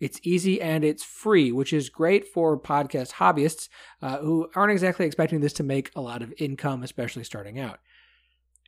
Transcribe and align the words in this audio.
It's 0.00 0.20
easy 0.22 0.60
and 0.60 0.84
it's 0.84 1.02
free, 1.02 1.50
which 1.50 1.72
is 1.72 1.88
great 1.88 2.26
for 2.26 2.58
podcast 2.58 3.14
hobbyists 3.14 3.68
uh, 4.00 4.18
who 4.18 4.48
aren't 4.54 4.72
exactly 4.72 5.06
expecting 5.06 5.40
this 5.40 5.52
to 5.54 5.62
make 5.62 5.90
a 5.96 6.00
lot 6.00 6.22
of 6.22 6.32
income, 6.38 6.82
especially 6.82 7.24
starting 7.24 7.58
out. 7.58 7.80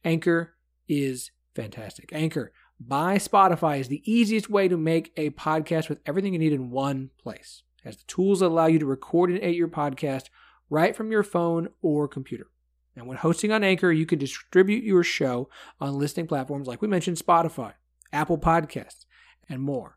Anchor 0.04 0.54
is 0.88 1.30
fantastic. 1.54 2.10
Anchor 2.12 2.52
by 2.80 3.16
Spotify 3.16 3.78
is 3.78 3.88
the 3.88 4.02
easiest 4.10 4.48
way 4.48 4.66
to 4.66 4.76
make 4.76 5.12
a 5.16 5.30
podcast 5.30 5.88
with 5.88 6.00
everything 6.06 6.32
you 6.32 6.38
need 6.38 6.52
in 6.52 6.70
one 6.70 7.10
place. 7.18 7.62
Has 7.84 7.98
the 7.98 8.04
tools 8.04 8.42
allow 8.42 8.66
you 8.66 8.78
to 8.78 8.86
record 8.86 9.30
and 9.30 9.38
edit 9.38 9.54
your 9.54 9.68
podcast 9.68 10.24
right 10.70 10.96
from 10.96 11.12
your 11.12 11.22
phone 11.22 11.68
or 11.82 12.08
computer. 12.08 12.48
And 12.96 13.06
when 13.06 13.18
hosting 13.18 13.52
on 13.52 13.62
Anchor, 13.62 13.92
you 13.92 14.06
can 14.06 14.18
distribute 14.18 14.84
your 14.84 15.02
show 15.02 15.48
on 15.80 15.98
listening 15.98 16.26
platforms 16.26 16.66
like 16.66 16.82
we 16.82 16.88
mentioned 16.88 17.18
Spotify, 17.18 17.74
Apple 18.12 18.38
Podcasts, 18.38 19.04
and 19.48 19.62
more. 19.62 19.96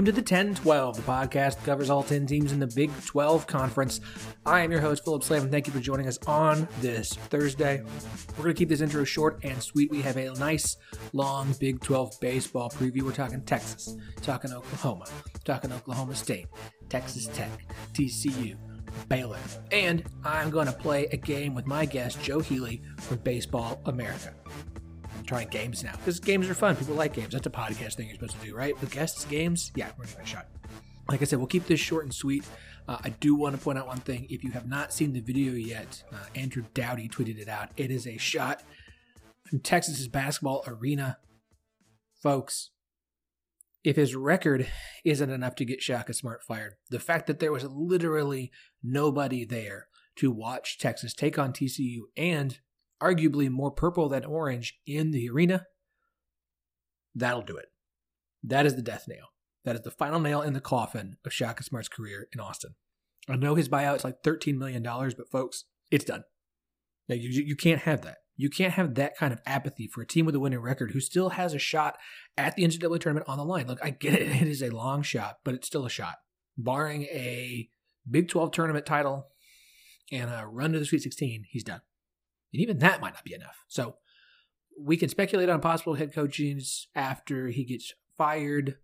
Welcome 0.00 0.14
to 0.14 0.20
the 0.22 0.26
10 0.26 0.54
12, 0.54 0.96
the 0.96 1.02
podcast 1.02 1.56
that 1.56 1.64
covers 1.64 1.90
all 1.90 2.02
10 2.02 2.24
teams 2.24 2.52
in 2.52 2.58
the 2.58 2.66
Big 2.68 2.90
12 3.04 3.46
Conference. 3.46 4.00
I 4.46 4.60
am 4.60 4.72
your 4.72 4.80
host, 4.80 5.04
Phillip 5.04 5.22
Slavin. 5.22 5.50
Thank 5.50 5.66
you 5.66 5.74
for 5.74 5.80
joining 5.80 6.08
us 6.08 6.16
on 6.26 6.66
this 6.80 7.12
Thursday. 7.12 7.82
We're 8.30 8.44
going 8.44 8.54
to 8.54 8.58
keep 8.58 8.70
this 8.70 8.80
intro 8.80 9.04
short 9.04 9.40
and 9.44 9.62
sweet. 9.62 9.90
We 9.90 10.00
have 10.00 10.16
a 10.16 10.32
nice, 10.38 10.78
long 11.12 11.54
Big 11.60 11.82
12 11.82 12.18
baseball 12.18 12.70
preview. 12.70 13.02
We're 13.02 13.12
talking 13.12 13.42
Texas, 13.42 13.94
talking 14.22 14.54
Oklahoma, 14.54 15.04
talking 15.44 15.70
Oklahoma 15.70 16.14
State, 16.14 16.46
Texas 16.88 17.26
Tech, 17.26 17.50
TCU, 17.92 18.56
Baylor. 19.10 19.36
And 19.70 20.02
I'm 20.24 20.48
going 20.48 20.66
to 20.66 20.72
play 20.72 21.08
a 21.12 21.18
game 21.18 21.54
with 21.54 21.66
my 21.66 21.84
guest, 21.84 22.22
Joe 22.22 22.40
Healy 22.40 22.80
from 22.96 23.18
Baseball 23.18 23.82
America 23.84 24.32
trying 25.30 25.46
games 25.46 25.84
now 25.84 25.92
because 25.92 26.18
games 26.18 26.50
are 26.50 26.54
fun. 26.54 26.74
People 26.74 26.96
like 26.96 27.12
games. 27.12 27.32
That's 27.32 27.46
a 27.46 27.50
podcast 27.50 27.94
thing 27.94 28.08
you're 28.08 28.16
supposed 28.16 28.40
to 28.40 28.44
do, 28.44 28.52
right? 28.52 28.78
With 28.80 28.90
guests, 28.90 29.24
games. 29.26 29.70
Yeah, 29.76 29.90
we're 29.96 30.06
giving 30.06 30.24
a 30.24 30.26
shot. 30.26 30.48
Like 31.08 31.22
I 31.22 31.24
said, 31.24 31.38
we'll 31.38 31.46
keep 31.46 31.68
this 31.68 31.78
short 31.78 32.02
and 32.02 32.12
sweet. 32.12 32.44
Uh, 32.88 32.98
I 33.04 33.10
do 33.10 33.36
want 33.36 33.54
to 33.54 33.62
point 33.62 33.78
out 33.78 33.86
one 33.86 34.00
thing. 34.00 34.26
If 34.28 34.42
you 34.42 34.50
have 34.50 34.66
not 34.66 34.92
seen 34.92 35.12
the 35.12 35.20
video 35.20 35.52
yet, 35.52 36.02
uh, 36.12 36.16
Andrew 36.34 36.64
Dowdy 36.74 37.08
tweeted 37.08 37.38
it 37.38 37.48
out. 37.48 37.68
It 37.76 37.92
is 37.92 38.08
a 38.08 38.16
shot 38.16 38.64
from 39.48 39.60
Texas's 39.60 40.08
basketball 40.08 40.64
arena. 40.66 41.18
Folks, 42.20 42.70
if 43.84 43.94
his 43.94 44.16
record 44.16 44.66
isn't 45.04 45.30
enough 45.30 45.54
to 45.54 45.64
get 45.64 45.80
Shaka 45.80 46.12
Smart 46.12 46.42
fired, 46.42 46.74
the 46.90 46.98
fact 46.98 47.28
that 47.28 47.38
there 47.38 47.52
was 47.52 47.62
literally 47.64 48.50
nobody 48.82 49.44
there 49.44 49.86
to 50.16 50.32
watch 50.32 50.76
Texas 50.76 51.14
take 51.14 51.38
on 51.38 51.52
TCU 51.52 52.00
and 52.16 52.58
arguably 53.02 53.50
more 53.50 53.70
purple 53.70 54.08
than 54.08 54.24
orange 54.24 54.78
in 54.86 55.10
the 55.10 55.28
arena, 55.28 55.66
that'll 57.14 57.42
do 57.42 57.56
it. 57.56 57.66
That 58.42 58.66
is 58.66 58.76
the 58.76 58.82
death 58.82 59.06
nail. 59.08 59.26
That 59.64 59.76
is 59.76 59.82
the 59.82 59.90
final 59.90 60.20
nail 60.20 60.40
in 60.42 60.54
the 60.54 60.60
coffin 60.60 61.16
of 61.24 61.32
Shaka 61.32 61.62
Smart's 61.62 61.88
career 61.88 62.28
in 62.32 62.40
Austin. 62.40 62.74
I 63.28 63.36
know 63.36 63.54
his 63.54 63.68
buyout 63.68 63.96
is 63.96 64.04
like 64.04 64.22
$13 64.22 64.56
million, 64.56 64.82
but 64.82 65.30
folks, 65.30 65.64
it's 65.90 66.04
done. 66.04 66.24
Now, 67.08 67.16
you, 67.16 67.28
you 67.28 67.56
can't 67.56 67.82
have 67.82 68.02
that. 68.02 68.18
You 68.36 68.48
can't 68.48 68.72
have 68.72 68.94
that 68.94 69.16
kind 69.18 69.34
of 69.34 69.40
apathy 69.44 69.86
for 69.86 70.00
a 70.00 70.06
team 70.06 70.24
with 70.24 70.34
a 70.34 70.40
winning 70.40 70.60
record 70.60 70.92
who 70.92 71.00
still 71.00 71.30
has 71.30 71.52
a 71.52 71.58
shot 71.58 71.98
at 72.38 72.56
the 72.56 72.64
NCAA 72.64 73.00
tournament 73.00 73.28
on 73.28 73.36
the 73.36 73.44
line. 73.44 73.66
Look, 73.66 73.84
I 73.84 73.90
get 73.90 74.14
it. 74.14 74.42
It 74.42 74.48
is 74.48 74.62
a 74.62 74.70
long 74.70 75.02
shot, 75.02 75.38
but 75.44 75.54
it's 75.54 75.66
still 75.66 75.84
a 75.84 75.90
shot. 75.90 76.16
Barring 76.56 77.02
a 77.04 77.68
Big 78.10 78.28
12 78.28 78.52
tournament 78.52 78.86
title 78.86 79.26
and 80.10 80.30
a 80.30 80.46
run 80.46 80.72
to 80.72 80.78
the 80.78 80.86
Sweet 80.86 81.02
16, 81.02 81.44
he's 81.50 81.64
done. 81.64 81.82
And 82.52 82.62
even 82.62 82.78
that 82.78 83.00
might 83.00 83.14
not 83.14 83.24
be 83.24 83.34
enough. 83.34 83.64
So 83.68 83.96
we 84.78 84.96
can 84.96 85.08
speculate 85.08 85.48
on 85.48 85.60
possible 85.60 85.94
head 85.94 86.12
coachings 86.12 86.88
after 86.94 87.48
he 87.48 87.64
gets 87.64 87.92
fired 88.16 88.76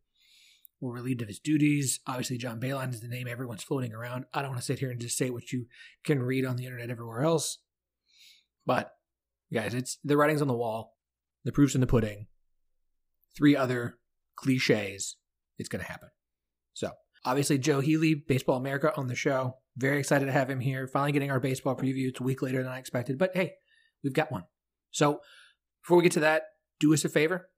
or 0.80 0.92
relieved 0.92 1.22
of 1.22 1.28
his 1.28 1.38
duties. 1.38 2.00
Obviously, 2.06 2.38
John 2.38 2.60
Beilein 2.60 2.92
is 2.92 3.00
the 3.00 3.08
name 3.08 3.26
everyone's 3.28 3.62
floating 3.62 3.92
around. 3.92 4.26
I 4.32 4.40
don't 4.40 4.50
want 4.50 4.60
to 4.60 4.66
sit 4.66 4.78
here 4.78 4.90
and 4.90 5.00
just 5.00 5.16
say 5.16 5.30
what 5.30 5.52
you 5.52 5.66
can 6.04 6.22
read 6.22 6.44
on 6.44 6.56
the 6.56 6.64
internet 6.64 6.90
everywhere 6.90 7.22
else. 7.22 7.58
But 8.64 8.92
guys, 9.52 9.74
it's 9.74 9.98
the 10.04 10.16
writing's 10.16 10.42
on 10.42 10.48
the 10.48 10.54
wall, 10.54 10.96
the 11.44 11.52
proof's 11.52 11.74
in 11.74 11.80
the 11.80 11.86
pudding. 11.86 12.26
Three 13.36 13.56
other 13.56 13.98
cliches. 14.36 15.16
It's 15.58 15.68
going 15.68 15.84
to 15.84 15.90
happen. 15.90 16.10
So, 16.74 16.90
obviously, 17.24 17.58
Joe 17.58 17.80
Healy, 17.80 18.14
Baseball 18.14 18.56
America, 18.56 18.92
on 18.96 19.06
the 19.06 19.14
show. 19.14 19.56
Very 19.76 19.98
excited 19.98 20.26
to 20.26 20.32
have 20.32 20.48
him 20.48 20.60
here. 20.60 20.86
Finally 20.86 21.12
getting 21.12 21.30
our 21.30 21.40
baseball 21.40 21.76
preview. 21.76 22.08
It's 22.08 22.20
a 22.20 22.24
week 22.24 22.42
later 22.42 22.62
than 22.62 22.72
I 22.72 22.78
expected, 22.78 23.18
but 23.18 23.32
hey, 23.34 23.54
we've 24.02 24.14
got 24.14 24.32
one. 24.32 24.44
So 24.90 25.20
before 25.82 25.98
we 25.98 26.02
get 26.02 26.12
to 26.12 26.20
that, 26.20 26.44
do 26.80 26.94
us 26.94 27.04
a 27.04 27.08
favor. 27.08 27.50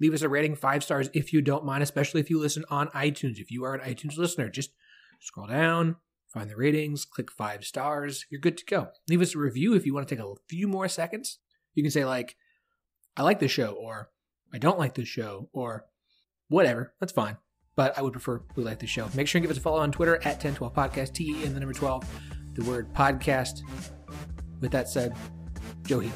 Leave 0.00 0.14
us 0.14 0.22
a 0.22 0.28
rating, 0.30 0.56
five 0.56 0.82
stars 0.82 1.10
if 1.12 1.32
you 1.32 1.42
don't 1.42 1.64
mind, 1.64 1.82
especially 1.82 2.20
if 2.20 2.30
you 2.30 2.40
listen 2.40 2.64
on 2.70 2.88
iTunes. 2.88 3.38
If 3.38 3.50
you 3.50 3.64
are 3.64 3.74
an 3.74 3.94
iTunes 3.94 4.16
listener, 4.16 4.48
just 4.48 4.70
scroll 5.20 5.46
down, 5.46 5.96
find 6.32 6.48
the 6.48 6.56
ratings, 6.56 7.04
click 7.04 7.30
five 7.30 7.64
stars. 7.64 8.24
You're 8.30 8.40
good 8.40 8.56
to 8.56 8.64
go. 8.64 8.88
Leave 9.08 9.20
us 9.20 9.34
a 9.34 9.38
review 9.38 9.74
if 9.74 9.84
you 9.84 9.92
want 9.92 10.08
to 10.08 10.14
take 10.14 10.24
a 10.24 10.34
few 10.48 10.68
more 10.68 10.88
seconds. 10.88 11.38
You 11.74 11.82
can 11.82 11.92
say, 11.92 12.06
like, 12.06 12.36
I 13.14 13.22
like 13.22 13.40
this 13.40 13.50
show, 13.50 13.72
or 13.72 14.10
I 14.54 14.58
don't 14.58 14.78
like 14.78 14.94
this 14.94 15.08
show, 15.08 15.50
or 15.52 15.84
whatever. 16.48 16.94
That's 16.98 17.12
fine 17.12 17.36
but 17.76 17.96
I 17.98 18.02
would 18.02 18.12
prefer 18.12 18.42
we 18.56 18.64
like 18.64 18.78
the 18.78 18.86
show. 18.86 19.08
Make 19.14 19.28
sure 19.28 19.38
and 19.38 19.44
give 19.44 19.50
us 19.50 19.58
a 19.58 19.60
follow 19.60 19.78
on 19.78 19.92
Twitter 19.92 20.16
at 20.16 20.42
1012 20.42 20.74
Podcast, 20.74 21.14
T 21.14 21.30
E 21.30 21.44
in 21.44 21.54
the 21.54 21.60
number 21.60 21.74
12, 21.74 22.04
the 22.54 22.64
word 22.64 22.92
podcast. 22.92 23.62
With 24.60 24.72
that 24.72 24.88
said, 24.88 25.16
Joe 25.84 26.00
Healy. 26.00 26.12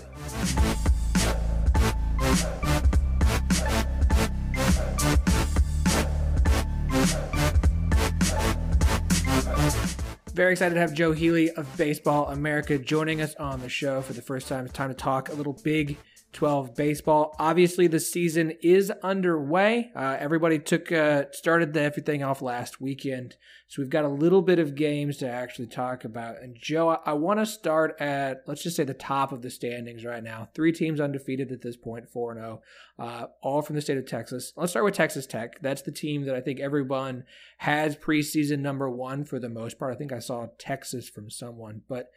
Very 10.34 10.50
excited 10.50 10.74
to 10.74 10.80
have 10.80 10.92
Joe 10.92 11.12
Healy 11.12 11.52
of 11.52 11.76
Baseball 11.76 12.28
America 12.28 12.76
joining 12.76 13.20
us 13.20 13.36
on 13.36 13.60
the 13.60 13.68
show 13.68 14.02
for 14.02 14.14
the 14.14 14.20
first 14.20 14.48
time. 14.48 14.64
It's 14.64 14.74
time 14.74 14.88
to 14.88 14.94
talk 14.94 15.28
a 15.28 15.32
little 15.32 15.52
big 15.62 15.96
12 16.34 16.74
baseball. 16.74 17.34
Obviously, 17.38 17.86
the 17.86 18.00
season 18.00 18.52
is 18.60 18.90
underway. 19.02 19.90
Uh, 19.96 20.16
everybody 20.18 20.58
took 20.58 20.92
uh, 20.92 21.24
started 21.30 21.72
the 21.72 21.80
everything 21.80 22.22
off 22.22 22.42
last 22.42 22.80
weekend, 22.80 23.36
so 23.68 23.80
we've 23.80 23.90
got 23.90 24.04
a 24.04 24.08
little 24.08 24.42
bit 24.42 24.58
of 24.58 24.74
games 24.74 25.16
to 25.18 25.28
actually 25.28 25.68
talk 25.68 26.04
about. 26.04 26.42
And 26.42 26.56
Joe, 26.60 26.90
I, 26.90 26.98
I 27.06 27.12
want 27.14 27.40
to 27.40 27.46
start 27.46 27.96
at 28.00 28.42
let's 28.46 28.62
just 28.62 28.76
say 28.76 28.84
the 28.84 28.92
top 28.92 29.32
of 29.32 29.42
the 29.42 29.50
standings 29.50 30.04
right 30.04 30.22
now. 30.22 30.48
Three 30.54 30.72
teams 30.72 31.00
undefeated 31.00 31.52
at 31.52 31.62
this 31.62 31.76
point, 31.76 32.10
four 32.10 32.32
and 32.32 32.40
zero, 32.40 32.62
uh, 32.98 33.26
all 33.40 33.62
from 33.62 33.76
the 33.76 33.82
state 33.82 33.98
of 33.98 34.06
Texas. 34.06 34.52
Let's 34.56 34.72
start 34.72 34.84
with 34.84 34.94
Texas 34.94 35.26
Tech. 35.26 35.62
That's 35.62 35.82
the 35.82 35.92
team 35.92 36.24
that 36.24 36.34
I 36.34 36.40
think 36.40 36.60
everyone 36.60 37.24
has 37.58 37.96
preseason 37.96 38.58
number 38.58 38.90
one 38.90 39.24
for 39.24 39.38
the 39.38 39.48
most 39.48 39.78
part. 39.78 39.94
I 39.94 39.96
think 39.96 40.12
I 40.12 40.18
saw 40.18 40.48
Texas 40.58 41.08
from 41.08 41.30
someone, 41.30 41.82
but 41.88 42.10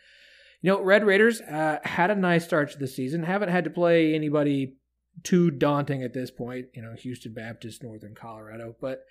you 0.62 0.72
know, 0.72 0.82
Red 0.82 1.06
Raiders 1.06 1.42
uh, 1.42 1.80
had 1.84 2.10
a 2.10 2.16
nice 2.16 2.46
start 2.46 2.72
to 2.72 2.78
the 2.78 2.88
season. 2.88 3.24
Haven't 3.24 3.50
had 3.50 3.64
to 3.66 3.70
play 3.70 4.14
anybody 4.14 4.76
too 5.24 5.52
daunting 5.52 6.04
at 6.04 6.14
this 6.14 6.32
point. 6.32 6.68
You 6.74 6.82
know, 6.82 6.94
Houston 6.94 7.34
Baptist, 7.34 7.84
Northern 7.84 8.16
Colorado. 8.16 8.76
But 8.80 9.06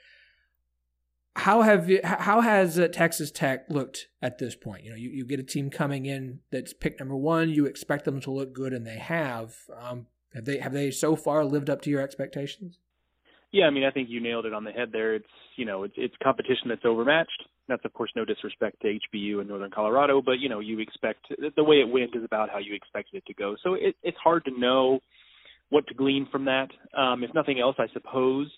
how 1.36 1.62
have 1.62 1.88
you, 1.88 2.00
how 2.02 2.40
has 2.40 2.78
uh, 2.78 2.88
Texas 2.88 3.30
Tech 3.30 3.66
looked 3.68 4.08
at 4.22 4.38
this 4.38 4.56
point? 4.56 4.84
You 4.84 4.90
know, 4.90 4.96
you, 4.96 5.10
you 5.10 5.24
get 5.24 5.38
a 5.38 5.44
team 5.44 5.70
coming 5.70 6.06
in 6.06 6.40
that's 6.50 6.72
picked 6.72 6.98
number 6.98 7.16
one. 7.16 7.50
You 7.50 7.66
expect 7.66 8.04
them 8.04 8.20
to 8.22 8.30
look 8.30 8.52
good, 8.52 8.72
and 8.72 8.86
they 8.86 8.98
have. 8.98 9.54
Um, 9.78 10.06
have 10.34 10.44
they 10.44 10.58
have 10.58 10.72
they 10.72 10.90
so 10.90 11.14
far 11.14 11.44
lived 11.44 11.70
up 11.70 11.80
to 11.82 11.90
your 11.90 12.00
expectations? 12.00 12.78
Yeah, 13.52 13.66
I 13.66 13.70
mean, 13.70 13.84
I 13.84 13.90
think 13.90 14.08
you 14.10 14.20
nailed 14.20 14.46
it 14.46 14.52
on 14.52 14.64
the 14.64 14.72
head 14.72 14.90
there. 14.92 15.14
It's 15.14 15.26
you 15.56 15.64
know, 15.64 15.84
it's 15.84 15.94
it's 15.96 16.14
competition 16.22 16.68
that's 16.68 16.84
overmatched. 16.84 17.42
That's 17.68 17.84
of 17.84 17.92
course 17.92 18.10
no 18.14 18.24
disrespect 18.24 18.80
to 18.82 18.98
HBU 19.14 19.40
and 19.40 19.48
Northern 19.48 19.70
Colorado, 19.70 20.22
but 20.22 20.38
you 20.38 20.48
know, 20.48 20.60
you 20.60 20.78
expect 20.78 21.26
the 21.56 21.64
way 21.64 21.76
it 21.76 21.88
went 21.88 22.14
is 22.14 22.24
about 22.24 22.50
how 22.50 22.58
you 22.58 22.74
expected 22.74 23.18
it 23.18 23.26
to 23.26 23.34
go. 23.34 23.56
So 23.62 23.74
it, 23.74 23.96
it's 24.02 24.18
hard 24.22 24.44
to 24.44 24.58
know 24.58 25.00
what 25.70 25.86
to 25.88 25.94
glean 25.94 26.28
from 26.30 26.44
that. 26.44 26.68
Um, 26.96 27.24
if 27.24 27.34
nothing 27.34 27.58
else, 27.58 27.76
I 27.78 27.86
suppose 27.92 28.48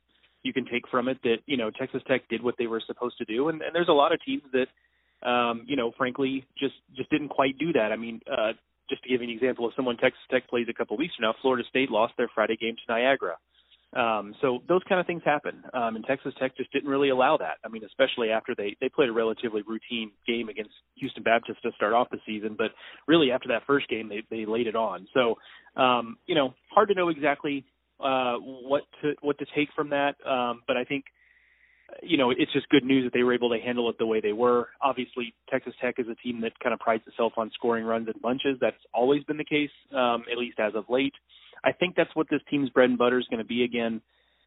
you 0.43 0.53
can 0.53 0.67
take 0.67 0.87
from 0.91 1.09
it 1.09 1.19
that 1.23 1.39
you 1.47 1.57
know 1.57 1.71
Texas 1.71 2.03
Tech 2.07 2.29
did 2.29 2.43
what 2.43 2.55
they 2.59 2.67
were 2.67 2.83
supposed 2.87 3.19
to 3.19 3.25
do, 3.25 3.49
and, 3.49 3.63
and 3.63 3.75
there's 3.75 3.89
a 3.89 3.93
lot 3.93 4.13
of 4.13 4.21
teams 4.25 4.43
that 4.53 4.67
um, 5.23 5.65
you 5.67 5.77
know, 5.77 5.93
frankly, 5.97 6.47
just 6.59 6.75
just 6.97 7.11
didn't 7.11 7.29
quite 7.29 7.59
do 7.59 7.73
that. 7.73 7.91
I 7.93 7.97
mean, 7.97 8.21
uh, 8.31 8.53
just 8.89 9.03
to 9.03 9.09
give 9.09 9.21
you 9.21 9.29
an 9.29 9.35
example 9.35 9.67
of 9.67 9.73
someone 9.75 9.97
Texas 9.97 10.23
Tech 10.31 10.49
plays 10.49 10.67
a 10.71 10.73
couple 10.73 10.97
weeks 10.97 11.15
from 11.17 11.25
now, 11.25 11.35
Florida 11.43 11.65
State 11.69 11.91
lost 11.91 12.15
their 12.17 12.31
Friday 12.35 12.57
game 12.57 12.77
to 12.77 12.93
Niagara. 12.93 13.37
Um, 13.97 14.35
so 14.43 14.59
those 14.69 14.83
kind 14.87 15.01
of 15.01 15.07
things 15.07 15.23
happen, 15.25 15.63
um, 15.73 15.97
and 15.97 16.05
Texas 16.05 16.35
Tech 16.39 16.55
just 16.59 16.71
didn't 16.73 16.91
really 16.91 17.09
allow 17.09 17.39
that. 17.39 17.57
I 17.65 17.69
mean, 17.69 17.83
especially 17.85 18.31
after 18.31 18.55
they 18.55 18.77
they 18.83 18.91
played 18.91 19.09
a 19.09 19.13
relatively 19.13 19.63
routine 19.63 20.11
game 20.27 20.51
against 20.51 20.73
Houston 20.97 21.23
Baptist 21.23 21.63
to 21.63 21.73
start 21.75 21.95
off 21.95 22.11
the 22.11 22.19
season, 22.27 22.55
but 22.57 22.73
really 23.07 23.31
after 23.31 23.49
that 23.49 23.63
first 23.67 23.89
game 23.89 24.11
they 24.11 24.23
they 24.31 24.45
laid 24.45 24.67
it 24.67 24.77
on. 24.77 25.09
So 25.15 25.37
um, 25.81 26.19
you 26.27 26.35
know, 26.35 26.55
hard 26.71 26.89
to 26.89 26.95
know 26.95 27.09
exactly 27.09 27.65
uh, 27.99 28.35
what 28.37 28.83
to 29.03 29.15
what 29.23 29.39
to 29.39 29.47
take 29.57 29.69
from 29.75 29.91
that, 29.91 30.17
um, 30.29 30.63
but 30.67 30.77
I 30.77 30.85
think 30.85 31.07
you 32.03 32.19
know 32.19 32.31
it's 32.31 32.53
just 32.53 32.69
good 32.69 32.85
news 32.85 33.05
that 33.05 33.17
they 33.17 33.23
were 33.23 33.33
able 33.33 33.49
to 33.51 33.59
handle 33.59 33.89
it 33.89 33.97
the 33.99 34.07
way 34.07 34.21
they 34.21 34.35
were. 34.35 34.69
Obviously, 34.83 35.35
Texas 35.51 35.73
Tech 35.81 35.95
is 35.97 36.07
a 36.09 36.15
team 36.17 36.43
that 36.43 36.53
kind 36.63 36.75
of 36.75 36.79
prides 36.81 37.05
itself 37.07 37.33
on 37.39 37.51
scoring 37.55 37.85
runs 37.85 38.07
in 38.07 38.21
bunches. 38.21 38.59
That's 38.61 38.77
always 38.93 39.25
been 39.25 39.39
the 39.39 39.45
case, 39.45 39.71
um, 39.95 40.25
at 40.31 40.37
least 40.37 40.59
as 40.61 40.75
of 40.75 40.85
late. 40.91 41.15
I 41.65 41.73
think 41.73 41.97
that's 41.97 42.15
what 42.15 42.29
this 42.31 42.41
team's 42.51 42.71
bread 42.71 42.91
and 42.91 42.99
butter 42.99 43.19
is 43.19 43.27
going 43.31 43.39
to 43.39 43.45
be 43.45 43.65
again. 43.65 44.01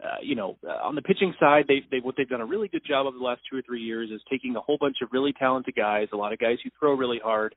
Uh, 0.03 0.17
you 0.23 0.35
know, 0.35 0.57
uh, 0.67 0.87
on 0.87 0.95
the 0.95 1.01
pitching 1.01 1.33
side, 1.39 1.65
they 1.67 1.81
they 1.91 1.99
what 1.99 2.15
they've 2.17 2.29
done 2.29 2.41
a 2.41 2.45
really 2.45 2.67
good 2.67 2.81
job 2.87 3.05
of 3.05 3.13
the 3.13 3.19
last 3.19 3.41
two 3.49 3.57
or 3.57 3.61
three 3.61 3.81
years 3.81 4.09
is 4.09 4.21
taking 4.29 4.55
a 4.55 4.59
whole 4.59 4.77
bunch 4.79 4.97
of 5.03 5.09
really 5.11 5.33
talented 5.33 5.75
guys, 5.75 6.07
a 6.11 6.17
lot 6.17 6.33
of 6.33 6.39
guys 6.39 6.57
who 6.63 6.71
throw 6.79 6.93
really 6.95 7.19
hard, 7.23 7.53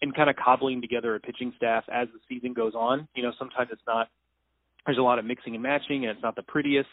and 0.00 0.14
kind 0.14 0.30
of 0.30 0.36
cobbling 0.36 0.80
together 0.80 1.14
a 1.14 1.20
pitching 1.20 1.52
staff 1.56 1.84
as 1.92 2.08
the 2.14 2.20
season 2.28 2.54
goes 2.54 2.74
on. 2.74 3.06
You 3.14 3.22
know, 3.22 3.32
sometimes 3.38 3.68
it's 3.72 3.82
not 3.86 4.08
there's 4.86 4.98
a 4.98 5.02
lot 5.02 5.18
of 5.18 5.24
mixing 5.24 5.54
and 5.54 5.62
matching, 5.62 6.04
and 6.04 6.06
it's 6.06 6.22
not 6.22 6.34
the 6.34 6.42
prettiest, 6.42 6.88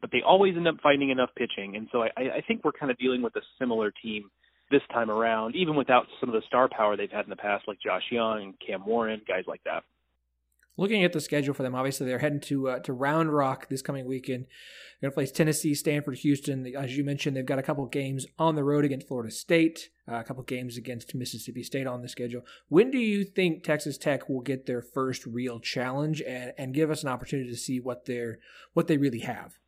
but 0.00 0.10
they 0.12 0.22
always 0.24 0.56
end 0.56 0.68
up 0.68 0.76
finding 0.82 1.10
enough 1.10 1.30
pitching. 1.36 1.76
And 1.76 1.88
so 1.90 2.02
I, 2.02 2.10
I 2.16 2.42
think 2.46 2.64
we're 2.64 2.72
kind 2.72 2.92
of 2.92 2.98
dealing 2.98 3.22
with 3.22 3.34
a 3.36 3.42
similar 3.58 3.92
team 4.02 4.30
this 4.70 4.82
time 4.92 5.10
around, 5.10 5.56
even 5.56 5.74
without 5.74 6.06
some 6.20 6.28
of 6.28 6.34
the 6.34 6.42
star 6.46 6.68
power 6.68 6.96
they've 6.96 7.10
had 7.10 7.24
in 7.24 7.30
the 7.30 7.36
past, 7.36 7.64
like 7.66 7.78
Josh 7.84 8.04
Young, 8.10 8.42
and 8.42 8.54
Cam 8.64 8.86
Warren, 8.86 9.20
guys 9.26 9.44
like 9.46 9.62
that 9.64 9.82
looking 10.76 11.04
at 11.04 11.12
the 11.12 11.20
schedule 11.20 11.54
for 11.54 11.62
them, 11.62 11.74
obviously 11.74 12.06
they're 12.06 12.18
heading 12.18 12.40
to 12.40 12.68
uh, 12.68 12.78
to 12.80 12.92
Round 12.92 13.32
Rock 13.32 13.68
this 13.68 13.82
coming 13.82 14.06
weekend. 14.06 14.46
They're 15.00 15.10
going 15.10 15.26
to 15.26 15.32
play 15.32 15.36
Tennessee, 15.36 15.74
Stanford, 15.74 16.18
Houston. 16.18 16.66
As 16.74 16.96
you 16.96 17.04
mentioned, 17.04 17.36
they've 17.36 17.44
got 17.44 17.58
a 17.58 17.62
couple 17.62 17.84
games 17.86 18.26
on 18.38 18.54
the 18.54 18.64
road 18.64 18.84
against 18.84 19.08
Florida 19.08 19.30
State, 19.30 19.90
uh, 20.10 20.16
a 20.16 20.24
couple 20.24 20.42
games 20.44 20.76
against 20.76 21.14
Mississippi 21.14 21.62
State 21.62 21.86
on 21.86 22.02
the 22.02 22.08
schedule. 22.08 22.42
When 22.68 22.90
do 22.90 22.98
you 22.98 23.24
think 23.24 23.64
Texas 23.64 23.98
Tech 23.98 24.28
will 24.28 24.40
get 24.40 24.66
their 24.66 24.80
first 24.80 25.26
real 25.26 25.60
challenge 25.60 26.22
and, 26.22 26.52
and 26.56 26.74
give 26.74 26.90
us 26.90 27.02
an 27.02 27.08
opportunity 27.08 27.50
to 27.50 27.56
see 27.56 27.80
what 27.80 28.06
they're 28.06 28.38
what 28.72 28.86
they 28.86 28.96
really 28.96 29.20
have? 29.20 29.58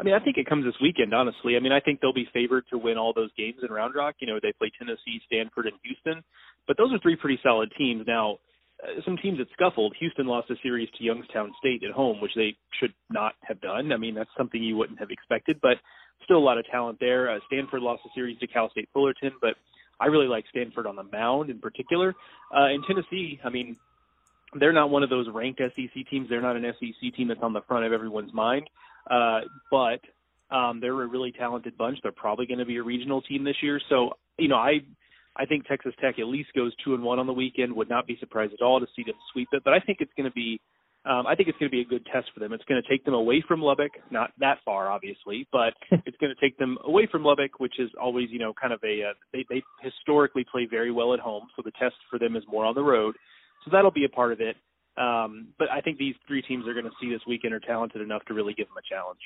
I 0.00 0.04
mean, 0.04 0.14
I 0.14 0.20
think 0.20 0.36
it 0.36 0.46
comes 0.46 0.64
this 0.64 0.76
weekend, 0.80 1.12
honestly. 1.12 1.56
I 1.56 1.60
mean, 1.60 1.72
I 1.72 1.80
think 1.80 2.00
they'll 2.00 2.12
be 2.12 2.28
favored 2.32 2.64
to 2.70 2.78
win 2.78 2.96
all 2.98 3.12
those 3.12 3.30
games 3.36 3.56
in 3.66 3.72
Round 3.72 3.94
Rock. 3.96 4.16
You 4.20 4.28
know, 4.28 4.38
they 4.40 4.52
play 4.52 4.70
Tennessee, 4.78 5.20
Stanford, 5.26 5.66
and 5.66 5.74
Houston, 5.82 6.22
but 6.68 6.76
those 6.76 6.92
are 6.92 7.00
three 7.00 7.16
pretty 7.16 7.40
solid 7.42 7.72
teams. 7.76 8.04
Now, 8.06 8.38
uh, 8.82 9.00
some 9.04 9.16
teams 9.16 9.38
that 9.38 9.48
scuffled. 9.52 9.94
Houston 9.98 10.26
lost 10.26 10.50
a 10.50 10.54
series 10.62 10.88
to 10.96 11.04
Youngstown 11.04 11.52
State 11.58 11.82
at 11.82 11.90
home, 11.90 12.20
which 12.20 12.32
they 12.36 12.56
should 12.78 12.92
not 13.10 13.34
have 13.42 13.60
done. 13.60 13.92
I 13.92 13.96
mean, 13.96 14.14
that's 14.14 14.30
something 14.36 14.62
you 14.62 14.76
wouldn't 14.76 14.98
have 14.98 15.10
expected, 15.10 15.58
but 15.60 15.78
still 16.24 16.38
a 16.38 16.38
lot 16.38 16.58
of 16.58 16.66
talent 16.66 16.98
there. 17.00 17.30
Uh, 17.30 17.38
Stanford 17.46 17.82
lost 17.82 18.02
a 18.06 18.08
series 18.14 18.38
to 18.38 18.46
Cal 18.46 18.70
State 18.70 18.88
Fullerton, 18.92 19.32
but 19.40 19.54
I 20.00 20.06
really 20.06 20.26
like 20.26 20.44
Stanford 20.50 20.86
on 20.86 20.96
the 20.96 21.02
mound 21.02 21.50
in 21.50 21.58
particular. 21.58 22.14
Uh, 22.56 22.68
in 22.68 22.82
Tennessee, 22.86 23.40
I 23.44 23.48
mean, 23.48 23.76
they're 24.58 24.72
not 24.72 24.90
one 24.90 25.02
of 25.02 25.10
those 25.10 25.26
ranked 25.32 25.60
SEC 25.60 26.08
teams. 26.10 26.28
They're 26.28 26.40
not 26.40 26.56
an 26.56 26.64
SEC 26.78 27.14
team 27.14 27.28
that's 27.28 27.42
on 27.42 27.52
the 27.52 27.62
front 27.62 27.84
of 27.84 27.92
everyone's 27.92 28.32
mind, 28.32 28.68
uh, 29.10 29.40
but 29.70 30.00
um, 30.50 30.80
they're 30.80 31.02
a 31.02 31.06
really 31.06 31.32
talented 31.32 31.76
bunch. 31.76 31.98
They're 32.02 32.12
probably 32.12 32.46
going 32.46 32.58
to 32.58 32.64
be 32.64 32.76
a 32.76 32.82
regional 32.82 33.20
team 33.22 33.44
this 33.44 33.56
year. 33.62 33.80
So, 33.88 34.12
you 34.38 34.48
know, 34.48 34.56
I 34.56 34.80
I 35.38 35.46
think 35.46 35.66
Texas 35.66 35.94
Tech 36.00 36.18
at 36.18 36.26
least 36.26 36.50
goes 36.54 36.72
two 36.84 36.94
and 36.94 37.02
one 37.02 37.18
on 37.18 37.26
the 37.26 37.32
weekend. 37.32 37.74
Would 37.74 37.88
not 37.88 38.06
be 38.06 38.16
surprised 38.18 38.52
at 38.52 38.62
all 38.62 38.80
to 38.80 38.86
see 38.96 39.04
them 39.04 39.14
sweep 39.32 39.48
it. 39.52 39.62
But 39.64 39.72
I 39.72 39.80
think 39.80 39.98
it's 40.00 40.12
going 40.16 40.28
to 40.28 40.34
be, 40.34 40.60
um, 41.04 41.26
I 41.26 41.34
think 41.34 41.48
it's 41.48 41.58
going 41.58 41.70
to 41.70 41.74
be 41.76 41.80
a 41.80 41.84
good 41.84 42.04
test 42.12 42.28
for 42.34 42.40
them. 42.40 42.52
It's 42.52 42.64
going 42.64 42.82
to 42.82 42.88
take 42.88 43.04
them 43.04 43.14
away 43.14 43.42
from 43.46 43.62
Lubbock, 43.62 43.92
not 44.10 44.32
that 44.38 44.58
far, 44.64 44.90
obviously, 44.90 45.46
but 45.52 45.74
it's 46.06 46.16
going 46.18 46.34
to 46.34 46.40
take 46.40 46.58
them 46.58 46.76
away 46.84 47.06
from 47.10 47.24
Lubbock, 47.24 47.60
which 47.60 47.78
is 47.78 47.90
always, 48.00 48.28
you 48.30 48.38
know, 48.38 48.52
kind 48.52 48.72
of 48.72 48.80
a. 48.84 49.10
Uh, 49.10 49.14
they 49.32 49.44
they 49.48 49.62
historically 49.80 50.44
play 50.50 50.66
very 50.68 50.90
well 50.90 51.14
at 51.14 51.20
home, 51.20 51.46
so 51.54 51.62
the 51.64 51.72
test 51.72 51.96
for 52.10 52.18
them 52.18 52.36
is 52.36 52.42
more 52.48 52.64
on 52.64 52.74
the 52.74 52.82
road. 52.82 53.14
So 53.64 53.70
that'll 53.72 53.90
be 53.90 54.04
a 54.04 54.08
part 54.08 54.32
of 54.32 54.40
it. 54.40 54.56
Um, 54.98 55.48
but 55.58 55.70
I 55.70 55.80
think 55.80 55.98
these 55.98 56.16
three 56.26 56.42
teams 56.42 56.66
are 56.66 56.74
going 56.74 56.84
to 56.84 56.90
see 57.00 57.08
this 57.08 57.22
weekend 57.26 57.54
are 57.54 57.60
talented 57.60 58.02
enough 58.02 58.24
to 58.26 58.34
really 58.34 58.54
give 58.54 58.66
them 58.66 58.76
a 58.76 58.94
challenge. 58.94 59.20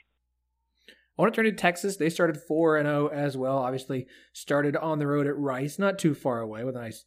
I 1.18 1.22
want 1.22 1.34
to 1.34 1.36
turn 1.36 1.50
to 1.50 1.52
Texas. 1.52 1.96
They 1.96 2.08
started 2.08 2.40
4 2.40 2.78
and 2.78 2.86
0 2.86 3.08
as 3.08 3.36
well. 3.36 3.58
Obviously, 3.58 4.06
started 4.32 4.76
on 4.76 4.98
the 4.98 5.06
road 5.06 5.26
at 5.26 5.36
Rice, 5.36 5.78
not 5.78 5.98
too 5.98 6.14
far 6.14 6.40
away, 6.40 6.64
with 6.64 6.76
a 6.76 6.80
nice 6.80 7.04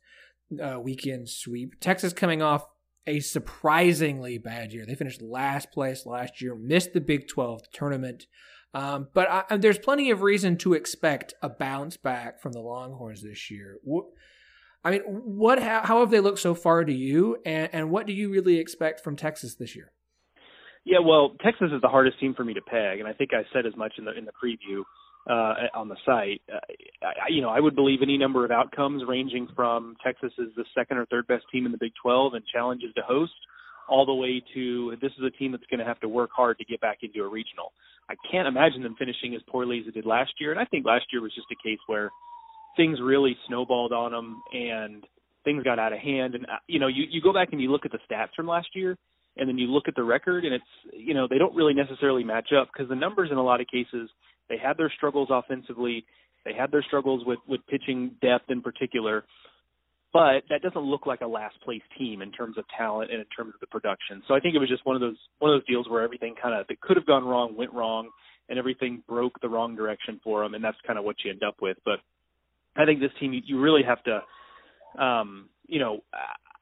uh, 0.64 0.80
weekend 0.80 1.30
sweep. 1.30 1.80
Texas 1.80 2.14
coming 2.14 2.42
off 2.42 2.66
a 3.08 3.20
surprisingly 3.20 4.38
bad 4.38 4.74
year. 4.74 4.86
They 4.86 4.96
finished 4.96 5.22
last 5.22 5.72
place 5.72 6.06
last 6.06 6.42
year, 6.42 6.56
missed 6.56 6.94
the 6.94 7.02
Big 7.02 7.28
12 7.28 7.72
tournament. 7.72 8.28
Um, 8.74 9.08
but 9.14 9.46
I, 9.50 9.58
there's 9.58 9.80
plenty 9.80 10.12
of 10.12 10.22
reason 10.22 10.58
to 10.58 10.74
expect 10.74 11.34
a 11.42 11.50
bounce 11.50 11.98
back 11.98 12.42
from 12.42 12.52
the 12.52 12.60
Longhorns 12.60 13.24
this 13.24 13.50
year. 13.50 13.80
I 14.84 14.92
mean, 14.92 15.02
what? 15.02 15.62
How, 15.64 15.82
how 15.84 16.00
have 16.02 16.12
they 16.12 16.20
looked 16.20 16.40
so 16.40 16.54
far 16.54 16.84
to 16.84 16.94
you, 16.94 17.38
and, 17.46 17.70
and 17.74 17.90
what 17.90 18.06
do 18.06 18.14
you 18.14 18.30
really 18.30 18.60
expect 18.60 19.04
from 19.04 19.16
Texas 19.16 19.56
this 19.56 19.76
year? 19.76 19.92
Yeah, 20.86 21.00
well, 21.00 21.36
Texas 21.44 21.70
is 21.74 21.82
the 21.82 21.88
hardest 21.88 22.20
team 22.20 22.36
for 22.36 22.44
me 22.44 22.54
to 22.54 22.62
peg, 22.62 23.00
and 23.00 23.08
I 23.08 23.14
think 23.14 23.32
I 23.34 23.42
said 23.52 23.66
as 23.66 23.76
much 23.76 23.94
in 23.98 24.06
the 24.06 24.16
in 24.16 24.26
the 24.26 24.32
preview 24.32 24.84
uh, 25.28 25.68
on 25.78 25.90
the 25.90 25.96
site. 26.06 26.42
Uh, 26.52 26.60
I, 27.02 27.30
you 27.30 27.42
know, 27.42 27.50
I 27.50 27.60
would 27.60 27.76
believe 27.76 28.00
any 28.04 28.18
number 28.20 28.46
of 28.46 28.52
outcomes 28.52 29.02
ranging 29.08 29.48
from 29.56 29.96
Texas 30.06 30.32
is 30.38 30.50
the 30.56 30.66
second 30.78 30.98
or 30.98 31.08
third 31.08 31.26
best 31.26 31.46
team 31.52 31.66
in 31.66 31.72
the 31.72 31.80
Big 31.80 31.94
12 32.04 32.36
and 32.36 32.44
challenges 32.54 32.94
to 32.96 33.02
host, 33.02 33.34
all 33.90 34.06
the 34.06 34.14
way 34.14 34.44
to 34.54 34.96
this 35.02 35.12
is 35.18 35.24
a 35.26 35.32
team 35.32 35.52
that's 35.52 35.66
going 35.72 35.80
to 35.80 35.86
have 35.86 36.00
to 36.02 36.08
work 36.08 36.30
hard 36.36 36.60
to 36.60 36.66
get 36.66 36.80
back 36.82 37.00
into 37.02 37.24
a 37.24 37.28
regional. 37.28 37.74
I 38.08 38.14
can't 38.32 38.48
imagine 38.48 38.84
them 38.84 38.96
finishing 39.00 39.34
as 39.34 39.42
poorly 39.50 39.80
as 39.80 39.86
they 39.86 39.92
did 39.92 40.06
last 40.06 40.34
year, 40.40 40.52
and 40.52 40.60
I 40.60 40.66
think 40.66 40.86
last 40.86 41.06
year 41.12 41.22
was 41.24 41.34
just 41.34 41.48
a 41.52 41.68
case 41.68 41.80
where 41.88 42.12
things 42.78 43.00
really 43.02 43.36
snowballed 43.48 43.92
on 43.92 44.12
them 44.12 44.40
and 44.54 45.04
things 45.44 45.64
got 45.64 45.80
out 45.80 45.94
of 45.94 46.00
hand. 46.00 46.36
And 46.36 46.46
uh, 46.46 46.62
you 46.68 46.80
know, 46.80 46.88
you 46.88 47.06
you 47.10 47.24
go 47.24 47.34
back 47.34 47.50
and 47.54 47.60
you 47.60 47.72
look 47.72 47.86
at 47.86 47.92
the 47.92 48.00
stats 48.08 48.36
from 48.36 48.48
last 48.48 48.68
year 48.76 48.96
and 49.38 49.50
then 49.50 49.58
you 49.58 49.68
look 49.68 49.88
at 49.88 49.96
the 49.96 50.04
record 50.04 50.46
and 50.46 50.54
it's 50.54 50.66
you 50.94 51.14
know 51.14 51.28
they 51.30 51.38
don't 51.38 51.56
really 51.56 51.74
necessarily 51.74 52.24
match 52.24 52.50
up 52.60 52.70
because 52.72 52.90
the 52.90 52.96
numbers 52.96 53.30
in 53.32 53.38
a 53.38 53.44
lot 53.44 53.62
of 53.62 53.68
cases 53.68 54.10
they 54.50 54.58
had 54.58 54.78
their 54.78 54.92
struggles 54.96 55.30
offensively 55.32 56.06
they 56.46 56.54
had 56.54 56.72
their 56.72 56.84
struggles 56.84 57.24
with 57.26 57.40
with 57.48 57.62
pitching 57.68 58.12
depth 58.22 58.50
in 58.50 58.62
particular 58.62 59.24
but 60.14 60.44
that 60.50 60.62
doesn't 60.62 60.82
look 60.82 61.06
like 61.06 61.20
a 61.20 61.28
last 61.28 61.60
place 61.62 61.82
team 61.98 62.22
in 62.22 62.32
terms 62.32 62.58
of 62.58 62.64
talent 62.78 63.12
and 63.12 63.20
in 63.20 63.28
terms 63.36 63.54
of 63.54 63.60
the 63.60 63.68
production. 63.68 64.24
So 64.28 64.34
i 64.34 64.40
think 64.40 64.56
it 64.56 64.60
was 64.60 64.70
just 64.70 64.86
one 64.86 64.96
of 64.96 65.02
those 65.02 65.18
one 65.40 65.52
of 65.52 65.60
those 65.60 65.68
deals 65.68 65.90
where 65.90 66.04
everything 66.04 66.36
kind 66.42 66.60
of 66.60 66.66
that 66.68 66.80
could 66.80 66.96
have 66.96 67.06
gone 67.06 67.26
wrong 67.26 67.56
went 67.58 67.74
wrong 67.74 68.10
and 68.48 68.58
everything 68.58 69.04
broke 69.10 69.40
the 69.42 69.50
wrong 69.50 69.76
direction 69.76 70.22
for 70.24 70.44
them 70.44 70.54
and 70.54 70.64
that's 70.64 70.78
kind 70.88 70.98
of 70.98 71.04
what 71.04 71.18
you 71.24 71.32
end 71.32 71.44
up 71.44 71.56
with. 71.62 71.78
But 71.84 72.00
i 72.78 72.86
think 72.86 73.02
this 73.02 73.12
team 73.20 73.34
you, 73.34 73.42
you 73.46 73.60
really 73.60 73.84
have 73.84 74.02
to 74.04 75.04
um 75.04 75.50
you 75.68 75.80
know 75.80 76.00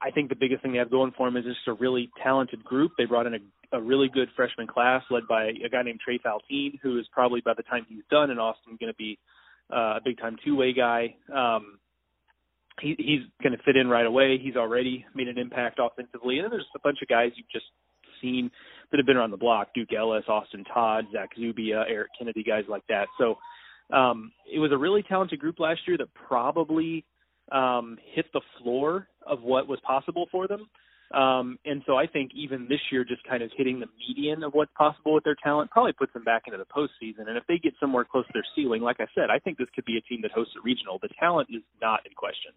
I 0.03 0.11
think 0.11 0.29
the 0.29 0.35
biggest 0.35 0.61
thing 0.61 0.73
they 0.73 0.79
have 0.79 0.91
going 0.91 1.13
for 1.15 1.27
them 1.27 1.37
is 1.37 1.45
just 1.45 1.67
a 1.67 1.73
really 1.73 2.09
talented 2.21 2.63
group. 2.63 2.91
They 2.97 3.05
brought 3.05 3.25
in 3.25 3.35
a, 3.35 3.77
a 3.77 3.81
really 3.81 4.09
good 4.13 4.27
freshman 4.35 4.67
class 4.67 5.01
led 5.09 5.23
by 5.29 5.45
a 5.45 5.69
guy 5.69 5.81
named 5.81 6.01
Trey 6.03 6.19
Faltine, 6.19 6.77
who 6.81 6.99
is 6.99 7.05
probably 7.11 7.41
by 7.41 7.53
the 7.55 7.63
time 7.63 7.85
he's 7.87 8.03
done 8.11 8.29
in 8.29 8.37
Austin 8.37 8.77
going 8.79 8.91
to 8.91 8.97
be 8.97 9.17
uh, 9.73 9.97
a 9.97 9.99
big 10.03 10.19
time 10.19 10.35
two 10.43 10.55
way 10.55 10.73
guy. 10.73 11.15
Um, 11.33 11.79
he, 12.81 12.95
he's 12.97 13.21
going 13.41 13.55
to 13.57 13.63
fit 13.63 13.77
in 13.77 13.87
right 13.87 14.05
away. 14.05 14.37
He's 14.41 14.55
already 14.55 15.05
made 15.15 15.27
an 15.27 15.37
impact 15.37 15.79
offensively, 15.81 16.37
and 16.37 16.45
then 16.45 16.51
there's 16.51 16.65
a 16.75 16.79
bunch 16.79 16.99
of 17.01 17.07
guys 17.07 17.31
you've 17.35 17.49
just 17.49 17.65
seen 18.21 18.51
that 18.91 18.97
have 18.97 19.05
been 19.05 19.17
around 19.17 19.31
the 19.31 19.37
block: 19.37 19.69
Duke 19.73 19.93
Ellis, 19.97 20.25
Austin 20.27 20.65
Todd, 20.65 21.05
Zach 21.13 21.29
Zubia, 21.37 21.85
Eric 21.87 22.09
Kennedy, 22.17 22.43
guys 22.43 22.63
like 22.67 22.83
that. 22.89 23.07
So 23.17 23.37
um, 23.95 24.31
it 24.51 24.59
was 24.59 24.71
a 24.71 24.77
really 24.77 25.03
talented 25.03 25.39
group 25.39 25.59
last 25.59 25.81
year 25.87 25.97
that 25.97 26.13
probably 26.13 27.05
um, 27.51 27.97
hit 28.13 28.25
the 28.33 28.41
floor 28.61 29.07
of 29.25 29.41
what 29.41 29.67
was 29.67 29.79
possible 29.85 30.27
for 30.31 30.47
them. 30.47 30.67
Um, 31.13 31.59
and 31.63 31.83
so 31.85 31.95
I 31.95 32.07
think 32.07 32.31
even 32.33 32.67
this 32.67 32.79
year, 32.91 33.03
just 33.03 33.23
kind 33.23 33.43
of 33.43 33.51
hitting 33.55 33.79
the 33.79 33.85
median 33.99 34.43
of 34.43 34.53
what's 34.53 34.71
possible 34.75 35.13
with 35.13 35.23
their 35.23 35.35
talent 35.43 35.69
probably 35.69 35.93
puts 35.93 36.11
them 36.13 36.23
back 36.23 36.43
into 36.47 36.57
the 36.57 36.65
postseason. 36.65 37.27
And 37.27 37.37
if 37.37 37.43
they 37.47 37.59
get 37.59 37.73
somewhere 37.79 38.03
close 38.03 38.25
to 38.27 38.33
their 38.33 38.45
ceiling, 38.55 38.81
like 38.81 38.97
I 38.99 39.05
said, 39.13 39.29
I 39.29 39.37
think 39.37 39.59
this 39.59 39.67
could 39.75 39.85
be 39.85 39.97
a 39.97 40.01
team 40.01 40.21
that 40.23 40.31
hosts 40.31 40.53
a 40.57 40.61
regional. 40.63 40.97
The 41.01 41.09
talent 41.19 41.49
is 41.51 41.61
not 41.79 41.99
in 42.05 42.13
question. 42.13 42.51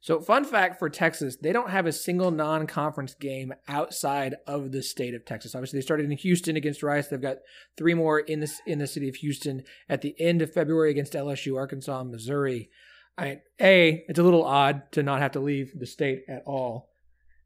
So, 0.00 0.20
fun 0.20 0.44
fact 0.44 0.78
for 0.78 0.88
Texas, 0.88 1.36
they 1.36 1.52
don't 1.52 1.70
have 1.70 1.86
a 1.86 1.92
single 1.92 2.30
non 2.30 2.66
conference 2.68 3.14
game 3.14 3.52
outside 3.66 4.36
of 4.46 4.70
the 4.70 4.82
state 4.82 5.14
of 5.14 5.24
Texas. 5.24 5.54
Obviously, 5.54 5.78
they 5.78 5.84
started 5.84 6.08
in 6.08 6.16
Houston 6.16 6.56
against 6.56 6.84
Rice. 6.84 7.08
They've 7.08 7.20
got 7.20 7.38
three 7.76 7.94
more 7.94 8.20
in, 8.20 8.38
this, 8.38 8.60
in 8.64 8.78
the 8.78 8.86
city 8.86 9.08
of 9.08 9.16
Houston 9.16 9.64
at 9.88 10.02
the 10.02 10.14
end 10.20 10.40
of 10.40 10.52
February 10.52 10.90
against 10.90 11.14
LSU, 11.14 11.56
Arkansas, 11.56 12.04
Missouri. 12.04 12.70
I, 13.18 13.40
a, 13.60 14.04
it's 14.08 14.18
a 14.18 14.22
little 14.22 14.44
odd 14.44 14.90
to 14.92 15.02
not 15.02 15.20
have 15.20 15.32
to 15.32 15.40
leave 15.40 15.78
the 15.78 15.86
state 15.86 16.24
at 16.28 16.42
all. 16.46 16.88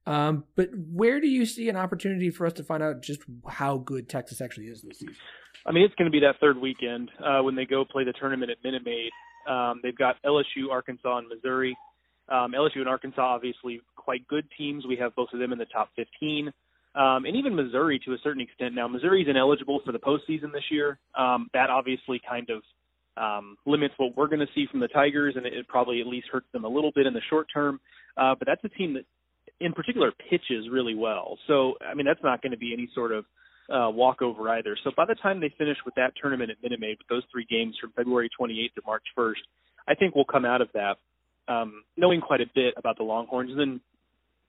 Um, 0.06 0.44
but 0.56 0.70
where 0.74 1.20
do 1.20 1.28
you 1.28 1.46
see 1.46 1.68
an 1.68 1.76
opportunity 1.76 2.30
for 2.30 2.46
us 2.46 2.52
to 2.54 2.64
find 2.64 2.82
out 2.82 3.02
just 3.02 3.20
how 3.48 3.78
good 3.78 4.08
Texas 4.08 4.40
actually 4.40 4.66
is 4.66 4.82
this 4.82 4.98
season? 4.98 5.16
I 5.64 5.72
mean, 5.72 5.84
it's 5.84 5.94
going 5.94 6.10
to 6.10 6.12
be 6.12 6.20
that 6.20 6.34
third 6.40 6.58
weekend 6.58 7.10
uh, 7.24 7.42
when 7.42 7.54
they 7.54 7.64
go 7.64 7.84
play 7.84 8.04
the 8.04 8.12
tournament 8.12 8.50
at 8.50 8.58
Minute 8.64 8.82
Maid. 8.84 9.10
Um, 9.48 9.80
they've 9.82 9.96
got 9.96 10.16
LSU, 10.24 10.70
Arkansas, 10.70 11.18
and 11.18 11.28
Missouri. 11.28 11.76
Um, 12.28 12.52
LSU 12.52 12.78
and 12.78 12.88
Arkansas, 12.88 13.22
obviously, 13.22 13.80
quite 13.96 14.26
good 14.28 14.44
teams. 14.58 14.84
We 14.86 14.96
have 14.96 15.14
both 15.14 15.28
of 15.32 15.40
them 15.40 15.52
in 15.52 15.58
the 15.58 15.66
top 15.66 15.90
15. 15.96 16.52
Um, 16.94 17.24
and 17.24 17.36
even 17.36 17.54
Missouri 17.54 18.00
to 18.04 18.12
a 18.12 18.18
certain 18.22 18.42
extent. 18.42 18.74
Now, 18.74 18.86
Missouri's 18.88 19.26
ineligible 19.28 19.80
for 19.84 19.92
the 19.92 19.98
postseason 19.98 20.52
this 20.52 20.64
year. 20.70 20.98
Um, 21.16 21.48
that 21.54 21.70
obviously 21.70 22.20
kind 22.28 22.50
of 22.50 22.62
um, 23.16 23.56
limits 23.66 23.94
what 23.96 24.16
we're 24.16 24.28
going 24.28 24.40
to 24.40 24.52
see 24.54 24.66
from 24.70 24.80
the 24.80 24.88
Tigers, 24.88 25.34
and 25.36 25.46
it, 25.46 25.52
it 25.52 25.68
probably 25.68 26.00
at 26.00 26.06
least 26.06 26.28
hurts 26.32 26.46
them 26.52 26.64
a 26.64 26.68
little 26.68 26.92
bit 26.94 27.06
in 27.06 27.14
the 27.14 27.20
short 27.28 27.46
term. 27.52 27.80
Uh, 28.16 28.34
but 28.38 28.46
that's 28.46 28.62
a 28.64 28.68
team 28.68 28.94
that, 28.94 29.04
in 29.60 29.72
particular, 29.72 30.12
pitches 30.30 30.66
really 30.70 30.94
well. 30.94 31.38
So, 31.46 31.74
I 31.86 31.94
mean, 31.94 32.06
that's 32.06 32.22
not 32.22 32.42
going 32.42 32.52
to 32.52 32.58
be 32.58 32.72
any 32.72 32.88
sort 32.94 33.12
of 33.12 33.24
uh, 33.70 33.90
walkover 33.90 34.48
either. 34.50 34.76
So 34.84 34.90
by 34.96 35.04
the 35.06 35.14
time 35.14 35.40
they 35.40 35.52
finish 35.56 35.76
with 35.84 35.94
that 35.94 36.12
tournament 36.20 36.50
at 36.50 36.62
Minute 36.62 36.80
Maid, 36.80 36.98
with 36.98 37.08
those 37.08 37.22
three 37.30 37.46
games 37.48 37.76
from 37.80 37.92
February 37.92 38.28
28th 38.38 38.74
to 38.74 38.82
March 38.86 39.04
1st, 39.16 39.42
I 39.88 39.94
think 39.94 40.14
we'll 40.14 40.24
come 40.24 40.44
out 40.44 40.60
of 40.60 40.68
that 40.74 40.96
um, 41.48 41.84
knowing 41.96 42.20
quite 42.20 42.40
a 42.40 42.46
bit 42.54 42.74
about 42.76 42.96
the 42.96 43.04
Longhorns. 43.04 43.50
And 43.50 43.60
then, 43.60 43.80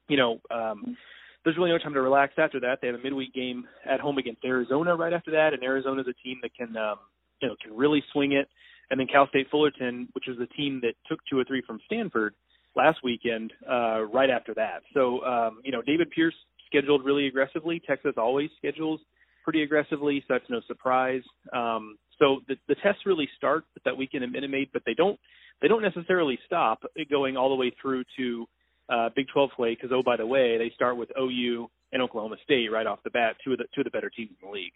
you 0.08 0.18
know, 0.18 0.40
um, 0.52 0.98
there's 1.44 1.58
really 1.58 1.72
no 1.72 1.78
time 1.78 1.94
to 1.94 2.02
relax 2.02 2.34
after 2.38 2.60
that. 2.62 2.80
They 2.82 2.88
have 2.88 2.96
a 2.96 3.04
midweek 3.04 3.34
game 3.34 3.66
at 3.90 4.00
home 4.00 4.18
against 4.18 4.44
Arizona 4.46 4.96
right 4.96 5.14
after 5.14 5.32
that, 5.32 5.54
and 5.54 5.64
Arizona 5.64 6.02
is 6.02 6.08
a 6.08 6.14
team 6.24 6.40
that 6.42 6.56
can 6.56 6.76
um, 6.78 6.98
you 7.44 7.50
know 7.50 7.56
can 7.62 7.76
really 7.76 8.04
swing 8.12 8.32
it. 8.32 8.48
And 8.90 9.00
then 9.00 9.08
Cal 9.08 9.28
State 9.28 9.48
Fullerton, 9.52 10.08
which 10.14 10.26
was 10.28 10.38
the 10.38 10.48
team 10.48 10.80
that 10.84 10.94
took 11.10 11.20
two 11.30 11.38
or 11.38 11.44
three 11.44 11.62
from 11.66 11.80
Stanford 11.86 12.36
last 12.76 13.00
weekend, 13.04 13.52
uh, 13.70 14.02
right 14.04 14.30
after 14.30 14.54
that. 14.56 14.82
So 14.94 15.24
um, 15.26 15.60
you 15.64 15.72
know 15.72 15.82
David 15.82 16.10
Pierce 16.12 16.36
scheduled 16.68 17.04
really 17.06 17.28
aggressively. 17.28 17.82
Texas 17.86 18.14
always 18.18 18.50
schedules 18.58 19.00
pretty 19.44 19.62
aggressively, 19.62 20.24
so 20.28 20.36
that's 20.36 20.50
no 20.50 20.62
surprise. 20.68 21.22
Um, 21.54 21.98
so 22.18 22.40
the, 22.48 22.56
the 22.68 22.76
tests 22.76 23.02
really 23.06 23.28
start 23.36 23.66
that 23.84 23.98
weekend 23.98 24.24
at 24.24 24.32
Minute 24.32 24.70
but 24.72 24.84
they 24.86 24.94
don't 24.94 25.20
they 25.62 25.68
don't 25.68 25.82
necessarily 25.82 26.40
stop 26.46 26.84
going 27.10 27.38
all 27.38 27.50
the 27.50 27.56
way 27.56 27.72
through 27.82 28.04
to 28.18 28.46
uh, 28.90 29.10
Big 29.16 29.28
12 29.34 29.50
play 29.56 29.76
because 29.76 29.92
oh 29.94 30.04
by 30.04 30.18
the 30.18 30.26
way 30.26 30.58
they 30.58 30.72
start 30.76 30.98
with 30.98 31.10
OU 31.20 31.68
and 31.92 32.02
Oklahoma 32.02 32.36
State 32.44 32.72
right 32.72 32.88
off 32.88 33.00
the 33.04 33.10
bat, 33.10 33.36
two 33.44 33.54
of 33.54 33.58
the 33.58 33.66
two 33.74 33.82
of 33.82 33.86
the 33.86 33.92
better 33.92 34.10
teams 34.10 34.32
in 34.42 34.48
the 34.48 34.54
league. 34.54 34.74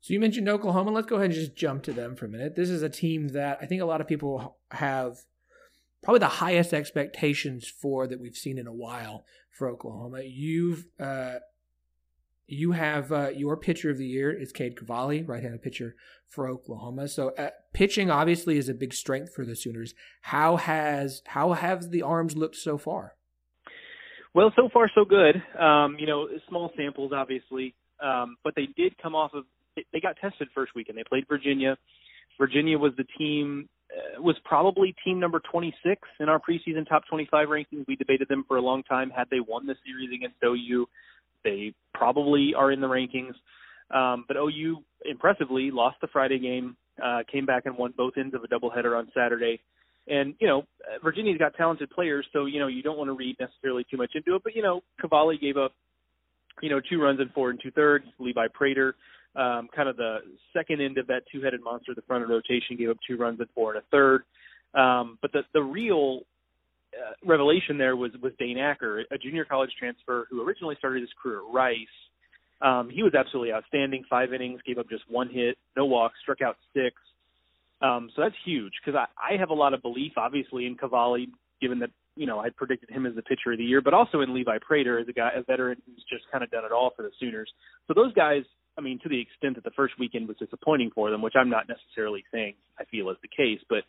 So 0.00 0.12
you 0.12 0.20
mentioned 0.20 0.48
Oklahoma. 0.48 0.92
Let's 0.92 1.08
go 1.08 1.16
ahead 1.16 1.30
and 1.30 1.34
just 1.34 1.56
jump 1.56 1.82
to 1.84 1.92
them 1.92 2.14
for 2.14 2.26
a 2.26 2.28
minute. 2.28 2.54
This 2.54 2.70
is 2.70 2.82
a 2.82 2.88
team 2.88 3.28
that 3.28 3.58
I 3.60 3.66
think 3.66 3.82
a 3.82 3.86
lot 3.86 4.00
of 4.00 4.06
people 4.06 4.56
have 4.70 5.18
probably 6.02 6.20
the 6.20 6.28
highest 6.28 6.72
expectations 6.72 7.68
for 7.68 8.06
that 8.06 8.20
we've 8.20 8.36
seen 8.36 8.58
in 8.58 8.66
a 8.66 8.72
while 8.72 9.24
for 9.50 9.68
Oklahoma. 9.68 10.22
You've 10.22 10.86
uh, 11.00 11.36
you 12.46 12.72
have 12.72 13.12
uh, 13.12 13.30
your 13.30 13.56
pitcher 13.56 13.90
of 13.90 13.98
the 13.98 14.06
year 14.06 14.32
is 14.32 14.52
Cade 14.52 14.76
Cavalli, 14.76 15.22
right-handed 15.22 15.62
pitcher 15.62 15.96
for 16.28 16.48
Oklahoma. 16.48 17.08
So 17.08 17.30
uh, 17.36 17.50
pitching 17.74 18.10
obviously 18.10 18.56
is 18.56 18.68
a 18.68 18.74
big 18.74 18.94
strength 18.94 19.34
for 19.34 19.44
the 19.44 19.54
Sooners. 19.54 19.94
How 20.22 20.56
has 20.56 21.22
how 21.26 21.52
have 21.52 21.90
the 21.90 22.02
arms 22.02 22.36
looked 22.36 22.56
so 22.56 22.78
far? 22.78 23.14
Well, 24.34 24.52
so 24.56 24.68
far 24.72 24.90
so 24.94 25.04
good. 25.04 25.42
Um, 25.58 25.96
you 25.98 26.06
know, 26.06 26.28
small 26.48 26.70
samples 26.76 27.12
obviously, 27.14 27.74
um, 28.02 28.36
but 28.44 28.54
they 28.54 28.68
did 28.76 28.96
come 29.02 29.14
off 29.14 29.32
of 29.34 29.44
they 29.92 30.00
got 30.00 30.16
tested 30.20 30.48
first 30.54 30.74
week 30.74 30.88
and 30.88 30.96
they 30.96 31.04
played 31.04 31.26
Virginia. 31.28 31.76
Virginia 32.38 32.78
was 32.78 32.92
the 32.96 33.04
team 33.18 33.68
uh, 33.90 34.22
was 34.22 34.36
probably 34.44 34.94
team 35.04 35.18
number 35.18 35.40
26 35.50 36.00
in 36.20 36.28
our 36.28 36.38
preseason 36.38 36.86
top 36.86 37.02
25 37.08 37.48
rankings. 37.48 37.84
We 37.86 37.96
debated 37.96 38.28
them 38.28 38.44
for 38.46 38.58
a 38.58 38.60
long 38.60 38.82
time. 38.82 39.10
Had 39.10 39.28
they 39.30 39.40
won 39.40 39.66
the 39.66 39.76
series 39.84 40.10
against 40.14 40.36
OU, 40.44 40.86
they 41.42 41.72
probably 41.94 42.52
are 42.56 42.70
in 42.70 42.80
the 42.80 42.86
rankings. 42.86 43.34
Um, 43.90 44.24
but 44.28 44.36
OU 44.36 44.84
impressively 45.06 45.70
lost 45.70 45.96
the 46.02 46.08
Friday 46.08 46.38
game, 46.38 46.76
uh, 47.02 47.20
came 47.30 47.46
back 47.46 47.64
and 47.64 47.78
won 47.78 47.94
both 47.96 48.14
ends 48.18 48.34
of 48.34 48.44
a 48.44 48.48
doubleheader 48.48 48.98
on 48.98 49.10
Saturday. 49.14 49.60
And 50.06 50.34
you 50.38 50.46
know, 50.46 50.64
Virginia's 51.02 51.38
got 51.38 51.54
talented 51.54 51.90
players, 51.90 52.26
so 52.32 52.46
you 52.46 52.60
know 52.60 52.66
you 52.66 52.82
don't 52.82 52.96
want 52.96 53.08
to 53.08 53.14
read 53.14 53.36
necessarily 53.38 53.84
too 53.90 53.96
much 53.96 54.12
into 54.14 54.34
it. 54.36 54.42
But 54.42 54.54
you 54.54 54.62
know, 54.62 54.82
Cavalli 55.00 55.38
gave 55.38 55.56
up, 55.56 55.72
you 56.62 56.70
know, 56.70 56.80
two 56.80 57.00
runs 57.00 57.20
in 57.20 57.28
four 57.30 57.50
and 57.50 57.60
two 57.62 57.70
thirds. 57.70 58.06
Levi 58.18 58.46
Prater 58.54 58.94
um, 59.36 59.68
kind 59.74 59.88
of 59.88 59.96
the 59.96 60.18
second 60.52 60.80
end 60.80 60.98
of 60.98 61.06
that 61.06 61.22
two-headed 61.30 61.62
monster, 61.62 61.94
the 61.94 62.02
front 62.02 62.24
of 62.24 62.30
rotation, 62.30 62.76
gave 62.76 62.90
up 62.90 62.96
two 63.06 63.16
runs 63.16 63.40
and 63.40 63.48
four 63.54 63.74
and 63.74 63.82
a 63.82 63.86
third. 63.90 64.22
Um, 64.74 65.18
but 65.22 65.32
the 65.32 65.42
the 65.54 65.62
real 65.62 66.20
uh, 66.94 67.12
revelation 67.24 67.78
there 67.78 67.96
was 67.96 68.12
was 68.22 68.32
Dane 68.38 68.58
Acker, 68.58 69.04
a 69.10 69.18
junior 69.18 69.44
college 69.44 69.70
transfer 69.78 70.26
who 70.30 70.42
originally 70.42 70.76
started 70.78 71.00
his 71.00 71.10
career 71.22 71.38
at 71.38 71.54
Rice. 71.54 71.76
Um, 72.60 72.90
he 72.92 73.02
was 73.02 73.14
absolutely 73.14 73.52
outstanding. 73.52 74.04
Five 74.10 74.32
innings, 74.32 74.60
gave 74.66 74.78
up 74.78 74.88
just 74.90 75.04
one 75.08 75.28
hit, 75.28 75.56
no 75.76 75.86
walks, 75.86 76.16
struck 76.22 76.42
out 76.42 76.56
six. 76.74 76.96
Um, 77.80 78.10
so 78.16 78.22
that's 78.22 78.34
huge 78.44 78.72
because 78.84 78.98
I, 78.98 79.34
I 79.34 79.38
have 79.38 79.50
a 79.50 79.54
lot 79.54 79.72
of 79.74 79.82
belief, 79.82 80.12
obviously, 80.16 80.66
in 80.66 80.74
Cavalli, 80.74 81.28
given 81.60 81.78
that 81.78 81.90
you 82.16 82.26
know 82.26 82.40
I 82.40 82.48
predicted 82.50 82.90
him 82.90 83.06
as 83.06 83.14
the 83.14 83.22
pitcher 83.22 83.52
of 83.52 83.58
the 83.58 83.64
year, 83.64 83.80
but 83.80 83.94
also 83.94 84.20
in 84.20 84.34
Levi 84.34 84.58
Prater 84.60 84.98
as 84.98 85.08
a 85.08 85.12
guy, 85.12 85.30
a 85.36 85.42
veteran 85.42 85.80
who's 85.86 86.04
just 86.10 86.24
kind 86.32 86.42
of 86.42 86.50
done 86.50 86.64
it 86.64 86.72
all 86.72 86.92
for 86.96 87.02
the 87.02 87.10
Sooners. 87.20 87.50
So 87.86 87.94
those 87.94 88.12
guys 88.14 88.42
I 88.78 88.80
mean, 88.80 89.00
to 89.02 89.08
the 89.08 89.20
extent 89.20 89.56
that 89.56 89.64
the 89.64 89.72
first 89.76 89.94
weekend 89.98 90.28
was 90.28 90.36
disappointing 90.38 90.92
for 90.94 91.10
them, 91.10 91.20
which 91.20 91.34
I'm 91.36 91.50
not 91.50 91.66
necessarily 91.68 92.24
saying 92.32 92.54
I 92.78 92.84
feel 92.84 93.10
is 93.10 93.16
the 93.20 93.28
case, 93.28 93.60
but 93.68 93.82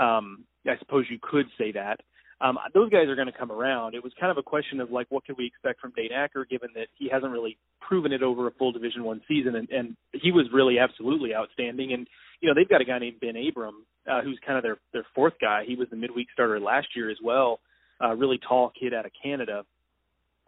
um, 0.00 0.44
I 0.66 0.78
suppose 0.78 1.04
you 1.10 1.18
could 1.20 1.46
say 1.58 1.72
that. 1.72 2.00
Um, 2.40 2.58
those 2.74 2.90
guys 2.90 3.06
are 3.06 3.14
going 3.14 3.30
to 3.30 3.38
come 3.38 3.52
around. 3.52 3.94
It 3.94 4.02
was 4.02 4.12
kind 4.18 4.32
of 4.32 4.38
a 4.38 4.42
question 4.42 4.80
of 4.80 4.90
like, 4.90 5.06
what 5.10 5.24
can 5.24 5.36
we 5.38 5.46
expect 5.46 5.80
from 5.80 5.92
Dane 5.94 6.10
Acker, 6.12 6.44
given 6.44 6.70
that 6.74 6.88
he 6.98 7.08
hasn't 7.08 7.30
really 7.30 7.56
proven 7.80 8.10
it 8.10 8.22
over 8.22 8.48
a 8.48 8.50
full 8.52 8.72
Division 8.72 9.04
One 9.04 9.20
season, 9.28 9.54
and, 9.54 9.68
and 9.70 9.96
he 10.12 10.32
was 10.32 10.46
really 10.52 10.78
absolutely 10.78 11.34
outstanding. 11.34 11.92
And 11.92 12.08
you 12.40 12.48
know, 12.48 12.54
they've 12.54 12.68
got 12.68 12.80
a 12.80 12.84
guy 12.84 12.98
named 12.98 13.20
Ben 13.20 13.34
Abram, 13.36 13.86
uh, 14.10 14.22
who's 14.22 14.40
kind 14.44 14.58
of 14.58 14.64
their 14.64 14.78
their 14.92 15.06
fourth 15.14 15.34
guy. 15.40 15.62
He 15.66 15.76
was 15.76 15.86
the 15.90 15.96
midweek 15.96 16.28
starter 16.32 16.58
last 16.58 16.88
year 16.96 17.10
as 17.10 17.18
well. 17.22 17.60
Uh, 18.02 18.14
really 18.16 18.40
tall 18.48 18.72
kid 18.78 18.92
out 18.92 19.06
of 19.06 19.12
Canada. 19.22 19.64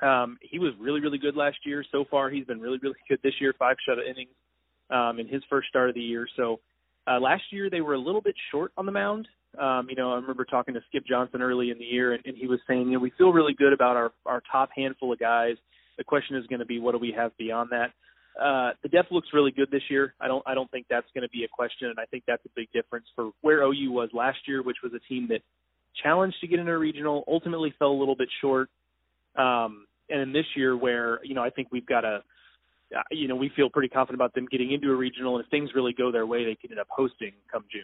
Um, 0.04 0.38
he 0.42 0.58
was 0.58 0.72
really, 0.78 1.00
really 1.00 1.18
good 1.18 1.36
last 1.36 1.58
year. 1.64 1.84
So 1.90 2.04
far, 2.10 2.28
he's 2.30 2.44
been 2.44 2.60
really, 2.60 2.78
really 2.82 2.96
good 3.08 3.20
this 3.22 3.34
year. 3.40 3.54
Five 3.58 3.76
shutout 3.88 4.08
innings 4.08 4.30
um, 4.90 5.18
in 5.18 5.26
his 5.26 5.42
first 5.48 5.68
start 5.68 5.88
of 5.88 5.94
the 5.94 6.02
year. 6.02 6.26
So 6.36 6.60
uh, 7.06 7.18
last 7.20 7.44
year 7.50 7.70
they 7.70 7.80
were 7.80 7.94
a 7.94 7.98
little 7.98 8.20
bit 8.20 8.34
short 8.50 8.72
on 8.76 8.86
the 8.86 8.92
mound. 8.92 9.26
Um, 9.58 9.86
you 9.88 9.96
know, 9.96 10.12
I 10.12 10.16
remember 10.16 10.44
talking 10.44 10.74
to 10.74 10.80
Skip 10.88 11.04
Johnson 11.06 11.40
early 11.40 11.70
in 11.70 11.78
the 11.78 11.84
year, 11.84 12.12
and, 12.12 12.22
and 12.26 12.36
he 12.36 12.46
was 12.46 12.58
saying, 12.68 12.88
you 12.88 12.94
know, 12.94 12.98
we 12.98 13.12
feel 13.16 13.32
really 13.32 13.54
good 13.54 13.72
about 13.72 13.96
our 13.96 14.12
our 14.26 14.42
top 14.50 14.70
handful 14.76 15.12
of 15.12 15.18
guys. 15.18 15.56
The 15.96 16.04
question 16.04 16.36
is 16.36 16.46
going 16.48 16.58
to 16.58 16.66
be, 16.66 16.80
what 16.80 16.92
do 16.92 16.98
we 16.98 17.14
have 17.16 17.36
beyond 17.38 17.70
that? 17.70 17.92
Uh, 18.40 18.72
the 18.82 18.88
depth 18.88 19.12
looks 19.12 19.28
really 19.32 19.52
good 19.52 19.70
this 19.70 19.82
year. 19.88 20.14
I 20.20 20.26
don't 20.26 20.42
I 20.44 20.54
don't 20.54 20.68
think 20.70 20.86
that's 20.90 21.06
going 21.14 21.22
to 21.22 21.28
be 21.28 21.44
a 21.44 21.48
question, 21.48 21.88
and 21.88 21.98
I 22.00 22.04
think 22.06 22.24
that's 22.26 22.44
a 22.44 22.50
big 22.56 22.68
difference 22.72 23.06
for 23.14 23.30
where 23.42 23.62
OU 23.62 23.92
was 23.92 24.10
last 24.12 24.38
year, 24.48 24.62
which 24.62 24.78
was 24.82 24.92
a 24.92 24.98
team 25.08 25.28
that 25.28 25.40
challenged 26.02 26.36
to 26.40 26.48
get 26.48 26.58
into 26.58 26.72
a 26.72 26.78
regional, 26.78 27.22
ultimately 27.28 27.72
fell 27.78 27.92
a 27.92 27.98
little 27.98 28.16
bit 28.16 28.28
short. 28.40 28.68
Um, 29.36 29.86
and 30.08 30.20
in 30.20 30.32
this 30.32 30.46
year, 30.56 30.76
where 30.76 31.20
you 31.24 31.34
know 31.34 31.42
I 31.42 31.50
think 31.50 31.68
we've 31.70 31.86
got 31.86 32.04
a, 32.04 32.22
uh, 32.94 33.02
you 33.10 33.28
know, 33.28 33.36
we 33.36 33.50
feel 33.54 33.70
pretty 33.70 33.88
confident 33.88 34.16
about 34.16 34.34
them 34.34 34.46
getting 34.50 34.72
into 34.72 34.90
a 34.90 34.94
regional, 34.94 35.36
and 35.36 35.44
if 35.44 35.50
things 35.50 35.70
really 35.74 35.92
go 35.92 36.12
their 36.12 36.26
way, 36.26 36.44
they 36.44 36.54
could 36.54 36.70
end 36.70 36.80
up 36.80 36.88
hosting 36.90 37.32
come 37.50 37.64
June. 37.70 37.82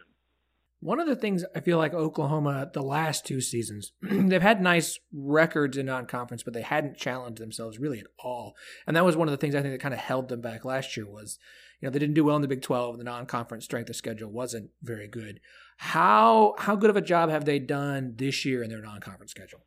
One 0.82 0.98
of 0.98 1.06
the 1.06 1.16
things 1.16 1.44
I 1.54 1.60
feel 1.60 1.76
like 1.76 1.92
Oklahoma, 1.92 2.70
the 2.72 2.82
last 2.82 3.26
two 3.26 3.42
seasons, 3.42 3.92
they've 4.02 4.40
had 4.40 4.62
nice 4.62 4.98
records 5.12 5.76
in 5.76 5.86
non 5.86 6.06
conference, 6.06 6.42
but 6.42 6.54
they 6.54 6.62
hadn't 6.62 6.96
challenged 6.96 7.40
themselves 7.40 7.78
really 7.78 8.00
at 8.00 8.06
all. 8.18 8.54
And 8.86 8.96
that 8.96 9.04
was 9.04 9.14
one 9.14 9.28
of 9.28 9.32
the 9.32 9.36
things 9.36 9.54
I 9.54 9.60
think 9.60 9.74
that 9.74 9.82
kind 9.82 9.92
of 9.92 10.00
held 10.00 10.28
them 10.28 10.40
back 10.40 10.64
last 10.64 10.96
year 10.96 11.06
was, 11.06 11.38
you 11.80 11.86
know, 11.86 11.92
they 11.92 11.98
didn't 11.98 12.14
do 12.14 12.24
well 12.24 12.36
in 12.36 12.42
the 12.42 12.48
Big 12.48 12.62
12. 12.62 12.96
The 12.96 13.04
non 13.04 13.26
conference 13.26 13.66
strength 13.66 13.90
of 13.90 13.96
schedule 13.96 14.30
wasn't 14.30 14.70
very 14.82 15.06
good. 15.06 15.40
How 15.76 16.54
how 16.58 16.76
good 16.76 16.90
of 16.90 16.96
a 16.96 17.02
job 17.02 17.28
have 17.28 17.44
they 17.44 17.58
done 17.58 18.14
this 18.16 18.46
year 18.46 18.62
in 18.62 18.70
their 18.70 18.80
non 18.80 19.00
conference 19.00 19.32
schedule? 19.32 19.60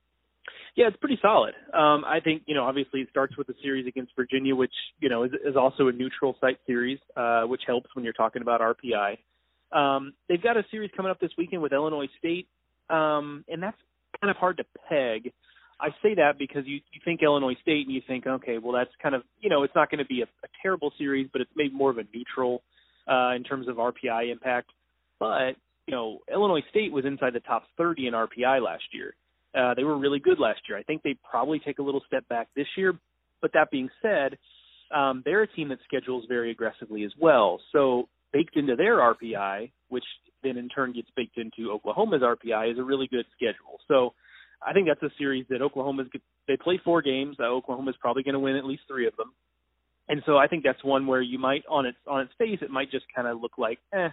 Yeah, 0.76 0.88
it's 0.88 0.98
pretty 0.98 1.20
solid. 1.22 1.54
Um, 1.72 2.04
I 2.04 2.20
think 2.24 2.44
you 2.48 2.56
know 2.56 2.64
obviously 2.64 3.02
it 3.02 3.10
starts 3.10 3.38
with 3.38 3.48
the 3.48 3.54
series 3.62 3.86
against 3.86 4.14
Virginia, 4.16 4.56
which 4.56 4.74
you 5.00 5.10
know 5.10 5.24
is, 5.24 5.32
is 5.46 5.56
also 5.56 5.88
a 5.88 5.92
neutral 5.92 6.36
site 6.42 6.58
series, 6.66 7.00
uh, 7.16 7.44
which 7.44 7.62
helps 7.68 7.90
when 7.94 8.04
you're 8.04 8.14
talking 8.14 8.42
about 8.42 8.62
RPI. 8.62 9.18
Um, 9.72 10.14
they've 10.28 10.42
got 10.42 10.58
a 10.58 10.64
series 10.72 10.90
coming 10.96 11.12
up 11.12 11.20
this 11.20 11.32
weekend 11.38 11.62
with 11.62 11.74
Illinois 11.74 12.08
State, 12.18 12.48
um, 12.90 13.44
and 13.48 13.62
that's 13.62 13.78
kind 14.20 14.32
of 14.32 14.38
hard 14.38 14.58
to 14.58 14.66
peg. 14.90 15.32
I 15.80 15.90
say 16.02 16.16
that 16.16 16.40
because 16.40 16.64
you 16.66 16.76
you 16.92 17.02
think 17.06 17.22
Illinois 17.22 17.56
State 17.62 17.86
and 17.86 17.94
you 17.94 18.02
think, 18.08 18.26
okay, 18.26 18.58
well 18.58 18.74
that's 18.74 18.92
kind 19.02 19.14
of 19.14 19.22
you 19.42 19.50
know 19.50 19.62
it's 19.62 19.76
not 19.76 19.92
going 19.92 20.00
to 20.00 20.06
be 20.06 20.22
a, 20.22 20.26
a 20.26 20.48
terrible 20.64 20.92
series, 20.98 21.28
but 21.32 21.42
it's 21.42 21.52
maybe 21.56 21.74
more 21.74 21.92
of 21.92 22.00
a 22.00 22.04
neutral 22.12 22.64
uh, 23.08 23.36
in 23.36 23.44
terms 23.44 23.68
of 23.68 23.76
RPI 23.76 24.32
impact. 24.32 24.72
But 25.20 25.56
you 25.86 25.92
know 25.92 26.20
Illinois 26.32 26.64
State 26.72 26.92
was 26.92 27.06
inside 27.06 27.34
the 27.34 27.42
top 27.42 27.66
30 27.78 28.08
in 28.08 28.14
RPI 28.16 28.60
last 28.64 28.86
year. 28.92 29.14
Uh, 29.56 29.74
they 29.74 29.84
were 29.84 29.98
really 29.98 30.20
good 30.20 30.40
last 30.40 30.62
year. 30.68 30.78
I 30.78 30.84
think 30.84 31.04
they 31.04 31.16
probably 31.30 31.60
take 31.60 31.80
a 31.80 31.84
little 31.84 32.02
step 32.08 32.28
back 32.28 32.48
this 32.56 32.68
year. 32.76 32.94
But 33.42 33.52
that 33.54 33.72
being 33.72 33.90
said, 34.02 34.38
um, 34.96 35.22
they're 35.26 35.44
a 35.44 35.48
team 35.48 35.70
that 35.70 35.80
schedules 35.86 36.26
very 36.28 36.52
aggressively 36.52 37.04
as 37.04 37.12
well. 37.20 37.60
So 37.72 38.08
baked 38.32 38.56
into 38.56 38.76
their 38.76 38.98
RPI, 38.98 39.72
which 39.90 40.04
then 40.44 40.58
in 40.58 40.70
turn 40.70 40.94
gets 40.94 41.10
baked 41.16 41.38
into 41.38 41.72
Oklahoma's 41.72 42.22
RPI, 42.22 42.72
is 42.72 42.80
a 42.80 42.84
really 42.84 43.08
good 43.08 43.26
schedule. 43.36 43.80
So 43.88 44.14
I 44.66 44.74
think 44.74 44.88
that's 44.88 45.04
a 45.04 45.16
series 45.18 45.46
that 45.50 45.62
Oklahoma's 45.62 46.08
they 46.48 46.58
play 46.58 46.80
four 46.84 47.02
games. 47.02 47.38
Uh, 47.40 47.46
Oklahoma's 47.46 47.96
probably 48.00 48.24
going 48.24 48.34
to 48.34 48.40
win 48.40 48.56
at 48.56 48.66
least 48.66 48.84
three 48.88 49.08
of 49.08 49.16
them, 49.18 49.34
and 50.10 50.22
so 50.26 50.38
I 50.38 50.48
think 50.48 50.64
that's 50.64 50.84
one 50.84 51.08
where 51.08 51.22
you 51.22 51.40
might 51.40 51.64
on 51.70 51.86
its 51.86 51.98
on 52.08 52.22
its 52.22 52.34
face 52.38 52.60
it 52.62 52.70
might 52.70 52.92
just 52.92 53.06
kind 53.16 53.28
of 53.28 53.42
look 53.42 53.58
like 53.58 53.80
eh, 53.94 54.10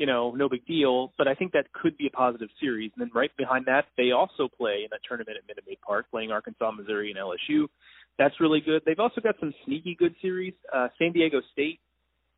you 0.00 0.06
know, 0.06 0.30
no 0.30 0.48
big 0.48 0.66
deal. 0.66 1.12
But 1.18 1.28
I 1.28 1.34
think 1.34 1.52
that 1.52 1.70
could 1.74 1.94
be 1.98 2.06
a 2.06 2.10
positive 2.10 2.48
series. 2.58 2.90
And 2.96 3.02
then 3.02 3.10
right 3.14 3.30
behind 3.36 3.66
that, 3.66 3.84
they 3.98 4.12
also 4.12 4.48
play 4.48 4.80
in 4.84 4.88
that 4.92 5.00
tournament 5.06 5.36
at 5.36 5.46
Minute 5.46 5.64
Maid 5.68 5.78
Park, 5.86 6.06
playing 6.10 6.32
Arkansas, 6.32 6.70
Missouri, 6.70 7.12
and 7.14 7.18
LSU. 7.18 7.66
That's 8.18 8.40
really 8.40 8.62
good. 8.62 8.80
They've 8.86 8.98
also 8.98 9.20
got 9.20 9.34
some 9.38 9.52
sneaky 9.66 9.94
good 9.98 10.14
series. 10.22 10.54
Uh, 10.74 10.88
San 10.98 11.12
Diego 11.12 11.42
State 11.52 11.80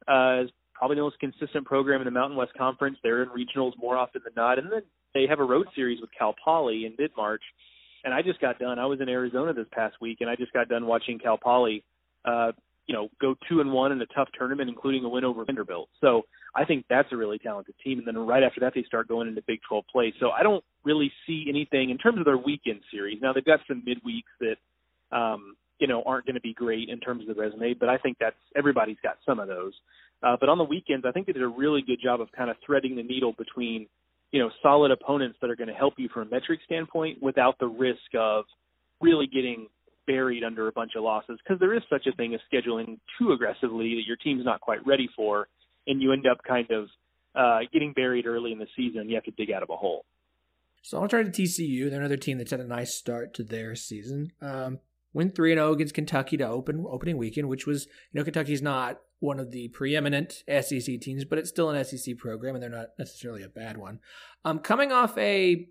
uh, 0.08 0.42
is 0.42 0.50
probably 0.74 0.96
the 0.96 1.02
most 1.02 1.20
consistent 1.20 1.64
program 1.64 2.00
in 2.00 2.04
the 2.04 2.10
Mountain 2.10 2.36
West 2.36 2.52
Conference. 2.58 2.98
They're 3.00 3.22
in 3.22 3.28
regionals 3.28 3.74
more 3.78 3.96
often 3.96 4.22
than 4.24 4.32
not. 4.36 4.58
And 4.58 4.66
then 4.70 4.82
they 5.14 5.26
have 5.28 5.38
a 5.38 5.44
road 5.44 5.68
series 5.76 6.00
with 6.00 6.10
Cal 6.18 6.34
Poly 6.44 6.84
in 6.86 6.96
mid 6.98 7.12
March. 7.16 7.42
And 8.02 8.12
I 8.12 8.22
just 8.22 8.40
got 8.40 8.58
done. 8.58 8.80
I 8.80 8.86
was 8.86 9.00
in 9.00 9.08
Arizona 9.08 9.54
this 9.54 9.68
past 9.70 9.94
week, 10.00 10.18
and 10.20 10.28
I 10.28 10.34
just 10.34 10.52
got 10.52 10.68
done 10.68 10.86
watching 10.86 11.20
Cal 11.20 11.38
Poly, 11.38 11.84
uh, 12.24 12.50
you 12.86 12.94
know, 12.94 13.08
go 13.20 13.34
two 13.48 13.60
and 13.60 13.72
one 13.72 13.92
in 13.92 14.00
a 14.02 14.06
tough 14.06 14.28
tournament, 14.36 14.68
including 14.68 15.04
a 15.04 15.08
win 15.08 15.24
over 15.24 15.44
Vanderbilt. 15.44 15.88
So 16.00 16.22
I 16.54 16.64
think 16.64 16.84
that's 16.90 17.08
a 17.12 17.16
really 17.16 17.38
talented 17.38 17.74
team. 17.82 17.98
And 17.98 18.06
then 18.06 18.18
right 18.18 18.42
after 18.42 18.60
that, 18.60 18.72
they 18.74 18.82
start 18.84 19.08
going 19.08 19.28
into 19.28 19.42
Big 19.46 19.60
12 19.68 19.84
play. 19.90 20.12
So 20.20 20.30
I 20.30 20.42
don't 20.42 20.64
really 20.84 21.12
see 21.26 21.46
anything 21.48 21.90
in 21.90 21.98
terms 21.98 22.18
of 22.18 22.24
their 22.24 22.36
weekend 22.36 22.80
series. 22.90 23.18
Now 23.22 23.32
they've 23.32 23.44
got 23.44 23.60
some 23.68 23.82
midweeks 23.86 24.22
that, 24.40 25.16
um, 25.16 25.56
you 25.78 25.86
know, 25.86 26.02
aren't 26.04 26.26
going 26.26 26.34
to 26.34 26.40
be 26.40 26.54
great 26.54 26.88
in 26.88 27.00
terms 27.00 27.22
of 27.28 27.34
the 27.34 27.40
resume, 27.40 27.74
but 27.74 27.88
I 27.88 27.98
think 27.98 28.16
that's 28.20 28.36
everybody's 28.56 28.98
got 29.02 29.16
some 29.24 29.38
of 29.38 29.48
those. 29.48 29.72
Uh, 30.22 30.36
but 30.38 30.48
on 30.48 30.58
the 30.58 30.64
weekends, 30.64 31.04
I 31.06 31.12
think 31.12 31.26
they 31.26 31.32
did 31.32 31.42
a 31.42 31.48
really 31.48 31.82
good 31.82 31.98
job 32.02 32.20
of 32.20 32.30
kind 32.32 32.50
of 32.50 32.56
threading 32.64 32.94
the 32.96 33.02
needle 33.02 33.34
between, 33.36 33.86
you 34.30 34.40
know, 34.40 34.50
solid 34.62 34.90
opponents 34.90 35.38
that 35.40 35.50
are 35.50 35.56
going 35.56 35.68
to 35.68 35.74
help 35.74 35.94
you 35.96 36.08
from 36.08 36.28
a 36.28 36.30
metric 36.30 36.60
standpoint 36.64 37.22
without 37.22 37.58
the 37.58 37.66
risk 37.66 38.14
of 38.16 38.44
really 39.00 39.26
getting 39.26 39.66
buried 40.06 40.44
under 40.44 40.68
a 40.68 40.72
bunch 40.72 40.92
of 40.96 41.04
losses 41.04 41.38
because 41.42 41.60
there 41.60 41.74
is 41.74 41.82
such 41.90 42.06
a 42.06 42.12
thing 42.16 42.34
as 42.34 42.40
scheduling 42.52 42.98
too 43.18 43.32
aggressively 43.32 43.94
that 43.94 44.04
your 44.06 44.16
team's 44.16 44.44
not 44.44 44.60
quite 44.60 44.84
ready 44.86 45.08
for 45.14 45.48
and 45.86 46.00
you 46.00 46.12
end 46.12 46.26
up 46.26 46.38
kind 46.46 46.70
of 46.70 46.88
uh, 47.34 47.60
getting 47.72 47.92
buried 47.92 48.26
early 48.26 48.52
in 48.52 48.58
the 48.58 48.66
season. 48.76 49.08
You 49.08 49.14
have 49.16 49.24
to 49.24 49.30
dig 49.32 49.50
out 49.50 49.62
of 49.62 49.70
a 49.70 49.76
hole. 49.76 50.04
So 50.82 51.00
I'll 51.00 51.08
try 51.08 51.22
to 51.22 51.30
TCU. 51.30 51.88
They're 51.90 52.00
another 52.00 52.16
team 52.16 52.38
that's 52.38 52.50
had 52.50 52.60
a 52.60 52.66
nice 52.66 52.94
start 52.94 53.34
to 53.34 53.44
their 53.44 53.74
season. 53.74 54.32
Um, 54.40 54.80
win 55.12 55.30
three 55.30 55.52
and 55.52 55.58
zero 55.58 55.70
oh 55.70 55.72
against 55.72 55.94
Kentucky 55.94 56.36
to 56.38 56.48
open 56.48 56.84
opening 56.88 57.16
weekend, 57.16 57.48
which 57.48 57.66
was 57.66 57.86
you 58.12 58.18
know 58.18 58.24
Kentucky's 58.24 58.62
not 58.62 59.00
one 59.20 59.38
of 59.38 59.52
the 59.52 59.68
preeminent 59.68 60.42
SEC 60.48 61.00
teams, 61.00 61.24
but 61.24 61.38
it's 61.38 61.50
still 61.50 61.70
an 61.70 61.84
SEC 61.84 62.18
program, 62.18 62.56
and 62.56 62.62
they're 62.62 62.70
not 62.70 62.88
necessarily 62.98 63.42
a 63.44 63.48
bad 63.48 63.76
one. 63.76 64.00
Um, 64.44 64.58
coming 64.58 64.90
off 64.90 65.16
a 65.16 65.68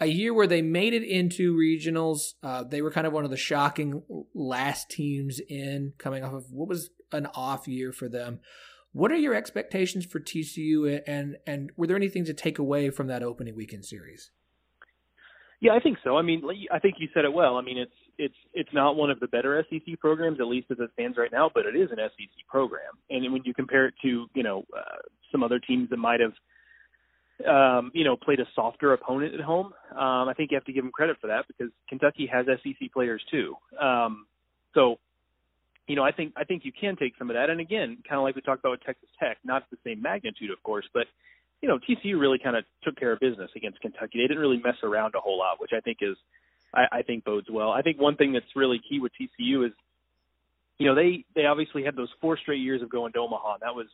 a 0.00 0.06
year 0.06 0.32
where 0.32 0.46
they 0.46 0.62
made 0.62 0.94
it 0.94 1.02
into 1.02 1.54
regionals, 1.54 2.34
uh, 2.42 2.64
they 2.64 2.80
were 2.80 2.90
kind 2.90 3.06
of 3.06 3.12
one 3.12 3.24
of 3.24 3.30
the 3.30 3.36
shocking 3.36 4.02
last 4.34 4.90
teams 4.90 5.40
in, 5.48 5.92
coming 5.98 6.24
off 6.24 6.32
of 6.32 6.50
what 6.50 6.68
was 6.68 6.90
an 7.12 7.26
off 7.34 7.68
year 7.68 7.92
for 7.92 8.08
them. 8.08 8.40
What 8.92 9.12
are 9.12 9.16
your 9.16 9.34
expectations 9.34 10.04
for 10.04 10.18
TCU, 10.18 11.00
and 11.06 11.36
and 11.46 11.70
were 11.76 11.86
there 11.86 11.96
anything 11.96 12.24
to 12.24 12.34
take 12.34 12.58
away 12.58 12.90
from 12.90 13.06
that 13.06 13.22
opening 13.22 13.54
weekend 13.54 13.84
series? 13.84 14.32
Yeah, 15.60 15.74
I 15.74 15.80
think 15.80 15.98
so. 16.02 16.16
I 16.16 16.22
mean, 16.22 16.42
I 16.72 16.78
think 16.78 16.96
you 16.98 17.08
said 17.12 17.24
it 17.24 17.32
well. 17.32 17.56
I 17.56 17.62
mean, 17.62 17.78
it's 17.78 17.92
it's 18.18 18.34
it's 18.52 18.72
not 18.72 18.96
one 18.96 19.10
of 19.10 19.20
the 19.20 19.28
better 19.28 19.64
SEC 19.70 20.00
programs, 20.00 20.40
at 20.40 20.46
least 20.46 20.68
as 20.70 20.78
it 20.80 20.90
stands 20.94 21.18
right 21.18 21.30
now, 21.30 21.50
but 21.54 21.66
it 21.66 21.76
is 21.76 21.90
an 21.92 21.98
SEC 21.98 22.46
program. 22.48 22.92
And 23.10 23.32
when 23.32 23.42
you 23.44 23.54
compare 23.54 23.86
it 23.86 23.94
to 24.02 24.26
you 24.34 24.42
know 24.42 24.64
uh, 24.76 24.96
some 25.30 25.44
other 25.44 25.60
teams 25.60 25.90
that 25.90 25.98
might 25.98 26.20
have 26.20 26.32
um, 27.46 27.90
you 27.94 28.04
know 28.04 28.16
played 28.16 28.40
a 28.40 28.46
softer 28.54 28.92
opponent 28.92 29.34
at 29.34 29.40
home, 29.40 29.72
um, 29.92 30.28
I 30.28 30.34
think 30.36 30.50
you 30.50 30.56
have 30.56 30.64
to 30.64 30.72
give 30.72 30.84
them 30.84 30.92
credit 30.92 31.16
for 31.20 31.28
that 31.28 31.46
because 31.46 31.72
Kentucky 31.88 32.26
has 32.32 32.46
SEC 32.46 32.92
players 32.92 33.22
too. 33.30 33.54
Um, 33.80 34.26
so 34.74 34.98
you 35.86 35.96
know, 35.96 36.04
I 36.04 36.12
think 36.12 36.34
I 36.36 36.44
think 36.44 36.64
you 36.64 36.72
can 36.72 36.96
take 36.96 37.14
some 37.18 37.30
of 37.30 37.34
that. 37.34 37.50
And 37.50 37.60
again, 37.60 37.98
kind 38.08 38.18
of 38.18 38.22
like 38.22 38.36
we 38.36 38.42
talked 38.42 38.60
about 38.60 38.70
with 38.70 38.84
Texas 38.84 39.08
Tech, 39.18 39.38
not 39.44 39.64
the 39.70 39.78
same 39.84 40.00
magnitude, 40.00 40.50
of 40.50 40.62
course, 40.62 40.84
but 40.94 41.06
you 41.60 41.68
know, 41.68 41.78
TCU 41.78 42.18
really 42.18 42.38
kind 42.38 42.56
of 42.56 42.64
took 42.82 42.96
care 42.96 43.12
of 43.12 43.20
business 43.20 43.50
against 43.56 43.80
Kentucky. 43.80 44.18
They 44.18 44.28
didn't 44.28 44.38
really 44.38 44.60
mess 44.64 44.76
around 44.82 45.14
a 45.14 45.20
whole 45.20 45.38
lot, 45.38 45.60
which 45.60 45.72
I 45.76 45.80
think 45.80 45.98
is 46.00 46.16
I, 46.72 46.84
I 46.92 47.02
think 47.02 47.24
bodes 47.24 47.48
well. 47.50 47.70
I 47.70 47.82
think 47.82 48.00
one 48.00 48.16
thing 48.16 48.32
that's 48.32 48.46
really 48.54 48.80
key 48.88 49.00
with 49.00 49.12
TCU 49.20 49.66
is, 49.66 49.72
you 50.78 50.86
know, 50.86 50.94
they 50.94 51.24
they 51.34 51.46
obviously 51.46 51.84
had 51.84 51.96
those 51.96 52.08
four 52.20 52.38
straight 52.38 52.60
years 52.60 52.82
of 52.82 52.88
going 52.88 53.12
to 53.14 53.18
Omaha. 53.18 53.54
And 53.54 53.62
that 53.62 53.74
was 53.74 53.86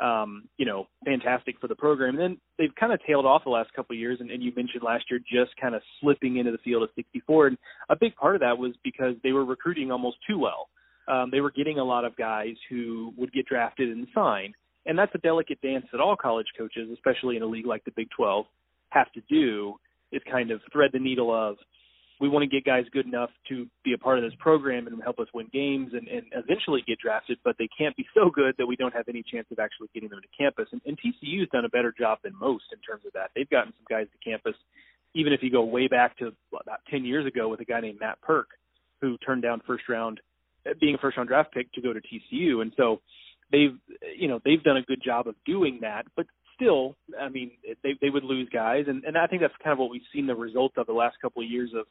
um, 0.00 0.44
you 0.56 0.66
know, 0.66 0.86
fantastic 1.04 1.60
for 1.60 1.68
the 1.68 1.74
program. 1.74 2.14
And 2.14 2.18
then 2.18 2.40
they've 2.58 2.74
kind 2.78 2.92
of 2.92 3.00
tailed 3.06 3.26
off 3.26 3.44
the 3.44 3.50
last 3.50 3.72
couple 3.74 3.94
of 3.94 4.00
years, 4.00 4.18
and, 4.20 4.30
and 4.30 4.42
you 4.42 4.52
mentioned 4.56 4.82
last 4.82 5.04
year 5.10 5.20
just 5.20 5.56
kind 5.60 5.74
of 5.74 5.82
slipping 6.00 6.38
into 6.38 6.52
the 6.52 6.58
field 6.58 6.82
of 6.82 6.90
64. 6.96 7.48
And 7.48 7.58
a 7.88 7.96
big 7.96 8.14
part 8.16 8.34
of 8.34 8.40
that 8.40 8.58
was 8.58 8.72
because 8.82 9.14
they 9.22 9.32
were 9.32 9.44
recruiting 9.44 9.90
almost 9.90 10.16
too 10.28 10.38
well 10.38 10.68
um, 11.10 11.30
they 11.30 11.40
were 11.40 11.50
getting 11.50 11.78
a 11.78 11.84
lot 11.84 12.04
of 12.04 12.16
guys 12.16 12.54
who 12.68 13.12
would 13.16 13.32
get 13.32 13.46
drafted 13.46 13.90
and 13.90 14.06
sign. 14.14 14.52
And 14.86 14.98
that's 14.98 15.14
a 15.14 15.18
delicate 15.18 15.60
dance 15.60 15.86
that 15.92 16.00
all 16.00 16.16
college 16.16 16.46
coaches, 16.56 16.88
especially 16.92 17.36
in 17.36 17.42
a 17.42 17.46
league 17.46 17.66
like 17.66 17.84
the 17.84 17.92
Big 17.96 18.08
12, 18.16 18.46
have 18.90 19.10
to 19.12 19.20
do 19.28 19.74
is 20.12 20.22
kind 20.30 20.50
of 20.50 20.60
thread 20.72 20.90
the 20.92 20.98
needle 20.98 21.32
of 21.34 21.56
we 22.20 22.28
want 22.28 22.42
to 22.42 22.46
get 22.46 22.64
guys 22.64 22.84
good 22.92 23.06
enough 23.06 23.30
to 23.48 23.66
be 23.82 23.94
a 23.94 23.98
part 23.98 24.18
of 24.18 24.24
this 24.24 24.34
program 24.38 24.86
and 24.86 25.02
help 25.02 25.18
us 25.18 25.26
win 25.32 25.48
games 25.52 25.92
and, 25.94 26.06
and 26.06 26.24
eventually 26.32 26.82
get 26.86 26.98
drafted, 26.98 27.38
but 27.44 27.56
they 27.58 27.68
can't 27.76 27.96
be 27.96 28.06
so 28.14 28.30
good 28.30 28.54
that 28.58 28.66
we 28.66 28.76
don't 28.76 28.94
have 28.94 29.08
any 29.08 29.22
chance 29.22 29.46
of 29.50 29.58
actually 29.58 29.88
getting 29.94 30.10
them 30.10 30.20
to 30.20 30.28
campus. 30.36 30.68
And, 30.72 30.82
and 30.84 30.98
TCU's 30.98 31.48
done 31.50 31.64
a 31.64 31.70
better 31.70 31.94
job 31.96 32.18
than 32.22 32.32
most 32.38 32.64
in 32.72 32.78
terms 32.80 33.04
of 33.06 33.12
that. 33.14 33.30
They've 33.34 33.48
gotten 33.48 33.72
some 33.72 33.86
guys 33.88 34.06
to 34.12 34.30
campus, 34.30 34.54
even 35.14 35.32
if 35.32 35.42
you 35.42 35.50
go 35.50 35.64
way 35.64 35.88
back 35.88 36.18
to 36.18 36.32
about 36.52 36.80
10 36.90 37.04
years 37.06 37.26
ago 37.26 37.48
with 37.48 37.60
a 37.60 37.64
guy 37.64 37.80
named 37.80 37.98
Matt 38.00 38.18
Purke, 38.20 38.52
who 39.00 39.16
turned 39.18 39.42
down 39.42 39.62
first 39.66 39.88
round 39.88 40.20
being 40.78 40.94
a 40.94 40.98
first 40.98 41.16
round 41.16 41.28
draft 41.28 41.52
pick 41.52 41.72
to 41.72 41.80
go 41.80 41.92
to 41.92 42.00
TCU, 42.00 42.60
and 42.60 42.72
so 42.76 43.00
they've 43.50 43.76
you 44.16 44.28
know 44.28 44.40
they've 44.44 44.62
done 44.62 44.76
a 44.76 44.82
good 44.82 45.02
job 45.02 45.26
of 45.26 45.34
doing 45.46 45.78
that, 45.80 46.04
but 46.16 46.26
still, 46.54 46.96
I 47.18 47.28
mean, 47.28 47.52
they 47.82 47.94
they 48.00 48.10
would 48.10 48.24
lose 48.24 48.48
guys, 48.52 48.84
and 48.88 49.04
and 49.04 49.16
I 49.16 49.26
think 49.26 49.42
that's 49.42 49.54
kind 49.62 49.72
of 49.72 49.78
what 49.78 49.90
we've 49.90 50.02
seen 50.12 50.26
the 50.26 50.34
result 50.34 50.72
of 50.76 50.86
the 50.86 50.92
last 50.92 51.16
couple 51.22 51.42
of 51.42 51.48
years 51.48 51.70
of 51.74 51.86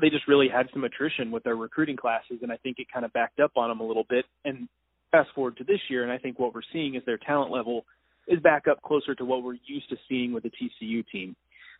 they 0.00 0.08
just 0.08 0.26
really 0.26 0.48
had 0.48 0.68
some 0.72 0.84
attrition 0.84 1.30
with 1.30 1.44
their 1.44 1.56
recruiting 1.56 1.96
classes, 1.96 2.38
and 2.42 2.50
I 2.50 2.56
think 2.56 2.78
it 2.78 2.86
kind 2.92 3.04
of 3.04 3.12
backed 3.12 3.40
up 3.40 3.52
on 3.56 3.68
them 3.68 3.80
a 3.80 3.86
little 3.86 4.06
bit. 4.08 4.24
And 4.44 4.68
fast 5.10 5.30
forward 5.34 5.56
to 5.58 5.64
this 5.64 5.80
year, 5.90 6.02
and 6.02 6.10
I 6.10 6.18
think 6.18 6.38
what 6.38 6.54
we're 6.54 6.62
seeing 6.72 6.94
is 6.94 7.02
their 7.04 7.18
talent 7.18 7.52
level 7.52 7.84
is 8.26 8.40
back 8.40 8.66
up 8.70 8.80
closer 8.82 9.14
to 9.14 9.24
what 9.24 9.42
we're 9.42 9.58
used 9.66 9.88
to 9.90 9.96
seeing 10.08 10.32
with 10.32 10.44
the 10.44 10.50
TCU 10.50 11.04
team. 11.12 11.36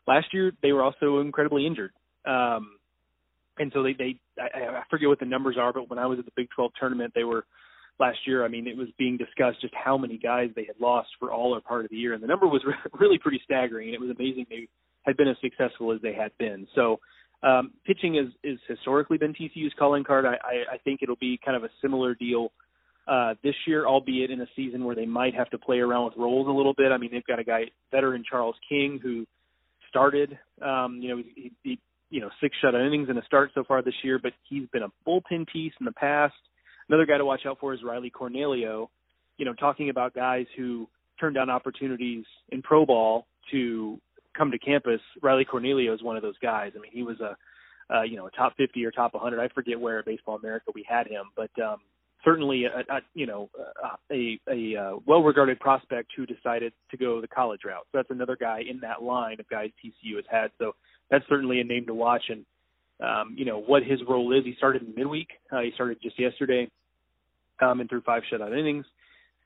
Last 0.07 0.27
year, 0.33 0.53
they 0.63 0.73
were 0.73 0.83
also 0.83 1.21
incredibly 1.21 1.67
injured. 1.67 1.93
Um, 2.27 2.77
and 3.59 3.71
so 3.75 3.83
they 3.83 3.93
they 3.93 4.17
I, 4.39 4.79
I 4.79 4.83
forget 4.91 5.09
what 5.09 5.21
the 5.21 5.27
numbers 5.27 5.57
are, 5.59 5.73
but 5.73 5.89
when 5.89 5.99
I 5.99 6.07
was 6.07 6.19
at 6.19 6.25
the 6.25 6.33
Big 6.37 6.49
12 6.55 6.73
tournament, 6.79 7.13
they 7.15 7.25
were 7.25 7.45
last 8.01 8.19
year. 8.27 8.45
I 8.45 8.49
mean, 8.49 8.67
it 8.67 8.77
was 8.77 8.89
being 8.99 9.17
discussed 9.17 9.61
just 9.61 9.75
how 9.75 9.97
many 9.97 10.19
guys 10.19 10.51
they 10.57 10.65
had 10.65 10.77
lost 10.81 11.11
for 11.19 11.31
all 11.31 11.55
or 11.55 11.61
part 11.61 11.85
of 11.85 11.91
the 11.91 11.97
year, 11.97 12.15
and 12.15 12.23
the 12.23 12.27
number 12.27 12.47
was 12.47 12.63
really 12.99 13.19
pretty 13.19 13.41
staggering. 13.45 13.89
And 13.89 13.95
it 13.95 14.01
was 14.01 14.11
amazing 14.11 14.47
they 14.49 14.69
had 15.03 15.17
been 15.17 15.29
as 15.29 15.37
successful 15.41 15.93
as 15.93 16.01
they 16.01 16.15
had 16.15 16.33
been. 16.39 16.67
So 16.75 17.01
um, 17.43 17.73
pitching 17.87 18.17
is 18.17 18.33
is 18.45 18.59
historically 18.69 19.19
been 19.19 19.35
TCU's 19.35 19.75
calling 19.79 20.05
card. 20.05 20.25
I, 20.25 20.35
I 20.45 20.75
I 20.75 20.79
think 20.85 21.01
it'll 21.03 21.17
be 21.17 21.39
kind 21.45 21.57
of 21.57 21.65
a 21.65 21.71
similar 21.81 22.15
deal 22.15 22.53
uh, 23.07 23.35
this 23.43 23.55
year, 23.67 23.87
albeit 23.87 24.31
in 24.31 24.41
a 24.41 24.47
season 24.55 24.85
where 24.85 24.95
they 24.95 25.07
might 25.07 25.35
have 25.35 25.51
to 25.51 25.59
play 25.59 25.79
around 25.79 26.05
with 26.05 26.15
roles 26.17 26.47
a 26.47 26.51
little 26.51 26.75
bit. 26.75 26.93
I 26.93 26.99
mean, 26.99 27.11
they've 27.13 27.27
got 27.27 27.39
a 27.39 27.45
guy, 27.45 27.65
veteran 27.91 28.23
Charles 28.29 28.57
King, 28.69 29.01
who 29.03 29.27
started, 29.89 30.39
um, 30.63 31.01
you 31.03 31.09
know, 31.09 31.23
he, 31.35 31.53
he, 31.63 31.79
you 32.11 32.21
know, 32.21 32.31
six 32.41 32.57
shutout 32.63 32.87
innings 32.87 33.09
in 33.11 33.19
a 33.19 33.25
start 33.25 33.51
so 33.55 33.65
far 33.65 33.83
this 33.83 33.95
year, 34.03 34.19
but 34.23 34.33
he's 34.49 34.69
been 34.73 34.83
a 34.83 34.89
bullpen 35.07 35.47
piece 35.53 35.73
in 35.81 35.85
the 35.85 35.93
past. 35.93 36.35
Another 36.89 37.07
guy 37.07 37.19
to 37.19 37.25
watch 37.25 37.41
out 37.47 37.59
for 37.59 37.75
is 37.75 37.81
Riley 37.83 38.11
Cornelio. 38.11 38.91
You 39.39 39.45
know, 39.47 39.55
talking 39.55 39.89
about 39.89 40.15
guys 40.15 40.47
who 40.57 40.89
turned 41.19 41.35
down 41.35 41.51
opportunities 41.51 42.25
in 42.51 42.63
pro 42.63 42.87
ball 42.87 43.27
to 43.51 43.99
come 44.37 44.51
to 44.51 44.59
campus. 44.59 45.01
Riley 45.23 45.45
Cornelio 45.45 45.95
is 45.95 46.03
one 46.03 46.17
of 46.17 46.23
those 46.23 46.39
guys. 46.43 46.73
I 46.77 46.81
mean, 46.81 46.93
he 46.93 47.03
was 47.03 47.17
a, 47.21 47.37
uh, 47.95 48.03
you 48.03 48.17
know, 48.17 48.27
a 48.27 48.31
top 48.31 48.55
50 48.57 48.85
or 48.85 48.91
top 48.91 49.15
100. 49.15 49.41
I 49.41 49.49
forget 49.49 49.79
where 49.79 49.99
at 49.99 50.07
Baseball 50.07 50.37
America 50.37 50.71
we 50.75 50.85
had 50.89 51.07
him, 51.07 51.25
but 51.37 51.51
um, 51.63 51.79
certainly 52.25 52.65
a, 52.65 52.81
a 52.93 53.01
you 53.15 53.27
know 53.27 53.51
a 54.11 54.39
a, 54.49 54.75
a 54.75 54.99
well-regarded 55.07 55.61
prospect 55.61 56.13
who 56.17 56.27
decided 56.27 56.73
to 56.91 56.97
go 56.97 57.21
the 57.21 57.29
college 57.29 57.61
route. 57.65 57.85
So 57.93 57.99
that's 57.99 58.11
another 58.11 58.37
guy 58.37 58.63
in 58.69 58.81
that 58.81 59.03
line 59.03 59.41
of 59.41 59.49
guys 59.49 59.71
TCU 59.85 60.17
has 60.17 60.25
had. 60.31 60.51
So 60.59 60.73
that's 61.11 61.25
certainly 61.29 61.61
a 61.61 61.65
name 61.65 61.87
to 61.87 61.95
watch. 61.95 62.23
And 62.29 62.45
um, 63.01 63.35
you 63.37 63.45
know 63.45 63.61
what 63.61 63.83
his 63.83 64.01
role 64.09 64.33
is. 64.37 64.45
He 64.45 64.55
started 64.57 64.83
in 64.83 64.95
midweek. 64.95 65.29
Uh, 65.51 65.61
he 65.61 65.73
started 65.75 65.99
just 66.03 66.19
yesterday, 66.19 66.71
um, 67.61 67.81
and 67.81 67.89
threw 67.89 68.01
five 68.03 68.23
shutout 68.33 68.57
innings. 68.59 68.87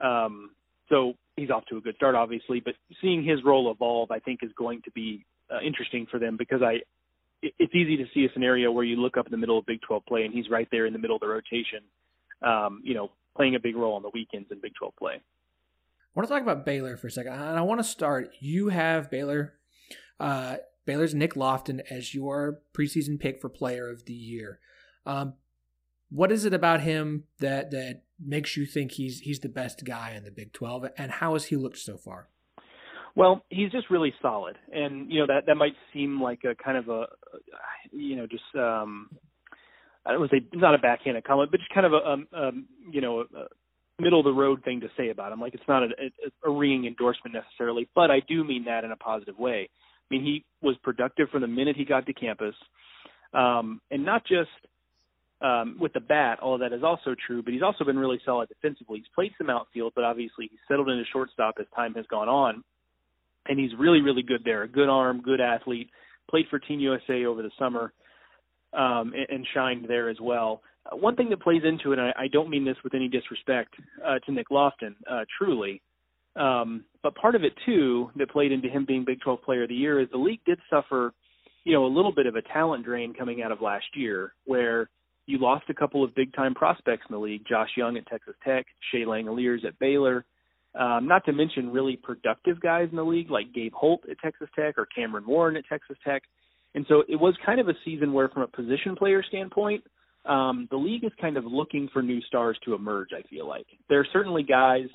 Um, 0.00 0.50
so 0.88 1.14
he's 1.36 1.50
off 1.50 1.64
to 1.66 1.76
a 1.76 1.80
good 1.80 1.96
start, 1.96 2.14
obviously. 2.14 2.60
But 2.60 2.74
seeing 3.00 3.24
his 3.24 3.44
role 3.44 3.70
evolve, 3.70 4.10
I 4.10 4.18
think, 4.18 4.40
is 4.42 4.50
going 4.56 4.82
to 4.82 4.90
be 4.92 5.24
uh, 5.50 5.60
interesting 5.60 6.06
for 6.10 6.18
them 6.18 6.36
because 6.36 6.62
I. 6.62 6.80
It's 7.42 7.74
easy 7.74 7.98
to 7.98 8.06
see 8.14 8.24
a 8.24 8.32
scenario 8.32 8.72
where 8.72 8.82
you 8.82 8.96
look 8.96 9.18
up 9.18 9.26
in 9.26 9.30
the 9.30 9.36
middle 9.36 9.58
of 9.58 9.66
Big 9.66 9.80
12 9.82 10.06
play 10.06 10.24
and 10.24 10.32
he's 10.32 10.48
right 10.50 10.66
there 10.72 10.86
in 10.86 10.94
the 10.94 10.98
middle 10.98 11.16
of 11.16 11.20
the 11.20 11.28
rotation 11.28 11.80
um, 12.42 12.80
you 12.84 12.94
know, 12.94 13.10
playing 13.36 13.54
a 13.54 13.60
big 13.60 13.76
role 13.76 13.94
on 13.94 14.02
the 14.02 14.10
weekends 14.12 14.48
in 14.50 14.60
Big 14.60 14.72
12 14.78 14.94
play. 14.96 15.14
I 15.14 15.20
want 16.14 16.28
to 16.28 16.34
talk 16.34 16.42
about 16.42 16.64
Baylor 16.64 16.96
for 16.96 17.08
a 17.08 17.10
second. 17.10 17.32
And 17.32 17.58
I 17.58 17.62
want 17.62 17.80
to 17.80 17.84
start. 17.84 18.32
You 18.40 18.68
have 18.68 19.10
Baylor, 19.10 19.54
uh, 20.18 20.56
Baylor's 20.86 21.14
Nick 21.14 21.36
Loftin 21.36 21.82
as 21.90 22.14
your 22.14 22.60
preseason 22.72 23.20
pick 23.20 23.40
for 23.40 23.48
player 23.48 23.90
of 23.90 24.06
the 24.06 24.14
year. 24.14 24.60
Um, 25.04 25.34
what 26.08 26.32
is 26.32 26.44
it 26.44 26.54
about 26.54 26.80
him 26.80 27.24
that 27.40 27.70
that 27.72 28.02
makes 28.24 28.56
you 28.56 28.66
think 28.66 28.92
he's 28.92 29.20
he's 29.20 29.40
the 29.40 29.48
best 29.48 29.84
guy 29.84 30.12
in 30.16 30.24
the 30.24 30.30
Big 30.30 30.52
12 30.52 30.86
and 30.96 31.10
how 31.10 31.34
has 31.34 31.46
he 31.46 31.56
looked 31.56 31.78
so 31.78 31.96
far? 31.96 32.28
Well, 33.14 33.42
he's 33.48 33.70
just 33.70 33.90
really 33.90 34.12
solid. 34.20 34.56
And 34.72 35.10
you 35.10 35.20
know 35.20 35.26
that 35.26 35.46
that 35.46 35.56
might 35.56 35.74
seem 35.92 36.20
like 36.20 36.40
a 36.44 36.54
kind 36.54 36.76
of 36.76 36.88
a 36.88 37.06
you 37.92 38.16
know 38.16 38.26
just 38.26 38.44
um 38.54 39.08
I 40.06 40.12
don't 40.12 40.20
want 40.20 40.30
to 40.30 40.38
say 40.38 40.46
not 40.52 40.74
a 40.74 40.78
backhanded 40.78 41.24
comment, 41.24 41.50
but 41.50 41.58
just 41.58 41.74
kind 41.74 41.84
of 41.84 41.92
a, 41.92 41.96
um, 41.96 42.28
um, 42.32 42.66
you 42.92 43.00
know, 43.00 43.20
a 43.20 44.02
middle 44.02 44.20
of 44.20 44.24
the 44.24 44.32
road 44.32 44.62
thing 44.64 44.80
to 44.80 44.88
say 44.96 45.10
about 45.10 45.32
him. 45.32 45.40
Like 45.40 45.54
it's 45.54 45.64
not 45.66 45.82
a, 45.82 45.86
a, 45.86 46.50
a 46.50 46.52
ringing 46.52 46.86
endorsement 46.86 47.34
necessarily, 47.34 47.88
but 47.94 48.10
I 48.10 48.20
do 48.28 48.44
mean 48.44 48.64
that 48.66 48.84
in 48.84 48.92
a 48.92 48.96
positive 48.96 49.36
way. 49.36 49.68
I 49.68 50.14
mean, 50.14 50.22
he 50.22 50.44
was 50.62 50.76
productive 50.84 51.28
from 51.30 51.40
the 51.40 51.48
minute 51.48 51.76
he 51.76 51.84
got 51.84 52.06
to 52.06 52.12
campus, 52.12 52.54
um, 53.34 53.80
and 53.90 54.04
not 54.04 54.22
just 54.24 54.50
um, 55.40 55.76
with 55.78 55.92
the 55.92 56.00
bat. 56.00 56.40
All 56.40 56.54
of 56.54 56.60
that 56.60 56.72
is 56.72 56.82
also 56.82 57.14
true, 57.26 57.42
but 57.42 57.52
he's 57.52 57.62
also 57.62 57.84
been 57.84 57.98
really 57.98 58.20
solid 58.24 58.48
defensively. 58.48 58.98
He's 58.98 59.14
played 59.14 59.32
some 59.38 59.50
outfield, 59.50 59.92
but 59.94 60.04
obviously 60.04 60.48
he's 60.50 60.60
settled 60.68 60.88
into 60.88 61.04
shortstop 61.12 61.56
as 61.60 61.66
time 61.74 61.94
has 61.94 62.06
gone 62.06 62.28
on, 62.28 62.64
and 63.46 63.58
he's 63.58 63.70
really, 63.78 64.00
really 64.00 64.22
good 64.22 64.42
there. 64.44 64.62
A 64.62 64.68
good 64.68 64.88
arm, 64.88 65.20
good 65.20 65.40
athlete. 65.40 65.90
Played 66.30 66.46
for 66.50 66.58
Team 66.58 66.80
USA 66.80 67.24
over 67.24 67.42
the 67.42 67.50
summer 67.58 67.92
um, 68.72 69.12
and, 69.14 69.26
and 69.30 69.46
shined 69.54 69.86
there 69.88 70.08
as 70.08 70.16
well. 70.20 70.62
Uh, 70.90 70.96
one 70.96 71.16
thing 71.16 71.30
that 71.30 71.40
plays 71.40 71.62
into 71.64 71.92
it, 71.92 71.98
and 71.98 72.08
I, 72.08 72.24
I 72.24 72.28
don't 72.28 72.50
mean 72.50 72.64
this 72.64 72.76
with 72.82 72.94
any 72.94 73.08
disrespect 73.08 73.74
uh, 74.04 74.18
to 74.20 74.32
Nick 74.32 74.50
Loftin, 74.50 74.96
uh, 75.10 75.24
truly, 75.38 75.82
um, 76.36 76.84
but 77.02 77.14
part 77.14 77.34
of 77.34 77.44
it 77.44 77.52
too 77.64 78.10
that 78.16 78.30
played 78.30 78.52
into 78.52 78.68
him 78.68 78.84
being 78.86 79.04
Big 79.04 79.20
12 79.20 79.42
Player 79.42 79.62
of 79.62 79.68
the 79.68 79.74
Year 79.74 80.00
is 80.00 80.08
the 80.10 80.18
league 80.18 80.40
did 80.44 80.58
suffer, 80.68 81.12
you 81.64 81.72
know, 81.72 81.86
a 81.86 81.88
little 81.88 82.12
bit 82.12 82.26
of 82.26 82.36
a 82.36 82.42
talent 82.42 82.84
drain 82.84 83.14
coming 83.14 83.42
out 83.42 83.52
of 83.52 83.62
last 83.62 83.86
year, 83.94 84.34
where 84.44 84.90
you 85.26 85.38
lost 85.38 85.64
a 85.68 85.74
couple 85.74 86.02
of 86.02 86.14
big 86.14 86.32
time 86.34 86.54
prospects 86.54 87.04
in 87.08 87.14
the 87.14 87.20
league, 87.20 87.42
Josh 87.48 87.70
Young 87.76 87.96
at 87.96 88.06
Texas 88.06 88.34
Tech, 88.44 88.66
Shea 88.90 89.04
Langeliers 89.04 89.64
at 89.64 89.78
Baylor. 89.78 90.24
Um, 90.78 91.08
not 91.08 91.24
to 91.24 91.32
mention 91.32 91.72
really 91.72 91.96
productive 91.96 92.60
guys 92.60 92.88
in 92.90 92.96
the 92.96 93.04
league 93.04 93.30
like 93.30 93.54
Gabe 93.54 93.72
Holt 93.72 94.02
at 94.10 94.18
Texas 94.18 94.48
Tech 94.54 94.76
or 94.76 94.86
Cameron 94.86 95.24
Warren 95.26 95.56
at 95.56 95.64
Texas 95.68 95.96
Tech. 96.04 96.22
And 96.74 96.84
so 96.88 97.02
it 97.08 97.16
was 97.16 97.34
kind 97.44 97.60
of 97.60 97.68
a 97.68 97.74
season 97.84 98.12
where, 98.12 98.28
from 98.28 98.42
a 98.42 98.46
position 98.46 98.94
player 98.94 99.22
standpoint, 99.26 99.82
um, 100.26 100.68
the 100.70 100.76
league 100.76 101.04
is 101.04 101.12
kind 101.18 101.38
of 101.38 101.44
looking 101.44 101.88
for 101.92 102.02
new 102.02 102.20
stars 102.22 102.58
to 102.64 102.74
emerge. 102.74 103.08
I 103.16 103.22
feel 103.28 103.48
like 103.48 103.66
there 103.88 104.00
are 104.00 104.06
certainly 104.12 104.42
guys, 104.42 104.88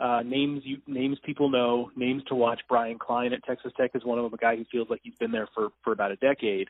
uh, 0.00 0.22
names 0.24 0.62
you 0.64 0.78
names 0.86 1.18
people 1.26 1.50
know, 1.50 1.90
names 1.94 2.22
to 2.28 2.34
watch. 2.34 2.60
Brian 2.68 2.98
Klein 2.98 3.32
at 3.34 3.44
Texas 3.44 3.72
Tech 3.76 3.90
is 3.94 4.04
one 4.04 4.18
of 4.18 4.24
them, 4.24 4.32
a 4.32 4.38
guy 4.38 4.56
who 4.56 4.64
feels 4.72 4.88
like 4.88 5.00
he's 5.02 5.16
been 5.16 5.32
there 5.32 5.48
for 5.54 5.68
for 5.84 5.92
about 5.92 6.12
a 6.12 6.16
decade. 6.16 6.68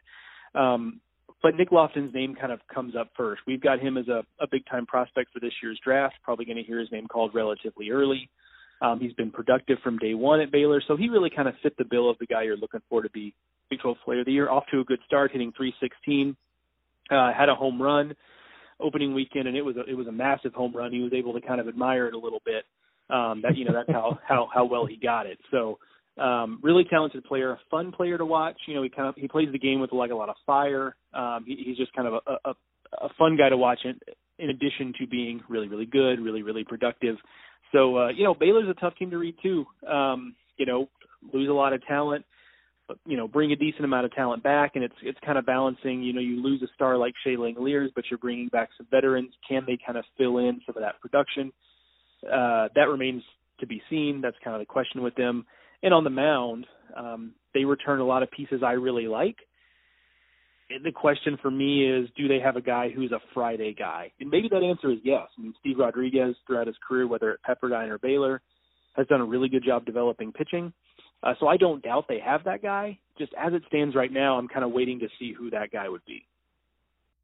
Um, 0.55 1.01
but 1.43 1.55
Nick 1.57 1.71
Loftin's 1.71 2.13
name 2.13 2.35
kind 2.35 2.53
of 2.53 2.61
comes 2.73 2.95
up 2.97 3.11
first. 3.17 3.43
We've 3.47 3.61
got 3.61 3.81
him 3.81 3.97
as 3.97 4.09
a, 4.09 4.25
a 4.41 4.47
big 4.51 4.67
time 4.67 4.87
prospect 4.87 5.33
for 5.33 5.41
this 5.41 5.53
year's 5.63 5.81
draft. 5.85 6.17
Probably 6.23 6.45
going 6.45 6.57
to 6.57 6.63
hear 6.65 6.81
his 6.81 6.91
name 6.91 7.07
called 7.07 7.35
relatively 7.35 7.91
early. 7.91 8.29
Um, 8.81 9.01
he's 9.01 9.13
been 9.13 9.31
productive 9.31 9.79
from 9.83 9.99
day 9.99 10.15
one 10.15 10.41
at 10.41 10.53
Baylor, 10.53 10.83
so 10.87 10.97
he 10.97 11.09
really 11.09 11.31
kind 11.31 11.49
of 11.49 11.55
fit 11.63 11.77
the 11.79 11.85
bill 11.85 12.09
of 12.09 12.17
the 12.19 12.27
guy 12.27 12.43
you're 12.43 12.57
looking 12.57 12.83
for 12.89 13.03
to 13.03 13.11
be 13.11 13.35
Big 13.71 13.81
12 13.81 13.97
Player 14.05 14.21
of 14.21 14.27
the 14.27 14.33
Year. 14.33 14.49
Off 14.49 14.65
to 14.71 14.81
a 14.81 14.85
good 14.85 15.01
start, 15.07 15.33
hitting 15.33 15.53
316. 15.57 16.37
Uh, 17.11 17.33
had 17.33 17.49
a 17.49 17.55
home 17.55 17.81
run 17.81 18.15
opening 18.81 19.15
weekend, 19.15 19.49
and 19.49 19.57
it 19.57 19.63
was 19.63 19.77
a, 19.77 19.85
it 19.91 19.95
was 19.95 20.07
a 20.07 20.13
massive 20.13 20.55
home 20.55 20.73
run. 20.75 20.93
He 20.93 21.01
was 21.01 21.13
able 21.13 21.33
to 21.33 21.41
kind 21.41 21.61
of 21.61 21.69
admire 21.69 22.07
it 22.07 22.15
a 22.15 22.19
little 22.19 22.43
bit. 22.45 22.65
Um, 23.11 23.41
that 23.43 23.57
you 23.57 23.65
know 23.65 23.73
that's 23.73 23.91
how 23.91 24.19
how 24.29 24.49
how 24.53 24.65
well 24.65 24.87
he 24.87 24.97
got 24.97 25.27
it. 25.27 25.39
So 25.51 25.79
um, 26.19 26.59
really 26.63 26.85
talented 26.89 27.25
player, 27.25 27.53
a 27.53 27.61
fun 27.71 27.93
player 27.93 28.19
to 28.19 28.25
watch. 28.25 28.57
You 28.67 28.75
know 28.75 28.83
he 28.83 28.89
kind 28.89 29.09
of 29.09 29.15
he 29.17 29.29
plays 29.29 29.49
the 29.53 29.59
game 29.59 29.81
with 29.81 29.93
like 29.93 30.11
a 30.11 30.15
lot 30.15 30.29
of 30.29 30.37
fire. 30.47 30.97
Um, 31.15 31.45
he, 31.47 31.63
he's 31.67 31.77
just 31.77 31.93
kind 31.93 32.09
of 32.09 32.15
a, 32.27 32.51
a 32.51 32.55
a 33.03 33.09
fun 33.19 33.37
guy 33.37 33.49
to 33.49 33.57
watch. 33.57 33.81
In, 33.85 33.99
in 34.39 34.51
addition 34.51 34.93
to 35.01 35.07
being 35.07 35.41
really 35.49 35.69
really 35.69 35.87
good, 35.87 36.21
really 36.21 36.43
really 36.43 36.65
productive. 36.65 37.17
So 37.73 37.99
uh, 37.99 38.09
you 38.09 38.25
know 38.25 38.35
Baylor's 38.35 38.69
a 38.69 38.81
tough 38.81 38.95
team 38.99 39.11
to 39.11 39.19
read 39.19 39.37
too. 39.43 39.65
Um, 39.87 40.35
you 40.57 40.67
know 40.67 40.89
lose 41.33 41.49
a 41.49 41.53
lot 41.53 41.73
of 41.73 41.85
talent 41.87 42.25
but 42.89 42.99
you 43.07 43.17
know 43.17 43.29
bring 43.29 43.53
a 43.53 43.57
decent 43.57 43.85
amount 43.85 44.07
of 44.07 44.15
talent 44.15 44.43
back, 44.43 44.73
and 44.75 44.83
it's 44.83 44.95
it's 45.03 45.19
kind 45.25 45.39
of 45.39 45.47
balancing. 45.47 46.03
You 46.03 46.15
know, 46.15 46.21
you 46.21 46.43
lose 46.43 46.63
a 46.63 46.69
star 46.75 46.97
like 46.97 47.13
Shea 47.23 47.37
Langeliers, 47.37 47.89
but 47.95 48.05
you're 48.11 48.19
bringing 48.19 48.49
back 48.49 48.71
some 48.77 48.87
veterans. 48.91 49.33
Can 49.47 49.65
they 49.67 49.79
kind 49.85 49.99
of 49.99 50.05
fill 50.17 50.39
in 50.39 50.61
some 50.67 50.77
of 50.77 50.83
that 50.83 51.01
production? 51.01 51.53
Uh, 52.25 52.69
that 52.75 52.89
remains 52.91 53.23
to 53.61 53.67
be 53.67 53.83
seen. 53.91 54.21
That's 54.23 54.37
kind 54.43 54.57
of 54.57 54.61
the 54.61 54.67
question 54.67 55.03
with 55.03 55.15
them. 55.15 55.45
And 55.83 55.95
on 55.95 56.05
the 56.05 56.11
mound, 56.11 56.67
um, 56.97 57.33
they 57.55 57.65
return 57.65 58.01
a 58.01 58.05
lot 58.05 58.23
of 58.23 58.31
pieces 58.31 58.63
I 58.65 58.73
really 58.73 59.07
like. 59.07 59.37
And 60.71 60.85
the 60.85 60.93
question 60.93 61.39
for 61.41 61.51
me 61.51 61.89
is, 61.89 62.09
do 62.17 62.29
they 62.29 62.41
have 62.41 62.57
a 62.57 62.61
guy 62.61 62.91
who's 62.91 63.13
a 63.13 63.21
Friday 63.33 63.73
guy? 63.73 64.13
And 64.21 64.29
maybe 64.31 64.49
that 64.51 64.63
answer 64.63 64.91
is 64.91 64.99
yes. 65.03 65.27
I 65.39 65.43
mean, 65.43 65.55
Steve 65.61 65.79
Rodriguez, 65.79 66.37
throughout 66.47 66.67
his 66.67 66.77
career, 66.87 67.07
whether 67.07 67.33
at 67.33 67.43
Pepperdine 67.43 67.89
or 67.89 67.99
Baylor, 67.99 68.43
has 68.95 69.07
done 69.07 69.21
a 69.21 69.25
really 69.25 69.49
good 69.49 69.65
job 69.65 69.87
developing 69.87 70.31
pitching. 70.33 70.73
Uh, 71.23 71.35
so 71.41 71.49
I 71.49 71.57
don't 71.57 71.83
doubt 71.83 72.05
they 72.09 72.21
have 72.21 72.45
that 72.45 72.63
guy. 72.63 72.99
Just 73.17 73.33
as 73.39 73.55
it 73.55 73.63
stands 73.69 73.95
right 73.95 74.13
now, 74.13 74.37
I'm 74.37 74.47
kind 74.47 74.65
of 74.65 74.73
waiting 74.73 74.99
to 75.01 75.09
see 75.19 75.33
who 75.33 75.51
that 75.51 75.71
guy 75.71 75.89
would 75.89 76.05
be. 76.05 76.27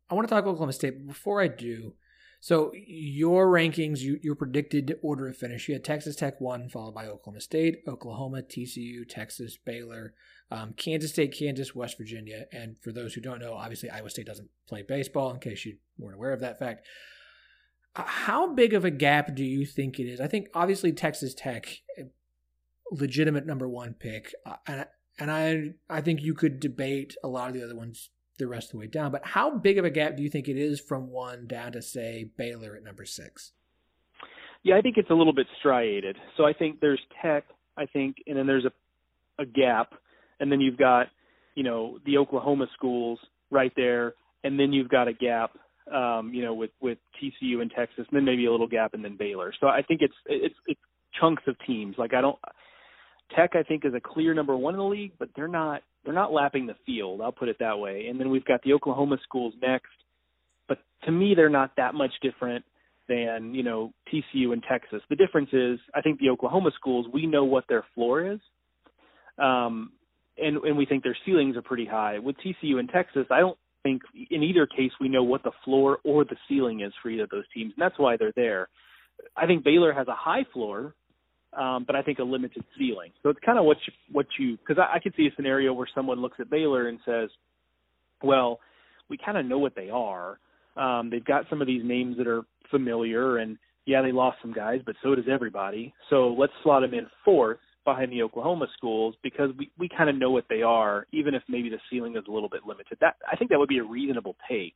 I 0.09 0.15
want 0.15 0.27
to 0.27 0.35
talk 0.35 0.43
about 0.43 0.53
Oklahoma 0.53 0.73
State, 0.73 0.99
but 0.99 1.07
before 1.07 1.43
I 1.43 1.49
do, 1.49 1.93
so 2.45 2.73
your 2.75 3.47
rankings, 3.47 4.01
you, 4.01 4.21
your 4.23 4.35
predicted 4.35 4.99
order 5.01 5.29
of 5.29 5.35
finish, 5.35 5.67
you 5.67 5.73
had 5.73 5.83
Texas 5.83 6.15
Tech 6.15 6.43
one, 6.43 6.69
followed 6.69 6.95
by 6.95 7.07
Oklahoma 7.07 7.41
State, 7.41 7.79
Oklahoma, 7.89 8.43
TCU, 8.43 9.09
Texas, 9.09 9.57
Baylor, 9.57 10.13
um, 10.51 10.75
Kansas 10.75 11.13
State, 11.13 11.35
Kansas, 11.35 11.75
West 11.75 11.97
Virginia, 11.97 12.45
and 12.53 12.77
for 12.83 12.93
those 12.93 13.15
who 13.15 13.23
don't 13.23 13.41
know, 13.41 13.55
obviously 13.55 13.89
Iowa 13.89 14.11
State 14.11 14.27
doesn't 14.27 14.51
play 14.69 14.83
baseball. 14.83 15.31
In 15.31 15.41
case 15.41 15.65
you 15.65 15.79
weren't 15.97 16.17
aware 16.17 16.35
of 16.35 16.41
that 16.41 16.59
fact, 16.59 16.87
uh, 17.97 18.03
how 18.05 18.53
big 18.53 18.75
of 18.75 18.85
a 18.85 18.91
gap 18.91 19.35
do 19.35 19.43
you 19.43 19.65
think 19.65 19.99
it 19.99 20.07
is? 20.07 20.21
I 20.21 20.27
think 20.27 20.49
obviously 20.53 20.93
Texas 20.93 21.33
Tech 21.33 21.79
legitimate 22.91 23.47
number 23.47 23.71
one 23.71 23.95
pick, 23.95 24.35
uh, 24.45 24.57
and 24.67 24.87
and 25.19 25.31
I 25.31 25.71
I 25.89 26.03
think 26.03 26.21
you 26.21 26.35
could 26.35 26.61
debate 26.61 27.17
a 27.25 27.29
lot 27.29 27.49
of 27.49 27.55
the 27.55 27.65
other 27.65 27.75
ones 27.75 28.11
the 28.39 28.47
rest 28.47 28.69
of 28.69 28.73
the 28.73 28.79
way 28.79 28.87
down. 28.87 29.13
But 29.13 29.25
how 29.25 29.57
big 29.57 29.79
of 29.79 29.85
a 29.85 29.91
gap 29.91 30.17
do 30.17 30.23
you 30.23 30.31
think 30.31 30.49
it 30.49 30.57
is 30.57 30.81
from 30.81 31.11
one 31.11 31.47
down 31.47 31.73
to 31.73 31.83
say 31.83 32.31
Baylor 32.37 32.77
at 32.77 32.83
number 32.83 33.05
six? 33.05 33.53
Yeah, 34.63 34.77
I 34.77 34.81
think 34.81 34.97
it's 34.97 35.11
a 35.11 35.15
little 35.15 35.35
bit 35.35 35.47
striated. 35.59 36.17
So 36.37 36.45
I 36.45 36.53
think 36.53 36.81
there's 36.81 37.01
Tech, 37.23 37.45
I 37.77 37.87
think, 37.87 38.17
and 38.27 38.37
then 38.37 38.47
there's 38.47 38.65
a 38.65 38.73
a 39.37 39.45
gap, 39.45 39.95
and 40.39 40.51
then 40.51 40.61
you've 40.61 40.79
got 40.79 41.09
you 41.55 41.65
know 41.65 41.99
the 42.07 42.19
Oklahoma 42.19 42.67
schools 42.77 43.19
right 43.51 43.73
there, 43.77 44.15
and 44.45 44.59
then 44.59 44.73
you've 44.73 44.89
got 44.89 45.09
a 45.09 45.13
gap 45.13 45.59
um, 45.93 46.33
you 46.33 46.43
know, 46.43 46.55
with 46.55 46.71
with 46.81 46.99
TCU 47.21 47.61
and 47.61 47.71
Texas, 47.71 48.07
and 48.11 48.17
then 48.17 48.25
maybe 48.25 48.47
a 48.47 48.51
little 48.51 48.69
gap, 48.69 48.95
and 48.95 49.05
then 49.05 49.17
Baylor. 49.17 49.53
So 49.61 49.67
I 49.67 49.83
think 49.83 50.01
it's 50.03 50.15
it's 50.27 50.55
it's 50.67 50.81
chunks 51.21 51.43
of 51.47 51.57
teams. 51.67 51.97
Like 51.99 52.15
I 52.15 52.21
don't, 52.21 52.39
Tech, 53.37 53.53
I 53.55 53.63
think, 53.63 53.85
is 53.85 53.95
a 53.95 54.01
clear 54.01 54.35
number 54.35 54.57
one 54.57 54.75
in 54.75 54.79
the 54.79 54.85
league, 54.85 55.13
but 55.19 55.29
they're 55.37 55.49
not 55.49 55.83
they're 56.05 56.15
not 56.15 56.33
lapping 56.33 56.67
the 56.67 56.77
field. 56.87 57.21
I'll 57.21 57.33
put 57.33 57.49
it 57.49 57.57
that 57.61 57.79
way. 57.79 58.07
And 58.09 58.21
then 58.21 58.31
we've 58.31 58.45
got 58.45 58.63
the 58.63 58.73
Oklahoma 58.75 59.17
schools 59.23 59.55
next, 59.63 59.93
but 60.69 60.79
to 61.05 61.11
me, 61.13 61.35
they're 61.35 61.49
not 61.49 61.73
that 61.77 61.95
much 61.95 62.13
different. 62.23 62.65
than 63.09 63.55
you 63.55 63.63
know 63.63 63.93
TCU 64.13 64.53
and 64.53 64.63
Texas. 64.69 65.03
The 65.11 65.17
difference 65.17 65.51
is, 65.53 65.79
I 65.95 66.01
think 66.01 66.21
the 66.21 66.31
Oklahoma 66.31 66.71
schools 66.75 67.07
we 67.13 67.27
know 67.27 67.45
what 67.45 67.65
their 67.69 67.85
floor 67.95 68.33
is, 68.33 68.41
um, 69.39 69.93
and 70.39 70.57
and 70.59 70.77
we 70.77 70.87
think 70.87 71.03
their 71.03 71.17
ceilings 71.27 71.57
are 71.57 71.63
pretty 71.63 71.87
high. 71.87 72.19
With 72.19 72.37
TCU 72.39 72.79
and 72.79 72.89
Texas, 72.89 73.27
I 73.31 73.41
don't 73.41 73.59
think 73.83 74.03
in 74.31 74.43
either 74.43 74.67
case 74.67 74.93
we 75.01 75.09
know 75.09 75.23
what 75.23 75.43
the 75.43 75.53
floor 75.65 75.99
or 76.05 76.25
the 76.25 76.37
ceiling 76.49 76.81
is 76.81 76.93
for 77.03 77.11
either 77.11 77.25
of 77.25 77.31
those 77.31 77.45
teams, 77.55 77.73
and 77.77 77.83
that's 77.83 77.99
why 77.99 78.17
they're 78.17 78.33
there. 78.37 78.69
I 79.37 79.47
think 79.47 79.65
Baylor 79.65 79.93
has 79.93 80.09
a 80.09 80.15
high 80.15 80.45
floor, 80.53 80.95
um, 81.57 81.85
but 81.87 81.97
I 81.97 82.03
think 82.03 82.19
a 82.19 82.23
limited 82.25 82.65
ceiling. 82.79 83.11
So 83.23 83.29
it's 83.29 83.41
kind 83.45 83.59
of 83.59 83.65
what 83.65 83.77
you, 83.87 83.93
what 84.13 84.27
you 84.39 84.57
because 84.57 84.79
I, 84.79 84.97
I 84.97 84.99
could 85.01 85.15
see 85.17 85.27
a 85.27 85.35
scenario 85.37 85.73
where 85.73 85.89
someone 85.95 86.21
looks 86.21 86.39
at 86.41 86.51
Baylor 86.51 86.89
and 86.89 86.99
says, 87.05 87.31
well, 88.23 88.61
we 89.09 89.19
kind 89.19 89.39
of 89.39 89.47
know 89.47 89.59
what 89.59 89.75
they 89.75 89.91
are. 89.91 90.39
Um, 90.77 91.11
they've 91.11 91.25
got 91.25 91.45
some 91.49 91.61
of 91.61 91.67
these 91.67 91.83
names 91.85 92.17
that 92.17 92.27
are 92.27 92.43
familiar, 92.71 93.39
and 93.39 93.59
yeah, 93.87 94.03
they 94.03 94.13
lost 94.13 94.39
some 94.43 94.53
guys, 94.53 94.81
but 94.85 94.97
so 95.03 95.15
does 95.15 95.27
everybody. 95.31 95.93
So 96.11 96.29
let's 96.29 96.53
slot 96.63 96.83
them 96.83 96.95
in 96.95 97.07
fourth 97.25 97.59
behind 97.85 98.11
the 98.11 98.23
Oklahoma 98.23 98.67
schools 98.77 99.15
because 99.23 99.51
we 99.59 99.71
we 99.79 99.89
kind 99.89 100.11
of 100.11 100.17
know 100.17 100.31
what 100.31 100.47
they 100.49 100.63
are, 100.63 101.07
even 101.13 101.35
if 101.35 101.43
maybe 101.49 101.69
the 101.69 101.79
ceiling 101.91 102.17
is 102.17 102.25
a 102.29 102.31
little 102.31 102.49
bit 102.49 102.63
limited. 102.67 102.99
That 103.01 103.17
I 103.31 103.37
think 103.37 103.51
that 103.51 103.59
would 103.59 103.69
be 103.69 103.79
a 103.79 103.85
reasonable 103.85 104.37
take. 104.49 104.75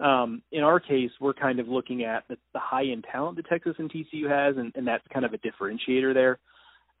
Um, 0.00 0.42
in 0.50 0.62
our 0.62 0.80
case, 0.80 1.10
we're 1.20 1.34
kind 1.34 1.60
of 1.60 1.68
looking 1.68 2.04
at 2.04 2.24
the, 2.28 2.36
the 2.52 2.58
high 2.58 2.86
end 2.86 3.04
talent 3.10 3.36
that 3.36 3.46
Texas 3.48 3.74
and 3.78 3.90
TCU 3.90 4.28
has, 4.28 4.56
and, 4.56 4.72
and 4.74 4.86
that's 4.86 5.04
kind 5.12 5.24
of 5.24 5.32
a 5.34 5.38
differentiator 5.38 6.14
there. 6.14 6.38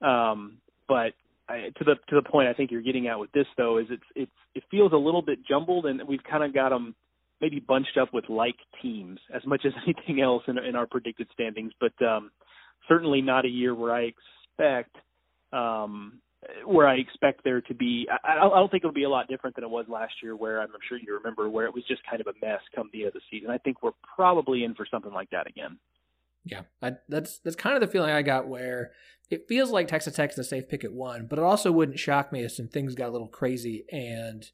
Um, 0.08 0.58
but 0.86 1.12
I, 1.48 1.70
to 1.76 1.84
the 1.84 1.94
to 2.08 2.14
the 2.14 2.22
point 2.22 2.48
I 2.48 2.54
think 2.54 2.70
you're 2.70 2.82
getting 2.82 3.08
at 3.08 3.18
with 3.18 3.32
this 3.32 3.46
though 3.56 3.78
is 3.78 3.86
it's 3.90 4.02
it's 4.14 4.32
it 4.54 4.62
feels 4.70 4.92
a 4.92 4.96
little 4.96 5.22
bit 5.22 5.40
jumbled, 5.46 5.86
and 5.86 6.00
we've 6.06 6.22
kind 6.22 6.44
of 6.44 6.54
got 6.54 6.70
them 6.70 6.94
maybe 7.40 7.60
bunched 7.60 7.98
up 8.00 8.14
with 8.14 8.28
like 8.28 8.56
teams 8.80 9.18
as 9.34 9.42
much 9.44 9.62
as 9.66 9.72
anything 9.86 10.22
else 10.22 10.42
in, 10.46 10.56
in 10.58 10.76
our 10.76 10.86
predicted 10.86 11.28
standings. 11.32 11.72
But 11.80 11.92
um, 12.04 12.30
certainly 12.88 13.22
not 13.22 13.44
a 13.44 13.48
year 13.48 13.74
where 13.74 13.94
I 13.94 14.12
expect 14.56 14.96
um, 15.52 16.20
where 16.66 16.88
I 16.88 16.96
expect 16.96 17.44
there 17.44 17.60
to 17.62 17.74
be. 17.74 18.06
I, 18.10 18.38
I 18.38 18.58
don't 18.58 18.70
think 18.70 18.82
it'll 18.82 18.92
be 18.92 19.04
a 19.04 19.08
lot 19.08 19.28
different 19.28 19.56
than 19.56 19.64
it 19.64 19.70
was 19.70 19.86
last 19.88 20.14
year, 20.22 20.36
where 20.36 20.60
I'm 20.60 20.68
sure 20.88 20.98
you 20.98 21.14
remember 21.14 21.48
where 21.48 21.66
it 21.66 21.74
was 21.74 21.84
just 21.86 22.02
kind 22.08 22.20
of 22.20 22.26
a 22.26 22.46
mess 22.46 22.60
come 22.74 22.90
the 22.92 23.00
end 23.00 23.08
of 23.08 23.14
the 23.14 23.20
season. 23.30 23.50
I 23.50 23.58
think 23.58 23.82
we're 23.82 23.92
probably 24.16 24.64
in 24.64 24.74
for 24.74 24.86
something 24.90 25.12
like 25.12 25.30
that 25.30 25.46
again. 25.46 25.78
Yeah, 26.44 26.62
I, 26.82 26.92
that's 27.08 27.38
that's 27.38 27.56
kind 27.56 27.74
of 27.74 27.80
the 27.80 27.86
feeling 27.86 28.10
I 28.10 28.22
got 28.22 28.48
where 28.48 28.92
it 29.30 29.48
feels 29.48 29.70
like 29.70 29.88
Texas 29.88 30.14
Tech 30.14 30.32
is 30.32 30.38
a 30.38 30.44
safe 30.44 30.68
pick 30.68 30.84
at 30.84 30.92
one, 30.92 31.26
but 31.26 31.38
it 31.38 31.44
also 31.44 31.72
wouldn't 31.72 31.98
shock 31.98 32.32
me 32.32 32.42
if 32.42 32.52
some 32.52 32.68
things 32.68 32.94
got 32.94 33.08
a 33.08 33.12
little 33.12 33.28
crazy 33.28 33.84
and 33.90 34.50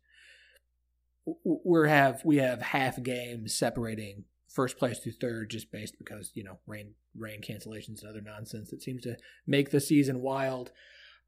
we 1.45 1.89
have 1.89 2.25
we 2.25 2.37
have 2.37 2.63
half 2.63 3.03
games 3.03 3.55
separating 3.55 4.25
first 4.49 4.79
place 4.79 4.99
to 5.01 5.13
third 5.13 5.51
just 5.51 5.71
based 5.71 5.97
because 5.99 6.33
you 6.35 6.43
know 6.43 6.59
rain 6.67 6.95
rain 7.17 7.41
cancellations 7.41 8.01
and 8.01 8.09
other 8.09 8.21
nonsense 8.21 8.71
that 8.71 8.83
seems 8.83 9.03
to 9.03 9.17
make 9.47 9.71
the 9.71 9.81
season 9.81 10.21
wild. 10.21 10.71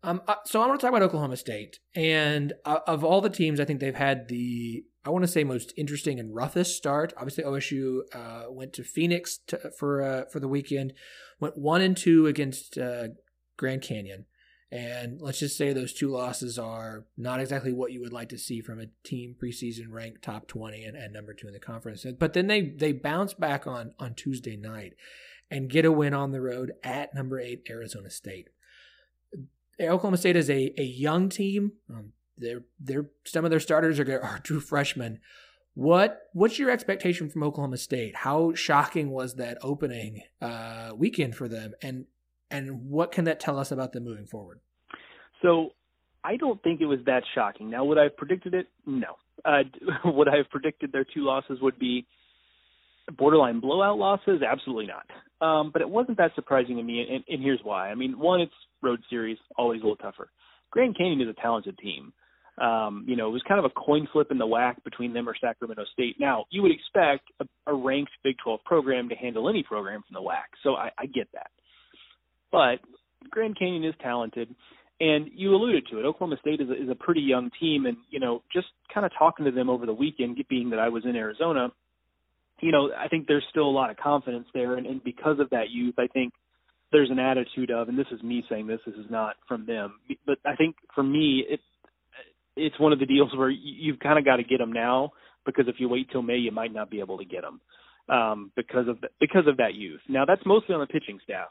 Um, 0.05 0.21
uh, 0.27 0.37
so 0.45 0.61
I 0.61 0.67
want 0.67 0.81
to 0.81 0.85
talk 0.85 0.95
about 0.95 1.03
Oklahoma 1.03 1.37
State, 1.37 1.79
and 1.95 2.53
uh, 2.65 2.81
of 2.87 3.05
all 3.05 3.21
the 3.21 3.31
teams, 3.31 3.61
I 3.61 3.65
think 3.65 3.81
they've 3.81 3.95
had 3.95 4.29
the 4.29 4.85
I 5.05 5.11
want 5.11 5.25
to 5.25 5.29
say 5.29 5.45
most 5.45 5.73
interesting 5.77 6.19
and 6.19 6.35
roughest 6.35 6.77
start. 6.77 7.13
Obviously, 7.17 7.45
OSU 7.45 8.01
uh, 8.15 8.51
went 8.51 8.73
to 8.75 8.85
Phoenix 8.85 9.39
to, 9.49 9.71
for 9.79 10.03
uh, 10.03 10.25
for 10.27 10.41
the 10.41 10.49
weekend, 10.49 10.93
went 11.39 11.57
one 11.57 11.81
and 11.81 11.97
two 11.97 12.27
against 12.27 12.79
uh, 12.79 13.09
Grand 13.57 13.83
Canyon, 13.83 14.27
and 14.73 15.21
let's 15.21 15.39
just 15.39 15.59
say 15.59 15.75
those 15.75 15.93
two 15.93 16.09
losses 16.09 16.59
are 16.59 17.05
not 17.19 17.41
exactly 17.41 17.75
what 17.75 17.93
you 17.93 18.01
would 18.01 18.13
like 18.13 18.31
to 18.31 18.39
see 18.39 18.63
from 18.63 18.81
a 18.81 18.87
team 19.05 19.37
preseason 19.41 19.91
ranked 19.91 20.23
top 20.23 20.49
20 20.49 20.83
and, 20.83 20.97
and 20.97 21.13
number 21.13 21.35
two 21.35 21.47
in 21.47 21.53
the 21.53 21.61
conference. 21.61 22.07
But 22.19 22.33
then 22.33 22.47
they, 22.47 22.63
they 22.63 22.93
bounce 22.93 23.35
back 23.35 23.67
on, 23.67 23.93
on 23.99 24.15
Tuesday 24.15 24.57
night 24.57 24.95
and 25.51 25.69
get 25.69 25.85
a 25.85 25.93
win 25.93 26.15
on 26.15 26.33
the 26.33 26.41
road 26.41 26.73
at 26.83 27.15
number 27.15 27.39
eight, 27.39 27.67
Arizona 27.69 28.09
State. 28.09 28.49
Oklahoma 29.81 30.17
State 30.17 30.37
is 30.37 30.51
a, 30.51 30.73
a 30.79 30.85
young 30.85 31.29
team. 31.29 31.73
Um, 31.91 32.13
they're, 32.37 33.07
some 33.25 33.45
of 33.45 33.51
their 33.51 33.61
starters 33.61 33.99
are, 34.01 34.21
are 34.21 34.39
true 34.39 34.61
freshmen. 34.61 35.21
What 35.75 36.29
what's 36.35 36.59
your 36.59 36.71
expectation 36.71 37.31
from 37.31 37.43
Oklahoma 37.43 37.79
State? 37.79 38.17
How 38.17 38.53
shocking 38.53 39.11
was 39.11 39.37
that 39.37 39.57
opening 39.63 40.23
uh, 40.43 40.91
weekend 40.95 41.35
for 41.35 41.49
them, 41.49 41.73
and 41.81 42.05
and 42.51 42.91
what 42.91 43.11
can 43.11 43.25
that 43.25 43.41
tell 43.41 43.59
us 43.59 43.73
about 43.73 43.93
them 43.93 44.05
moving 44.05 44.27
forward? 44.27 44.61
So 45.41 45.71
I 46.23 46.37
don't 46.37 46.63
think 46.63 46.83
it 46.83 46.87
was 46.87 46.99
that 47.07 47.23
shocking. 47.35 47.71
Now, 47.71 47.85
would 47.87 47.97
I 47.97 48.05
have 48.05 48.17
predicted 48.19 48.53
it? 48.53 48.69
No. 48.85 49.17
Uh, 49.45 49.63
would 50.05 50.29
I 50.29 50.37
have 50.37 50.51
predicted 50.51 50.93
their 50.93 51.05
two 51.05 51.25
losses 51.25 51.59
would 51.63 51.79
be 51.79 52.07
borderline 53.11 53.61
blowout 53.61 53.99
losses? 53.99 54.43
Absolutely 54.43 54.87
not. 54.87 55.07
Um, 55.47 55.71
but 55.73 55.83
it 55.83 55.89
wasn't 55.89 56.19
that 56.19 56.35
surprising 56.35 56.77
to 56.77 56.83
me, 56.83 57.05
and, 57.09 57.25
and 57.29 57.43
here's 57.43 57.61
why. 57.65 57.89
I 57.89 57.95
mean, 57.95 58.19
one, 58.19 58.41
it's 58.41 58.53
road 58.83 59.01
series, 59.11 59.39
always 59.57 59.81
a 59.81 59.85
little 59.85 59.97
tougher. 59.97 60.31
Grand 60.71 60.97
Canyon 60.97 61.21
is 61.21 61.29
a 61.29 61.41
talented 61.41 61.77
team. 61.79 62.13
Um, 62.61 63.05
you 63.09 63.17
know, 63.17 63.29
it 63.29 63.33
was 63.33 63.43
kind 63.49 63.59
of 63.59 63.65
a 63.65 63.71
coin 63.71 64.07
flip 64.13 64.29
in 64.31 64.39
the 64.39 64.47
WAC 64.47 64.83
between 64.85 65.13
them 65.13 65.29
or 65.29 65.35
Sacramento 65.41 65.85
State. 65.93 66.17
Now, 66.21 66.45
you 66.51 66.63
would 66.63 66.71
expect 66.71 67.25
a, 67.41 67.47
a 67.67 67.75
ranked 67.75 68.13
Big 68.23 68.37
12 68.45 68.61
program 68.65 69.09
to 69.09 69.15
handle 69.15 69.49
any 69.49 69.63
program 69.63 70.03
from 70.07 70.23
the 70.23 70.29
WAC, 70.29 70.45
so 70.63 70.75
I, 70.75 70.91
I 70.99 71.07
get 71.07 71.29
that. 71.33 71.51
But 72.53 72.81
Grand 73.31 73.59
Canyon 73.59 73.85
is 73.85 73.95
talented, 74.03 74.55
and 75.01 75.31
you 75.35 75.55
alluded 75.55 75.87
to 75.91 75.99
it. 75.99 76.05
Oklahoma 76.05 76.37
State 76.41 76.61
is 76.61 76.69
a, 76.69 76.75
is 76.75 76.91
a 76.91 76.95
pretty 76.95 77.23
young 77.23 77.51
team, 77.59 77.87
and 77.87 77.97
you 78.11 78.21
know, 78.21 78.43
just 78.53 78.69
kind 78.93 79.07
of 79.07 79.13
talking 79.19 79.47
to 79.47 79.51
them 79.51 79.71
over 79.71 79.87
the 79.87 79.95
weekend, 79.95 80.39
being 80.49 80.71
that 80.71 80.79
I 80.79 80.91
was 80.91 81.05
in 81.05 81.17
Arizona, 81.17 81.71
you 82.63 82.73
know, 82.73 82.91
I 82.97 83.09
think 83.09 83.27
there's 83.27 83.45
still 83.51 83.69
a 83.69 83.71
lot 83.71 83.91
of 83.91 83.97
confidence 83.97 84.47
there, 84.55 84.77
and, 84.77 84.87
and 84.87 85.03
because 85.05 85.39
of 85.41 85.51
that 85.51 85.71
youth, 85.71 85.95
I 85.99 86.07
think 86.07 86.33
there's 86.93 87.11
an 87.11 87.19
attitude 87.19 87.71
of, 87.71 87.89
and 87.89 87.99
this 87.99 88.07
is 88.13 88.23
me 88.23 88.45
saying 88.49 88.67
this, 88.67 88.81
this 88.87 88.95
is 88.95 89.11
not 89.11 89.37
from 89.49 89.67
them, 89.67 89.95
but 90.27 90.39
I 90.45 90.55
think 90.57 90.77
for 90.95 91.03
me, 91.03 91.45
it 91.49 91.61
it's 92.55 92.79
one 92.79 92.93
of 92.93 92.99
the 92.99 93.07
deals 93.07 93.31
where 93.35 93.49
you've 93.49 93.99
kind 93.99 94.19
of 94.19 94.25
got 94.25 94.37
to 94.37 94.45
get 94.45 94.59
them 94.59 94.73
now 94.73 95.11
because 95.47 95.67
if 95.69 95.77
you 95.79 95.89
wait 95.89 96.11
till 96.11 96.23
May, 96.23 96.37
you 96.37 96.53
might 96.53 96.73
not 96.73 96.91
be 96.91 97.01
able 97.01 97.19
to 97.19 97.25
get 97.25 97.43
them 97.43 97.61
um, 98.09 98.53
because 98.57 98.89
of 98.89 99.01
the, 99.01 99.09
because 99.21 99.47
of 99.47 99.57
that 99.57 99.75
youth. 99.75 100.01
Now 100.09 100.25
that's 100.27 100.43
mostly 100.45 100.75
on 100.75 100.81
the 100.81 100.87
pitching 100.87 101.19
staff. 101.25 101.49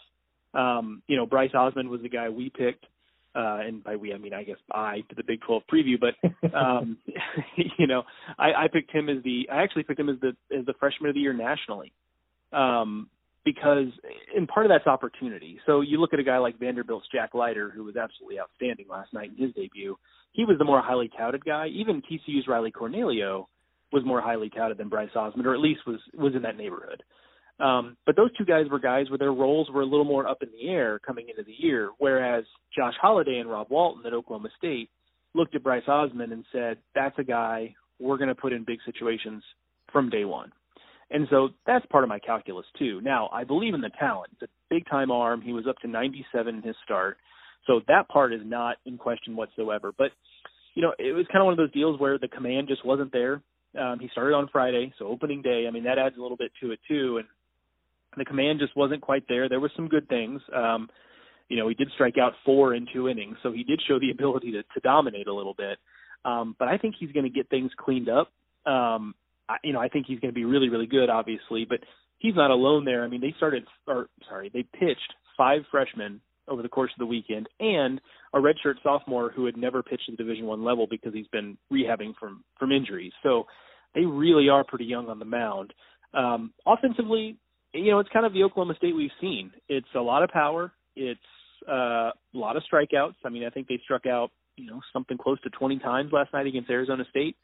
Um, 0.54 1.02
you 1.08 1.18
know, 1.18 1.26
Bryce 1.26 1.52
Osmond 1.54 1.90
was 1.90 2.02
the 2.02 2.10
guy 2.10 2.30
we 2.30 2.50
picked. 2.50 2.86
Uh, 3.34 3.60
and 3.66 3.84
by 3.84 3.96
we, 3.96 4.14
I 4.14 4.18
mean, 4.18 4.34
I 4.34 4.44
guess 4.44 4.58
I 4.74 5.04
to 5.10 5.16
the 5.16 5.24
Big 5.26 5.40
12 5.42 5.64
preview, 5.72 5.96
but, 6.00 6.54
um, 6.58 6.98
you 7.78 7.88
know, 7.88 8.04
I, 8.38 8.64
I 8.64 8.68
picked 8.72 8.92
him 8.92 9.08
as 9.08 9.24
the, 9.24 9.48
I 9.52 9.62
actually 9.64 9.84
picked 9.84 10.00
him 10.00 10.10
as 10.10 10.18
the, 10.20 10.36
as 10.58 10.66
the 10.66 10.74
freshman 10.80 11.10
of 11.10 11.16
the 11.16 11.22
year 11.22 11.34
nationally. 11.34 11.94
Um, 12.52 13.10
because, 13.44 13.88
and 14.36 14.48
part 14.48 14.66
of 14.66 14.70
that's 14.70 14.86
opportunity. 14.86 15.60
So 15.66 15.82
you 15.82 16.00
look 16.00 16.14
at 16.14 16.20
a 16.20 16.24
guy 16.24 16.38
like 16.38 16.60
Vanderbilt's 16.60 17.08
Jack 17.12 17.34
Leiter, 17.34 17.72
who 17.72 17.84
was 17.84 17.96
absolutely 17.96 18.40
outstanding 18.40 18.86
last 18.88 19.14
night 19.14 19.32
in 19.36 19.44
his 19.44 19.56
debut. 19.56 19.98
He 20.34 20.46
was 20.46 20.58
the 20.60 20.66
more 20.66 20.82
highly 20.82 21.10
touted 21.18 21.44
guy. 21.44 21.68
Even 21.68 22.02
TCU's 22.04 22.48
Riley 22.48 22.72
Cornelio 22.72 23.48
was 23.92 24.06
more 24.06 24.22
highly 24.22 24.50
touted 24.50 24.78
than 24.78 24.90
Bryce 24.90 25.10
Osmond, 25.16 25.48
or 25.48 25.54
at 25.54 25.60
least 25.60 25.82
was, 25.88 26.00
was 26.14 26.36
in 26.36 26.44
that 26.44 26.58
neighborhood. 26.58 27.04
Um, 27.62 27.96
but 28.08 28.16
those 28.16 28.36
two 28.38 28.46
guys 28.46 28.66
were 28.72 28.80
guys 28.80 29.10
where 29.10 29.20
their 29.20 29.34
roles 29.34 29.70
were 29.70 29.82
a 29.82 29.86
little 29.86 30.06
more 30.06 30.28
up 30.28 30.42
in 30.42 30.50
the 30.52 30.70
air 30.70 31.00
coming 31.00 31.30
into 31.30 31.44
the 31.44 31.54
year, 31.56 31.92
whereas 32.00 32.44
Josh 32.76 32.96
Holliday 33.00 33.38
and 33.38 33.50
Rob 33.50 33.68
Walton 33.70 34.04
at 34.06 34.14
Oklahoma 34.14 34.50
State 34.58 34.90
looked 35.36 35.54
at 35.54 35.64
Bryce 35.64 35.88
Osmond 35.88 36.34
and 36.34 36.44
said, 36.52 36.80
"That's 36.96 37.18
a 37.20 37.24
guy 37.24 37.76
we're 38.00 38.18
going 38.18 38.30
to 38.30 38.36
put 38.36 38.52
in 38.52 38.64
big 38.64 38.80
situations 38.84 39.44
from 39.92 40.10
day 40.10 40.26
one." 40.26 40.52
And 41.12 41.28
so 41.30 41.50
that's 41.68 41.86
part 41.88 42.04
of 42.04 42.10
my 42.10 42.20
calculus 42.20 42.66
too. 42.80 43.00
Now 43.02 43.30
I 43.32 43.44
believe 43.44 43.76
in 43.76 43.82
the 43.82 43.92
talent. 44.00 44.32
It's 44.34 44.50
a 44.50 44.74
big 44.74 44.88
time 44.90 45.12
arm. 45.12 45.42
He 45.42 45.54
was 45.54 45.68
up 45.68 45.78
to 45.80 45.88
97 45.88 46.56
in 46.56 46.62
his 46.64 46.76
start, 46.84 47.18
so 47.68 47.82
that 47.88 48.10
part 48.10 48.34
is 48.34 48.42
not 48.44 48.78
in 48.88 48.98
question 48.98 49.36
whatsoever. 49.36 49.92
But 49.96 50.12
you 50.74 50.82
know, 50.82 50.94
it 50.98 51.14
was 51.14 51.28
kind 51.28 51.42
of 51.42 51.46
one 51.46 51.54
of 51.54 51.58
those 51.58 51.74
deals 51.74 52.00
where 52.00 52.18
the 52.18 52.28
command 52.28 52.70
just 52.70 52.84
wasn't 52.84 53.12
there. 53.12 53.44
Um, 53.80 54.00
he 54.00 54.10
started 54.12 54.34
on 54.34 54.50
Friday, 54.52 54.94
so 54.98 55.06
opening 55.06 55.44
day. 55.44 55.66
I 55.68 55.72
mean, 55.72 55.84
that 55.84 56.00
adds 56.00 56.18
a 56.18 56.22
little 56.22 56.38
bit 56.38 56.52
to 56.62 56.72
it 56.72 56.80
too. 56.88 57.18
And 57.18 57.28
the 58.18 58.26
command 58.26 58.60
just 58.60 58.76
wasn't 58.76 59.02
quite 59.02 59.24
there. 59.28 59.48
There 59.48 59.60
were 59.60 59.72
some 59.76 59.88
good 59.88 60.08
things. 60.10 60.42
Um, 60.56 60.90
you 61.48 61.58
know, 61.58 61.68
he 61.68 61.76
did 61.76 61.90
strike 61.94 62.18
out 62.18 62.34
four 62.46 62.74
in 62.74 62.88
two 62.94 63.10
innings, 63.10 63.38
so 63.44 63.52
he 63.52 63.64
did 63.64 63.82
show 63.88 64.00
the 64.00 64.12
ability 64.18 64.52
to, 64.52 64.64
to 64.64 64.80
dominate 64.84 65.28
a 65.28 65.34
little 65.34 65.54
bit. 65.54 65.78
Um, 66.24 66.56
but 66.60 66.68
I 66.68 66.78
think 66.78 66.96
he's 67.00 67.12
going 67.12 67.26
to 67.26 67.30
get 67.30 67.50
things 67.50 67.72
cleaned 67.78 68.10
up. 68.10 68.32
Um, 68.72 69.16
I, 69.50 69.58
you 69.64 69.74
know, 69.74 69.80
I 69.80 69.88
think 69.88 70.06
he's 70.08 70.20
going 70.20 70.32
to 70.32 70.36
be 70.36 70.46
really, 70.46 70.70
really 70.70 70.86
good, 70.86 71.10
obviously, 71.10 71.66
but 71.68 71.80
he's 72.20 72.36
not 72.36 72.52
alone 72.52 72.86
there. 72.86 73.04
I 73.04 73.08
mean, 73.08 73.22
they 73.22 73.34
started, 73.38 73.66
or 73.88 74.08
sorry, 74.30 74.52
they 74.54 74.64
pitched 74.64 75.14
five 75.36 75.62
freshmen 75.72 76.22
over 76.48 76.62
the 76.62 76.70
course 76.70 76.92
of 76.94 77.00
the 77.00 77.06
weekend, 77.06 77.48
and 77.60 78.00
a 78.34 78.38
redshirt 78.38 78.76
sophomore 78.84 79.32
who 79.32 79.46
had 79.46 79.58
never 79.58 79.82
pitched 79.82 80.10
at 80.10 80.18
the 80.18 80.24
Division 80.24 80.46
One 80.46 80.64
level 80.64 80.88
because 80.90 81.14
he's 81.14 81.28
been 81.28 81.58
rehabbing 81.72 82.14
from 82.20 82.44
from 82.60 82.72
injuries. 82.72 83.14
So 83.24 83.46
they 83.96 84.06
really 84.06 84.50
are 84.50 84.64
pretty 84.64 84.86
young 84.86 85.10
on 85.10 85.20
the 85.20 85.26
mound. 85.26 85.74
Um, 86.14 86.54
offensively, 86.66 87.38
you 87.74 87.92
know, 87.92 88.00
it's 88.00 88.10
kind 88.10 88.26
of 88.26 88.34
the 88.34 88.44
Oklahoma 88.44 88.76
State 88.78 88.96
we've 88.96 89.10
seen. 89.20 89.52
It's 89.70 89.88
a 89.96 90.02
lot 90.02 90.24
of 90.24 90.30
power. 90.30 90.72
It's 90.96 91.20
uh, 91.68 92.12
a 92.12 92.14
lot 92.34 92.58
of 92.58 92.64
strikeouts. 92.72 93.16
I 93.24 93.30
mean, 93.30 93.46
I 93.46 93.50
think 93.50 93.68
they 93.68 93.80
struck 93.84 94.06
out, 94.06 94.32
you 94.58 94.68
know, 94.68 94.82
something 94.92 95.18
close 95.18 95.40
to 95.42 95.50
20 95.50 95.80
times 95.80 96.12
last 96.12 96.34
night 96.34 96.48
against 96.48 96.70
Arizona 96.70 97.04
State. 97.10 97.38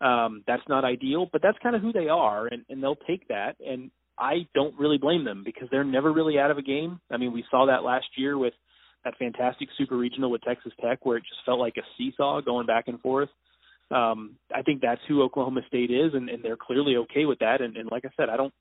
Um, 0.00 0.42
that's 0.46 0.62
not 0.68 0.84
ideal, 0.84 1.28
but 1.30 1.42
that's 1.42 1.58
kind 1.62 1.76
of 1.76 1.82
who 1.82 1.92
they 1.92 2.08
are, 2.08 2.46
and, 2.46 2.64
and 2.68 2.82
they'll 2.82 2.96
take 2.96 3.28
that. 3.28 3.56
And 3.64 3.90
I 4.18 4.46
don't 4.54 4.78
really 4.78 4.98
blame 4.98 5.24
them 5.24 5.42
because 5.44 5.68
they're 5.70 5.84
never 5.84 6.12
really 6.12 6.38
out 6.38 6.50
of 6.50 6.58
a 6.58 6.62
game. 6.62 7.00
I 7.10 7.16
mean, 7.16 7.32
we 7.32 7.44
saw 7.50 7.66
that 7.66 7.84
last 7.84 8.06
year 8.16 8.38
with 8.38 8.54
that 9.04 9.14
fantastic 9.18 9.68
super 9.78 9.96
regional 9.96 10.30
with 10.30 10.42
Texas 10.42 10.72
Tech 10.80 11.04
where 11.04 11.16
it 11.16 11.22
just 11.22 11.44
felt 11.44 11.58
like 11.58 11.76
a 11.76 11.82
seesaw 11.96 12.40
going 12.40 12.66
back 12.66 12.84
and 12.88 13.00
forth. 13.00 13.28
Um, 13.90 14.36
I 14.54 14.62
think 14.62 14.82
that's 14.82 15.00
who 15.08 15.22
Oklahoma 15.22 15.62
State 15.66 15.90
is, 15.90 16.12
and, 16.14 16.28
and 16.28 16.44
they're 16.44 16.56
clearly 16.56 16.96
okay 16.96 17.24
with 17.24 17.40
that. 17.40 17.60
And, 17.60 17.76
and 17.76 17.90
like 17.90 18.04
I 18.04 18.10
said, 18.16 18.28
I 18.28 18.36
don't, 18.36 18.54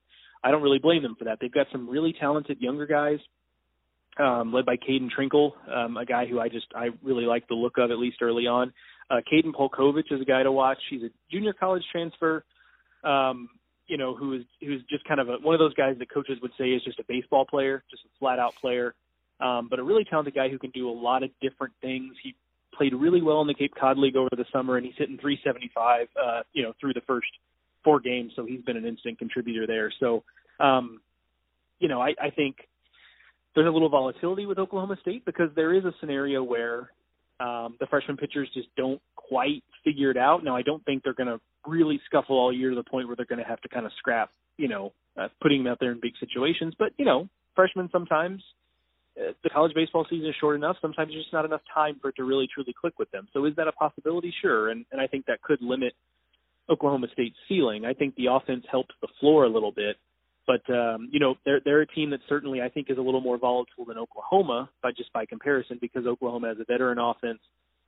I 0.44 0.52
don't 0.52 0.62
really 0.62 0.80
blame 0.80 1.04
them 1.04 1.16
for 1.18 1.26
that. 1.26 1.40
They've 1.42 1.52
got 1.52 1.68
some 1.72 1.90
really 1.90 2.14
talented 2.20 2.62
younger 2.62 2.86
guys, 2.86 3.20
um, 4.18 4.54
led 4.54 4.66
by 4.66 4.78
Caeden 4.78 5.10
Trenkle, 5.10 5.52
um, 5.70 5.98
a 5.98 6.06
guy 6.06 6.26
who 6.26 6.40
I 6.40 6.50
just 6.50 6.68
I 6.76 6.90
really 7.04 7.26
like 7.26 7.48
the 7.48 7.56
look 7.56 7.78
of 7.78 7.92
at 7.92 7.98
least 7.98 8.18
early 8.22 8.48
on. 8.48 8.74
Uh, 9.10 9.18
Kaden 9.32 9.54
Polcovich 9.54 10.12
is 10.12 10.22
a 10.22 10.26
guy 10.26 10.44
to 10.44 10.52
watch. 10.52 10.78
He's 10.90 11.04
a 11.04 11.10
junior 11.32 11.54
college 11.54 11.84
transfer. 11.92 12.44
Um, 13.04 13.50
you 13.88 13.98
know, 13.98 14.16
who 14.16 14.34
is 14.34 14.44
who's 14.62 14.84
just 14.90 15.04
kind 15.06 15.20
of 15.20 15.30
a, 15.30 15.38
one 15.42 15.56
of 15.56 15.60
those 15.60 15.74
guys 15.74 15.96
that 16.00 16.14
coaches 16.14 16.38
would 16.42 16.52
say 16.58 16.70
is 16.70 16.84
just 16.84 17.00
a 17.00 17.04
baseball 17.08 17.46
player, 17.46 17.84
just 17.90 18.04
a 18.06 18.10
flat 18.20 18.38
out 18.38 18.54
player, 18.62 18.94
um, 19.40 19.68
but 19.70 19.80
a 19.80 19.84
really 19.84 20.04
talented 20.04 20.36
guy 20.36 20.48
who 20.48 20.60
can 20.60 20.70
do 20.72 20.90
a 20.90 20.92
lot 20.92 21.24
of 21.24 21.32
different 21.42 21.74
things. 21.82 22.14
He 22.22 22.36
played 22.74 22.94
really 22.94 23.22
well 23.22 23.42
in 23.42 23.48
the 23.48 23.54
Cape 23.54 23.74
Cod 23.80 23.98
League 23.98 24.16
over 24.16 24.30
the 24.32 24.46
summer, 24.54 24.78
and 24.78 24.86
he's 24.86 24.96
hitting 24.98 25.18
375, 25.18 26.08
uh, 26.16 26.42
you 26.54 26.64
know, 26.64 26.74
through 26.80 26.94
the 26.94 27.02
first 27.08 27.28
four 27.84 28.00
games. 28.00 28.34
So 28.36 28.46
he's 28.46 28.62
been 28.62 28.78
an 28.78 28.86
instant 28.86 29.20
contributor 29.20 29.68
there. 29.68 29.92
So, 30.00 30.24
um, 30.60 31.02
you 31.80 31.88
know, 31.88 32.02
I, 32.02 32.10
I 32.22 32.30
think 32.30 32.58
there's 33.56 33.68
a 33.68 33.72
little 33.72 33.90
volatility 33.90 34.46
with 34.46 34.60
Oklahoma 34.60 34.98
State 35.02 35.26
because 35.26 35.50
there 35.56 35.74
is 35.74 35.86
a 35.86 35.94
scenario 36.00 36.44
where 36.44 36.92
um, 37.40 37.76
the 37.80 37.88
freshman 37.90 38.18
pitchers 38.18 38.50
just 38.54 38.68
don't 38.76 39.02
quite 39.16 39.64
figure 39.84 40.12
it 40.12 40.18
out. 40.18 40.44
Now, 40.44 40.56
I 40.56 40.62
don't 40.62 40.84
think 40.86 41.04
they're 41.04 41.14
going 41.14 41.28
to 41.28 41.40
really 41.66 42.00
scuffle 42.06 42.38
all 42.38 42.54
year 42.54 42.70
to 42.70 42.76
the 42.76 42.84
point 42.84 43.08
where 43.08 43.16
they're 43.16 43.26
going 43.26 43.44
to 43.44 43.48
have 43.48 43.62
to 43.62 43.70
kind 43.70 43.86
of 43.86 43.92
scrap, 43.98 44.30
you 44.58 44.68
know, 44.68 44.94
uh, 45.18 45.28
putting 45.42 45.64
them 45.64 45.72
out 45.72 45.78
there 45.80 45.92
in 45.92 46.00
big 46.02 46.14
situations. 46.20 46.74
But 46.78 46.92
you 46.98 47.06
know, 47.06 47.30
freshmen 47.56 47.90
sometimes 47.92 48.42
uh, 49.20 49.32
the 49.44 49.50
college 49.50 49.74
baseball 49.74 50.06
season 50.10 50.28
is 50.28 50.36
short 50.40 50.56
enough. 50.56 50.78
Sometimes 50.82 51.12
there's 51.12 51.24
just 51.24 51.34
not 51.34 51.46
enough 51.46 51.62
time 51.74 51.98
for 52.02 52.10
it 52.10 52.16
to 52.18 52.24
really 52.24 52.48
truly 52.54 52.74
click 52.80 52.98
with 53.00 53.10
them. 53.12 53.28
So 53.34 53.46
is 53.46 53.56
that 53.56 53.68
a 53.68 53.72
possibility? 53.72 54.34
Sure, 54.42 54.70
and 54.70 54.86
and 54.92 55.02
I 55.02 55.08
think 55.08 55.26
that 55.26 55.42
could 55.42 55.62
limit 55.62 55.94
Oklahoma 56.70 57.08
State's 57.14 57.36
ceiling. 57.48 57.86
I 57.86 57.94
think 57.94 58.16
the 58.16 58.28
offense 58.32 58.66
helps 58.70 58.94
the 59.02 59.08
floor 59.20 59.46
a 59.46 59.50
little 59.50 59.72
bit, 59.72 59.98
but 60.46 60.62
um, 60.74 61.10
you 61.12 61.20
know 61.20 61.36
they're 61.46 61.62
they're 61.64 61.82
a 61.82 61.88
team 61.88 62.10
that 62.12 62.20
certainly 62.28 62.62
I 62.62 62.70
think 62.70 62.90
is 62.90 62.98
a 62.98 63.02
little 63.02 63.22
more 63.22 63.38
volatile 63.38 63.86
than 63.88 63.98
Oklahoma, 63.98 64.70
by 64.84 64.92
just 64.92 65.12
by 65.14 65.26
comparison, 65.26 65.78
because 65.82 66.06
Oklahoma 66.06 66.50
has 66.50 66.58
a 66.60 66.66
veteran 66.66 67.00
offense, 67.00 67.40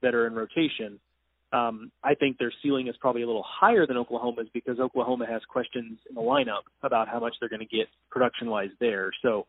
veteran 0.02 0.34
rotation. 0.34 1.00
Um, 1.54 1.92
I 2.04 2.16
think 2.16 2.38
their 2.38 2.54
ceiling 2.64 2.88
is 2.88 2.96
probably 3.02 3.24
a 3.24 3.28
little 3.28 3.46
higher 3.46 3.86
than 3.86 3.98
Oklahoma's 3.98 4.48
because 4.54 4.80
Oklahoma 4.80 5.26
has 5.30 5.42
questions 5.50 6.00
in 6.08 6.16
the 6.16 6.22
lineup 6.22 6.64
about 6.82 7.10
how 7.10 7.20
much 7.20 7.34
they're 7.40 7.50
going 7.50 7.60
to 7.60 7.66
get 7.66 7.88
production 8.10 8.50
wise 8.50 8.70
there. 8.80 9.12
So, 9.22 9.48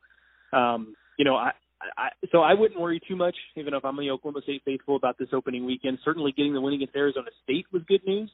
um, 0.52 0.96
you 1.16 1.24
know, 1.24 1.36
I, 1.36 1.52
I, 1.96 2.08
so 2.32 2.40
I 2.40 2.54
wouldn't 2.54 2.80
worry 2.80 3.00
too 3.06 3.14
much, 3.14 3.36
even 3.56 3.72
if 3.74 3.84
I'm 3.84 3.96
the 3.96 4.10
Oklahoma 4.10 4.42
State 4.42 4.62
faithful 4.64 4.96
about 4.96 5.16
this 5.16 5.28
opening 5.32 5.64
weekend. 5.64 5.98
Certainly, 6.04 6.32
getting 6.32 6.54
the 6.54 6.60
win 6.60 6.74
against 6.74 6.96
Arizona 6.96 7.28
State 7.44 7.66
was 7.72 7.82
good 7.86 8.04
news. 8.04 8.30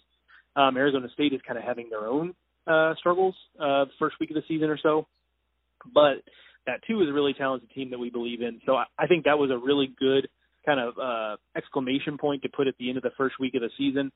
Um, 0.58 0.76
Arizona 0.76 1.08
State 1.14 1.32
is 1.32 1.40
kind 1.46 1.58
of 1.58 1.64
having 1.64 1.88
their 1.88 2.06
own 2.06 2.34
uh, 2.66 2.94
struggles 2.98 3.34
uh, 3.60 3.84
the 3.84 3.92
first 3.98 4.16
week 4.18 4.30
of 4.30 4.34
the 4.34 4.42
season 4.48 4.68
or 4.68 4.78
so, 4.82 5.06
but 5.94 6.22
that 6.66 6.80
too 6.86 7.00
is 7.00 7.08
a 7.08 7.12
really 7.12 7.32
talented 7.32 7.70
team 7.70 7.90
that 7.90 7.98
we 7.98 8.10
believe 8.10 8.42
in. 8.42 8.60
So 8.66 8.74
I, 8.74 8.84
I 8.98 9.06
think 9.06 9.24
that 9.24 9.38
was 9.38 9.50
a 9.50 9.56
really 9.56 9.94
good 9.98 10.28
kind 10.66 10.80
of 10.80 10.98
uh, 10.98 11.36
exclamation 11.56 12.18
point 12.18 12.42
to 12.42 12.48
put 12.48 12.66
at 12.66 12.74
the 12.78 12.88
end 12.88 12.98
of 12.98 13.04
the 13.04 13.12
first 13.16 13.36
week 13.38 13.54
of 13.54 13.62
the 13.62 13.70
season. 13.78 14.10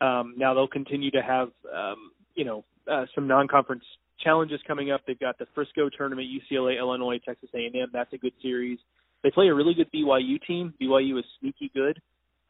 Um, 0.00 0.34
now 0.36 0.54
they'll 0.54 0.66
continue 0.66 1.10
to 1.12 1.22
have 1.22 1.48
um, 1.72 2.10
you 2.34 2.44
know 2.44 2.64
uh, 2.90 3.04
some 3.14 3.28
non-conference 3.28 3.84
challenges 4.22 4.60
coming 4.66 4.90
up. 4.90 5.02
They've 5.06 5.18
got 5.18 5.38
the 5.38 5.46
Frisco 5.54 5.90
tournament, 5.96 6.28
UCLA, 6.28 6.78
Illinois, 6.78 7.20
Texas 7.24 7.50
A&M. 7.54 7.90
That's 7.92 8.12
a 8.12 8.18
good 8.18 8.32
series. 8.40 8.78
They 9.22 9.30
play 9.30 9.48
a 9.48 9.54
really 9.54 9.74
good 9.74 9.90
BYU 9.92 10.40
team. 10.46 10.74
BYU 10.80 11.18
is 11.18 11.24
sneaky 11.40 11.70
good. 11.74 12.00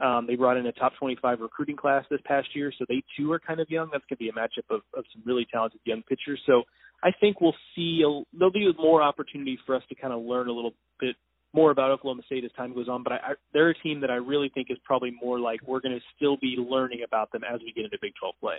Um, 0.03 0.27
they 0.27 0.35
brought 0.35 0.57
in 0.57 0.67
a 0.67 0.73
top 0.73 0.93
25 0.99 1.41
recruiting 1.41 1.77
class 1.77 2.05
this 2.11 2.21
past 2.25 2.49
year, 2.55 2.73
so 2.77 2.85
they 2.89 3.05
too 3.17 3.31
are 3.31 3.39
kind 3.39 3.61
of 3.61 3.71
young. 3.71 3.89
That's 3.93 4.05
going 4.09 4.17
to 4.17 4.25
be 4.25 4.29
a 4.29 4.33
matchup 4.33 4.75
of, 4.75 4.81
of 4.97 5.05
some 5.13 5.23
really 5.25 5.47
talented 5.51 5.81
young 5.85 6.03
pitchers. 6.03 6.41
So 6.45 6.65
I 7.05 7.11
think 7.21 7.41
we'll 7.41 7.55
see 7.77 8.03
a, 8.05 8.23
there'll 8.37 8.53
be 8.53 8.69
more 8.77 9.01
opportunity 9.01 9.59
for 9.65 9.77
us 9.77 9.83
to 9.91 9.95
kind 9.95 10.13
of 10.13 10.23
learn 10.23 10.49
a 10.49 10.53
little 10.53 10.73
bit 10.99 11.15
more 11.53 11.71
about 11.71 11.91
Oklahoma 11.91 12.23
State 12.27 12.45
as 12.45 12.51
time 12.53 12.75
goes 12.75 12.89
on. 12.89 13.05
But 13.05 13.13
I, 13.13 13.17
I, 13.17 13.33
they're 13.53 13.71
a 13.71 13.79
team 13.79 14.01
that 14.01 14.11
I 14.11 14.17
really 14.17 14.51
think 14.53 14.69
is 14.71 14.79
probably 14.85 15.13
more 15.23 15.39
like 15.39 15.61
we're 15.67 15.81
going 15.81 15.95
to 15.95 16.03
still 16.17 16.37
be 16.37 16.57
learning 16.59 17.03
about 17.07 17.31
them 17.31 17.43
as 17.45 17.61
we 17.61 17.73
get 17.73 17.85
into 17.85 17.99
Big 18.01 18.13
12 18.19 18.35
play. 18.41 18.57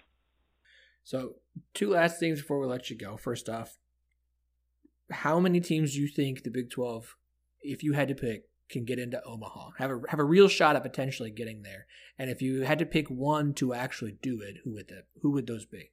So, 1.03 1.35
two 1.73 1.89
last 1.89 2.19
things 2.19 2.39
before 2.39 2.59
we 2.59 2.67
let 2.67 2.89
you 2.89 2.97
go. 2.97 3.17
First 3.17 3.49
off, 3.49 3.77
how 5.11 5.39
many 5.39 5.59
teams 5.59 5.93
do 5.93 6.01
you 6.01 6.07
think 6.07 6.43
the 6.43 6.49
Big 6.49 6.69
12, 6.69 7.17
if 7.61 7.83
you 7.83 7.91
had 7.91 8.07
to 8.07 8.15
pick, 8.15 8.43
can 8.73 8.85
get 8.85 8.99
into 8.99 9.23
Omaha? 9.23 9.71
Have 9.77 9.91
a 9.91 10.01
have 10.09 10.19
a 10.19 10.23
real 10.23 10.47
shot 10.47 10.75
at 10.75 10.83
potentially 10.83 11.31
getting 11.31 11.63
there. 11.63 11.85
And 12.17 12.29
if 12.29 12.41
you 12.41 12.61
had 12.61 12.79
to 12.79 12.85
pick 12.85 13.07
one 13.09 13.53
to 13.55 13.73
actually 13.73 14.17
do 14.21 14.41
it, 14.41 14.57
who 14.63 14.73
would 14.73 14.87
that 14.89 15.05
who 15.21 15.31
would 15.31 15.47
those 15.47 15.65
be? 15.65 15.91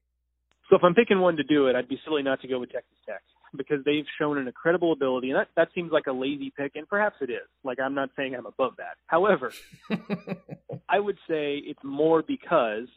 So 0.69 0.77
if 0.77 0.85
I'm 0.85 0.95
picking 0.95 1.21
one 1.21 1.37
to 1.37 1.43
do 1.43 1.67
it, 1.67 1.77
I'd 1.77 1.89
be 1.89 2.01
silly 2.05 2.23
not 2.23 2.41
to 2.43 2.49
go 2.49 2.61
with 2.61 2.71
Texas 2.71 2.97
Tech 3.07 3.23
because 3.57 3.79
they've 3.85 4.05
shown 4.19 4.39
an 4.39 4.47
incredible 4.47 4.93
ability, 4.93 5.31
and 5.31 5.39
that 5.39 5.49
that 5.57 5.69
seems 5.75 5.93
like 5.93 6.07
a 6.07 6.13
lazy 6.13 6.53
pick, 6.57 6.73
and 6.77 6.89
perhaps 6.89 7.17
it 7.21 7.31
is. 7.31 7.49
Like 7.65 7.79
I'm 7.81 7.95
not 7.95 8.11
saying 8.17 8.35
I'm 8.35 8.47
above 8.47 8.75
that. 8.79 8.97
However, 9.07 9.53
I 10.89 11.01
would 11.01 11.19
say 11.29 11.57
it's 11.57 11.83
more 11.83 12.23
because 12.23 12.89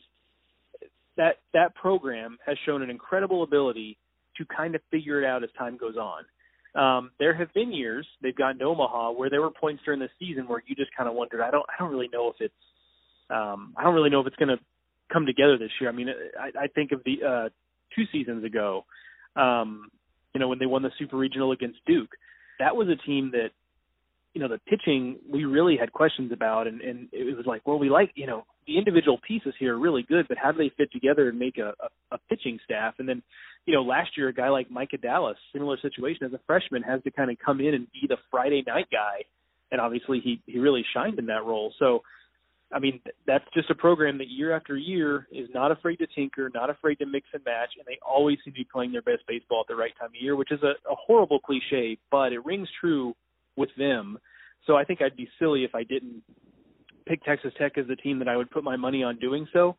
that 1.18 1.38
that 1.54 1.76
program 1.76 2.38
has 2.46 2.58
shown 2.66 2.82
an 2.82 2.90
incredible 2.90 3.44
ability 3.44 3.98
to 4.38 4.46
kind 4.46 4.76
of 4.76 4.82
figure 4.92 5.22
it 5.22 5.26
out 5.26 5.44
as 5.44 5.50
time 5.58 5.78
goes 5.78 5.96
on. 5.96 6.24
Um, 6.76 7.12
there 7.20 7.36
have 7.36 7.54
been 7.54 7.72
years 7.72 8.08
they've 8.22 8.36
gotten 8.36 8.60
to 8.60 8.66
Omaha 8.66 9.12
where 9.12 9.30
there 9.30 9.42
were 9.42 9.52
points 9.52 9.84
during 9.86 10.00
the 10.00 10.10
season 10.20 10.48
where 10.48 10.64
you 10.66 10.76
just 10.76 10.90
kind 10.98 11.08
of 11.08 11.16
wondered, 11.16 11.42
I 11.42 11.52
don't, 11.52 11.66
I 11.70 11.82
don't 11.82 11.92
really 11.92 12.10
know 12.12 12.30
if 12.30 12.36
it's, 12.40 12.54
um, 13.30 13.74
I 13.78 13.84
don't 13.84 13.94
really 13.94 14.10
know 14.10 14.22
if 14.22 14.28
it's 14.28 14.36
going 14.38 14.50
to 14.50 14.58
come 15.12 15.26
together 15.26 15.58
this 15.58 15.70
year. 15.80 15.90
I 15.90 15.94
mean, 15.94 16.08
I, 16.40 16.64
I 16.64 16.68
think 16.68 16.92
of 16.92 17.02
the 17.06 17.26
uh, 17.26 17.50
two 17.96 18.04
seasons 18.12 18.44
ago, 18.44 18.86
um, 19.36 19.90
you 20.34 20.40
know, 20.40 20.48
when 20.48 20.58
they 20.58 20.66
won 20.66 20.82
the 20.82 20.92
Super 20.98 21.18
Regional 21.18 21.52
against 21.52 21.80
Duke, 21.86 22.10
that 22.60 22.76
was 22.76 22.88
a 22.88 22.96
team 23.06 23.32
that 23.34 23.50
you 24.34 24.42
know 24.42 24.48
the 24.48 24.60
pitching 24.68 25.18
we 25.30 25.46
really 25.46 25.78
had 25.78 25.92
questions 25.92 26.32
about 26.32 26.68
and 26.68 26.82
and 26.82 27.08
it 27.12 27.36
was 27.36 27.46
like 27.46 27.66
well 27.68 27.78
we 27.78 27.90
like 27.90 28.12
you 28.16 28.26
know 28.26 28.46
the 28.66 28.78
individual 28.78 29.20
pieces 29.28 29.54
here 29.60 29.76
are 29.76 29.80
really 29.80 30.04
good 30.04 30.28
but 30.28 30.38
how 30.38 30.52
do 30.52 30.58
they 30.58 30.72
fit 30.76 30.92
together 30.92 31.30
and 31.30 31.38
make 31.38 31.58
a, 31.58 31.74
a, 32.12 32.16
a 32.16 32.18
pitching 32.30 32.60
staff 32.64 32.96
and 32.98 33.08
then 33.08 33.22
you 33.66 33.74
know 33.74 33.82
last 33.82 34.12
year 34.18 34.30
a 34.30 34.34
guy 34.34 34.50
like 34.50 34.70
Micah 34.72 34.98
Dallas 34.98 35.38
similar 35.52 35.78
situation 35.82 36.26
as 36.26 36.34
a 36.34 36.40
freshman 36.46 36.84
has 36.84 37.02
to 37.04 37.12
kind 37.12 37.32
of 37.32 37.38
come 37.44 37.60
in 37.60 37.74
and 37.74 37.88
be 37.92 38.08
the 38.08 38.18
Friday 38.32 38.64
night 38.66 38.88
guy 38.92 39.24
and 39.72 39.80
obviously 39.80 40.20
he 40.20 40.42
he 40.46 40.60
really 40.60 40.86
shined 40.94 41.20
in 41.20 41.26
that 41.28 41.46
role 41.46 41.74
so 41.80 42.02
I 42.72 42.80
mean 42.80 43.00
that's 43.28 43.46
just 43.54 43.70
a 43.70 43.76
program 43.76 44.18
that 44.18 44.30
year 44.30 44.56
after 44.56 44.76
year 44.76 45.28
is 45.32 45.48
not 45.54 45.72
afraid 45.72 45.98
to 45.98 46.08
tinker 46.08 46.50
not 46.54 46.70
afraid 46.70 46.96
to 47.00 47.06
mix 47.06 47.28
and 47.34 47.44
match 47.46 47.70
and 47.78 47.86
they 47.86 48.00
always 48.06 48.38
seem 48.44 48.54
to 48.54 48.60
be 48.60 48.68
playing 48.72 48.92
their 48.92 49.02
best 49.02 49.24
baseball 49.28 49.62
at 49.62 49.68
the 49.68 49.76
right 49.76 49.94
time 50.00 50.10
of 50.10 50.22
year 50.22 50.36
which 50.36 50.52
is 50.52 50.62
a, 50.64 50.74
a 50.92 50.96
horrible 50.96 51.40
cliche 51.40 51.98
but 52.12 52.34
it 52.34 52.44
rings 52.46 52.68
true 52.80 53.16
with 53.56 53.70
them. 53.78 54.18
So 54.66 54.76
I 54.76 54.84
think 54.84 55.02
I'd 55.02 55.18
be 55.18 55.30
silly 55.40 55.64
if 55.64 55.76
I 55.76 55.84
didn't 55.84 56.24
pick 57.06 57.24
Texas 57.24 57.52
Tech 57.58 57.78
as 57.78 57.88
the 57.88 57.96
team 57.96 58.20
that 58.20 58.28
I 58.28 58.38
would 58.38 58.50
put 58.50 58.64
my 58.64 58.78
money 58.78 59.04
on 59.04 59.20
doing 59.20 59.48
so. 59.52 59.76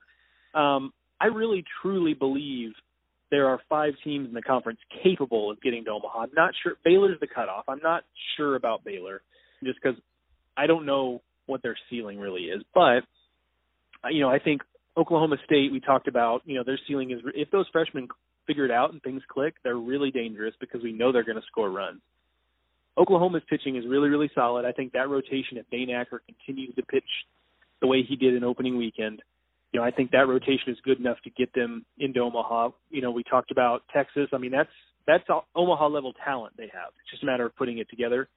Um, 0.54 0.92
I 1.20 1.26
really 1.26 1.64
truly 1.80 2.14
believe 2.14 2.72
there 3.30 3.48
are 3.48 3.60
five 3.68 3.94
teams 4.04 4.28
in 4.28 4.34
the 4.34 4.42
conference 4.42 4.78
capable 5.02 5.50
of 5.50 5.60
getting 5.60 5.84
to 5.84 5.90
Omaha. 5.90 6.20
I'm 6.20 6.34
not 6.36 6.52
sure 6.62 6.74
Baylor's 6.84 7.18
the 7.20 7.26
cutoff. 7.26 7.64
I'm 7.68 7.80
not 7.82 8.04
sure 8.36 8.56
about 8.56 8.84
Baylor 8.84 9.22
just 9.62 9.78
because 9.82 9.98
I 10.56 10.66
don't 10.66 10.86
know 10.86 11.22
what 11.46 11.62
their 11.62 11.76
ceiling 11.90 12.18
really 12.18 12.42
is. 12.42 12.62
But 12.74 13.02
uh, 14.04 14.08
you 14.10 14.20
know, 14.20 14.28
I 14.28 14.38
think 14.38 14.62
Oklahoma 14.96 15.36
State 15.44 15.72
we 15.72 15.80
talked 15.80 16.08
about. 16.08 16.42
You 16.44 16.56
know, 16.56 16.64
their 16.64 16.78
ceiling 16.86 17.10
is 17.10 17.20
if 17.34 17.50
those 17.50 17.66
freshmen 17.72 18.08
figure 18.46 18.64
it 18.64 18.70
out 18.70 18.92
and 18.92 19.02
things 19.02 19.22
click, 19.28 19.54
they're 19.64 19.76
really 19.76 20.10
dangerous 20.10 20.54
because 20.60 20.82
we 20.82 20.92
know 20.92 21.12
they're 21.12 21.24
going 21.24 21.40
to 21.40 21.46
score 21.46 21.70
runs. 21.70 22.00
Oklahoma's 22.96 23.42
pitching 23.48 23.76
is 23.76 23.84
really, 23.88 24.08
really 24.08 24.30
solid. 24.34 24.64
I 24.64 24.72
think 24.72 24.92
that 24.92 25.08
rotation, 25.08 25.56
if 25.56 25.68
Dane 25.70 25.88
continues 26.26 26.74
to 26.76 26.82
pitch 26.82 27.04
the 27.80 27.88
way 27.88 28.02
he 28.08 28.14
did 28.14 28.34
in 28.34 28.44
opening 28.44 28.76
weekend, 28.76 29.20
you 29.74 29.80
know, 29.80 29.84
I 29.84 29.90
think 29.90 30.12
that 30.12 30.28
rotation 30.28 30.68
is 30.68 30.78
good 30.84 31.00
enough 31.00 31.18
to 31.24 31.30
get 31.30 31.52
them 31.52 31.84
into 31.98 32.20
Omaha. 32.20 32.70
You 32.90 33.02
know, 33.02 33.10
we 33.10 33.24
talked 33.24 33.50
about 33.50 33.82
Texas. 33.92 34.28
I 34.32 34.38
mean, 34.38 34.52
that's 34.52 34.70
that's 35.06 35.24
Omaha 35.54 35.88
level 35.88 36.12
talent 36.24 36.54
they 36.56 36.70
have. 36.72 36.92
It's 37.02 37.10
just 37.10 37.24
a 37.24 37.26
matter 37.26 37.44
of 37.44 37.56
putting 37.56 37.78
it 37.78 37.90
together. 37.90 38.28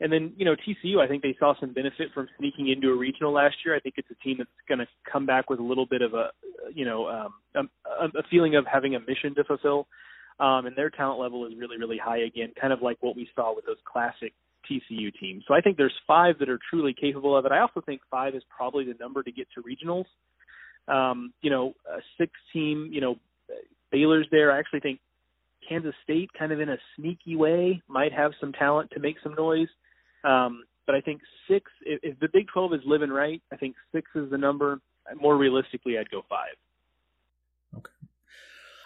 And 0.00 0.12
then, 0.12 0.32
you 0.36 0.44
know, 0.44 0.54
TCU, 0.54 0.98
I 1.00 1.08
think 1.08 1.22
they 1.22 1.36
saw 1.38 1.54
some 1.58 1.72
benefit 1.72 2.08
from 2.12 2.28
sneaking 2.38 2.68
into 2.68 2.90
a 2.90 2.96
regional 2.96 3.32
last 3.32 3.56
year. 3.64 3.74
I 3.74 3.80
think 3.80 3.94
it's 3.96 4.10
a 4.10 4.22
team 4.22 4.36
that's 4.38 4.50
going 4.68 4.80
to 4.80 4.86
come 5.10 5.24
back 5.24 5.48
with 5.48 5.60
a 5.60 5.62
little 5.62 5.86
bit 5.86 6.02
of 6.02 6.12
a, 6.14 6.30
you 6.74 6.84
know, 6.84 7.08
um, 7.08 7.70
a, 7.86 8.04
a 8.18 8.22
feeling 8.30 8.54
of 8.56 8.66
having 8.70 8.94
a 8.94 9.00
mission 9.00 9.34
to 9.36 9.44
fulfill 9.44 9.86
um, 10.40 10.66
and 10.66 10.76
their 10.76 10.90
talent 10.90 11.20
level 11.20 11.46
is 11.46 11.52
really, 11.56 11.78
really 11.78 11.98
high 11.98 12.18
again, 12.18 12.52
kind 12.60 12.72
of 12.72 12.82
like 12.82 12.96
what 13.00 13.16
we 13.16 13.28
saw 13.34 13.54
with 13.54 13.66
those 13.66 13.76
classic 13.90 14.32
TCU 14.70 15.12
teams. 15.20 15.44
So 15.46 15.54
I 15.54 15.60
think 15.60 15.76
there's 15.76 15.94
five 16.06 16.38
that 16.40 16.48
are 16.48 16.58
truly 16.70 16.94
capable 16.98 17.36
of 17.36 17.44
it. 17.44 17.52
I 17.52 17.60
also 17.60 17.80
think 17.80 18.00
five 18.10 18.34
is 18.34 18.42
probably 18.54 18.84
the 18.84 18.94
number 18.98 19.22
to 19.22 19.30
get 19.30 19.46
to 19.54 19.62
regionals. 19.62 20.06
Um, 20.86 21.32
you 21.40 21.50
know, 21.50 21.74
a 21.90 22.00
six 22.18 22.32
team, 22.52 22.90
you 22.92 23.00
know, 23.00 23.16
Baylor's 23.90 24.26
there. 24.30 24.52
I 24.52 24.58
actually 24.58 24.80
think 24.80 25.00
Kansas 25.68 25.94
State, 26.02 26.30
kind 26.38 26.52
of 26.52 26.60
in 26.60 26.68
a 26.68 26.76
sneaky 26.96 27.36
way, 27.36 27.82
might 27.88 28.12
have 28.12 28.32
some 28.40 28.52
talent 28.52 28.90
to 28.92 29.00
make 29.00 29.16
some 29.22 29.34
noise. 29.34 29.68
Um, 30.24 30.64
but 30.86 30.94
I 30.94 31.00
think 31.00 31.20
six. 31.48 31.70
If, 31.82 32.00
if 32.02 32.20
the 32.20 32.28
Big 32.32 32.48
12 32.52 32.74
is 32.74 32.80
living 32.84 33.10
right, 33.10 33.40
I 33.52 33.56
think 33.56 33.76
six 33.92 34.10
is 34.14 34.30
the 34.30 34.38
number. 34.38 34.80
More 35.20 35.36
realistically, 35.36 35.98
I'd 35.98 36.10
go 36.10 36.22
five. 36.28 36.54
Okay. 37.76 37.92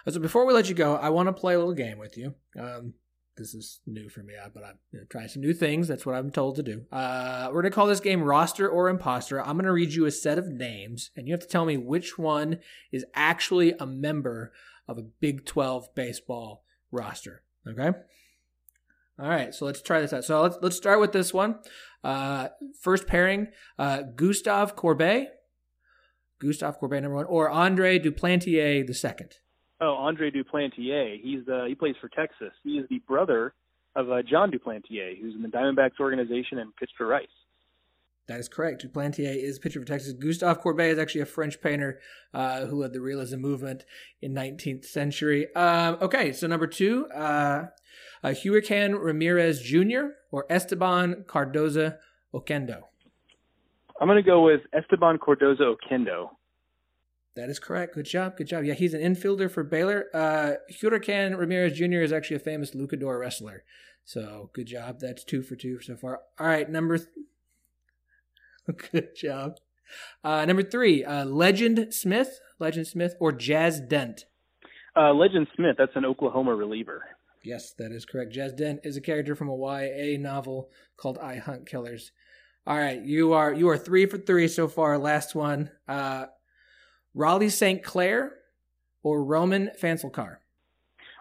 So 0.07 0.19
before 0.19 0.45
we 0.45 0.53
let 0.53 0.69
you 0.69 0.75
go, 0.75 0.95
I 0.95 1.09
want 1.09 1.27
to 1.27 1.33
play 1.33 1.55
a 1.55 1.57
little 1.57 1.73
game 1.73 1.97
with 1.97 2.17
you. 2.17 2.33
Um, 2.57 2.93
this 3.39 3.55
is 3.55 3.79
new 3.87 4.09
for 4.09 4.21
me, 4.21 4.33
but 4.53 4.63
I'm 4.63 4.75
you 4.91 4.99
know, 4.99 5.05
trying 5.09 5.29
some 5.29 5.41
new 5.41 5.53
things. 5.53 5.87
That's 5.87 6.05
what 6.05 6.15
I'm 6.15 6.29
told 6.29 6.57
to 6.57 6.63
do. 6.63 6.85
Uh, 6.91 7.47
we're 7.47 7.61
going 7.61 7.71
to 7.71 7.75
call 7.75 7.87
this 7.87 7.99
game 7.99 8.21
Roster 8.21 8.69
or 8.69 8.89
Imposter. 8.89 9.41
I'm 9.41 9.55
going 9.55 9.65
to 9.65 9.71
read 9.71 9.93
you 9.93 10.05
a 10.05 10.11
set 10.11 10.37
of 10.37 10.49
names, 10.49 11.09
and 11.15 11.27
you 11.27 11.33
have 11.33 11.41
to 11.41 11.47
tell 11.47 11.65
me 11.65 11.77
which 11.77 12.19
one 12.19 12.59
is 12.91 13.05
actually 13.15 13.73
a 13.79 13.85
member 13.85 14.51
of 14.87 14.97
a 14.97 15.03
Big 15.03 15.45
12 15.45 15.95
baseball 15.95 16.63
roster. 16.91 17.41
Okay? 17.67 17.97
All 19.19 19.27
right, 19.27 19.53
so 19.53 19.65
let's 19.65 19.81
try 19.81 19.99
this 20.01 20.13
out. 20.13 20.23
So 20.23 20.41
let's 20.41 20.57
let's 20.61 20.77
start 20.77 21.01
with 21.01 21.11
this 21.11 21.33
one. 21.33 21.55
Uh, 22.03 22.49
first 22.79 23.05
pairing: 23.05 23.47
uh, 23.77 24.03
Gustave 24.15 24.73
Courbet, 24.77 25.27
Gustave 26.39 26.77
Courbet 26.79 27.01
number 27.01 27.15
one, 27.15 27.25
or 27.25 27.49
Andre 27.49 27.99
Duplantier 27.99 28.87
the 28.87 28.93
second. 28.93 29.35
Oh, 29.81 29.93
Andre 29.93 30.29
Duplantier. 30.29 31.21
He's 31.21 31.47
uh, 31.47 31.65
he 31.65 31.75
plays 31.75 31.95
for 32.01 32.09
Texas. 32.09 32.51
He 32.63 32.71
is 32.71 32.87
the 32.89 32.99
brother 33.07 33.53
of 33.95 34.11
uh, 34.11 34.21
Jon 34.21 34.51
Duplantier, 34.51 35.19
who's 35.19 35.35
in 35.35 35.41
the 35.41 35.47
Diamondbacks 35.47 35.99
organization 35.99 36.59
and 36.59 36.75
pitched 36.75 36.93
for 36.97 37.07
Rice. 37.07 37.27
That 38.27 38.39
is 38.39 38.47
correct. 38.47 38.85
Duplantier 38.85 39.35
is 39.35 39.57
pitcher 39.57 39.79
for 39.79 39.87
Texas. 39.87 40.13
Gustave 40.13 40.61
Courbet 40.61 40.91
is 40.91 40.99
actually 40.99 41.21
a 41.21 41.25
French 41.25 41.59
painter 41.61 41.99
uh, 42.31 42.67
who 42.67 42.81
led 42.81 42.93
the 42.93 43.01
realism 43.01 43.39
movement 43.39 43.85
in 44.21 44.35
19th 44.35 44.85
century. 44.85 45.53
Um, 45.55 45.97
okay, 45.99 46.31
so 46.31 46.45
number 46.45 46.67
two, 46.67 47.07
uh, 47.07 47.67
uh, 48.23 48.33
Hurricane 48.43 48.93
Ramirez 48.93 49.61
Jr. 49.61 50.09
or 50.29 50.45
Esteban 50.47 51.23
Cardoza 51.25 51.97
Oquendo. 52.31 52.81
I'm 53.99 54.07
going 54.07 54.23
to 54.23 54.29
go 54.29 54.43
with 54.43 54.61
Esteban 54.73 55.17
Cardoza 55.17 55.73
Oquendo. 55.73 56.29
That 57.39 57.49
is 57.49 57.57
correct. 57.57 57.95
Good 57.95 58.05
job. 58.05 58.35
Good 58.35 58.47
job. 58.47 58.65
Yeah, 58.65 58.73
he's 58.73 58.93
an 58.93 58.99
infielder 58.99 59.49
for 59.49 59.63
Baylor. 59.63 60.07
Uh, 60.13 60.55
Hurricane 60.81 61.35
Ramirez 61.35 61.77
Jr. 61.77 62.01
is 62.01 62.11
actually 62.11 62.35
a 62.35 62.39
famous 62.39 62.71
luchador 62.71 63.17
wrestler. 63.17 63.63
So 64.03 64.49
good 64.53 64.67
job. 64.67 64.99
That's 64.99 65.23
two 65.23 65.41
for 65.41 65.55
two 65.55 65.79
so 65.79 65.95
far. 65.95 66.19
All 66.37 66.47
right, 66.47 66.69
number. 66.69 66.97
Th- 66.97 67.07
good 68.91 69.15
job. 69.15 69.53
Uh, 70.21 70.43
number 70.43 70.63
three, 70.63 71.05
uh, 71.05 71.23
Legend 71.23 71.93
Smith, 71.93 72.41
Legend 72.59 72.87
Smith, 72.87 73.15
or 73.21 73.31
Jazz 73.31 73.79
Dent. 73.79 74.25
Uh, 74.97 75.13
Legend 75.13 75.47
Smith. 75.55 75.75
That's 75.77 75.95
an 75.95 76.03
Oklahoma 76.03 76.53
reliever. 76.53 77.03
Yes, 77.41 77.73
that 77.77 77.93
is 77.93 78.03
correct. 78.03 78.33
Jazz 78.33 78.51
Dent 78.51 78.81
is 78.83 78.97
a 78.97 79.01
character 79.01 79.33
from 79.33 79.47
a 79.47 79.55
YA 79.55 80.19
novel 80.19 80.69
called 80.97 81.17
I 81.19 81.37
Hunt 81.37 81.65
Killers. 81.65 82.11
All 82.67 82.77
right, 82.77 83.01
you 83.01 83.31
are 83.31 83.53
you 83.53 83.69
are 83.69 83.77
three 83.77 84.05
for 84.05 84.17
three 84.17 84.47
so 84.49 84.67
far. 84.67 84.97
Last 84.97 85.33
one, 85.33 85.71
uh, 85.87 86.25
Raleigh 87.13 87.49
St. 87.49 87.83
Clair 87.83 88.33
or 89.03 89.23
Roman 89.23 89.71
Phansalkar? 89.81 90.37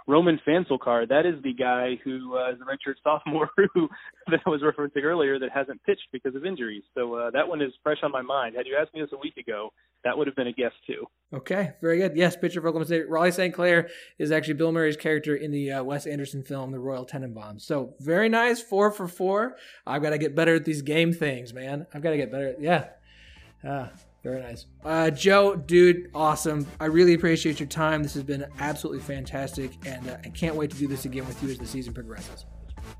Roman 0.08 0.40
Phansalkar, 0.48 1.06
that 1.06 1.26
is 1.26 1.34
the 1.42 1.52
guy 1.52 1.98
who 2.02 2.34
uh, 2.34 2.52
is 2.52 2.58
a 2.62 2.64
redshirt 2.64 2.94
sophomore 3.04 3.50
who 3.74 3.88
that 4.28 4.40
I 4.46 4.48
was 4.48 4.62
referencing 4.62 5.04
earlier 5.04 5.38
that 5.38 5.50
hasn't 5.52 5.84
pitched 5.84 6.08
because 6.12 6.34
of 6.34 6.46
injuries. 6.46 6.82
So 6.94 7.14
uh, 7.14 7.30
that 7.32 7.46
one 7.46 7.60
is 7.60 7.72
fresh 7.82 7.98
on 8.02 8.10
my 8.10 8.22
mind. 8.22 8.56
Had 8.56 8.66
you 8.66 8.74
asked 8.80 8.94
me 8.94 9.02
this 9.02 9.10
a 9.12 9.18
week 9.18 9.36
ago, 9.36 9.68
that 10.04 10.16
would 10.16 10.26
have 10.26 10.34
been 10.34 10.46
a 10.46 10.52
guess 10.52 10.72
too. 10.86 11.04
Okay, 11.34 11.74
very 11.82 11.98
good. 11.98 12.16
Yes, 12.16 12.38
pitcher 12.38 12.62
for 12.62 12.68
Oklahoma 12.68 12.86
State. 12.86 13.10
Raleigh 13.10 13.32
St. 13.32 13.52
Clair 13.52 13.90
is 14.18 14.32
actually 14.32 14.54
Bill 14.54 14.72
Murray's 14.72 14.96
character 14.96 15.36
in 15.36 15.50
the 15.50 15.72
uh, 15.72 15.84
Wes 15.84 16.06
Anderson 16.06 16.42
film, 16.42 16.70
The 16.72 16.78
Royal 16.78 17.04
Tenenbaums. 17.04 17.60
So 17.62 17.92
very 18.00 18.30
nice, 18.30 18.62
four 18.62 18.90
for 18.90 19.08
four. 19.08 19.56
I've 19.86 20.00
got 20.00 20.10
to 20.10 20.18
get 20.18 20.34
better 20.34 20.54
at 20.54 20.64
these 20.64 20.80
game 20.80 21.12
things, 21.12 21.52
man. 21.52 21.86
I've 21.92 22.00
got 22.00 22.10
to 22.10 22.16
get 22.16 22.32
better. 22.32 22.48
At, 22.48 22.62
yeah. 22.62 23.88
Very 24.22 24.42
nice. 24.42 24.66
Uh, 24.84 25.10
Joe, 25.10 25.54
dude, 25.54 26.10
awesome. 26.14 26.66
I 26.80 26.86
really 26.86 27.14
appreciate 27.14 27.60
your 27.60 27.68
time. 27.68 28.02
This 28.02 28.14
has 28.14 28.24
been 28.24 28.46
absolutely 28.58 29.00
fantastic, 29.00 29.72
and 29.86 30.08
uh, 30.08 30.16
I 30.24 30.28
can't 30.30 30.56
wait 30.56 30.70
to 30.72 30.76
do 30.76 30.88
this 30.88 31.04
again 31.04 31.26
with 31.26 31.42
you 31.42 31.50
as 31.50 31.58
the 31.58 31.66
season 31.66 31.94
progresses. 31.94 32.44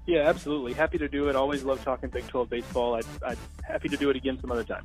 Yeah, 0.06 0.28
absolutely. 0.28 0.72
Happy 0.72 0.96
to 0.98 1.08
do 1.08 1.28
it. 1.28 1.36
Always 1.36 1.64
love 1.64 1.82
talking 1.84 2.08
Big 2.08 2.26
12 2.28 2.48
baseball. 2.48 2.94
I'd, 2.94 3.04
I'd 3.26 3.38
happy 3.62 3.88
to 3.88 3.96
do 3.96 4.10
it 4.10 4.16
again 4.16 4.38
some 4.40 4.52
other 4.52 4.64
time. 4.64 4.84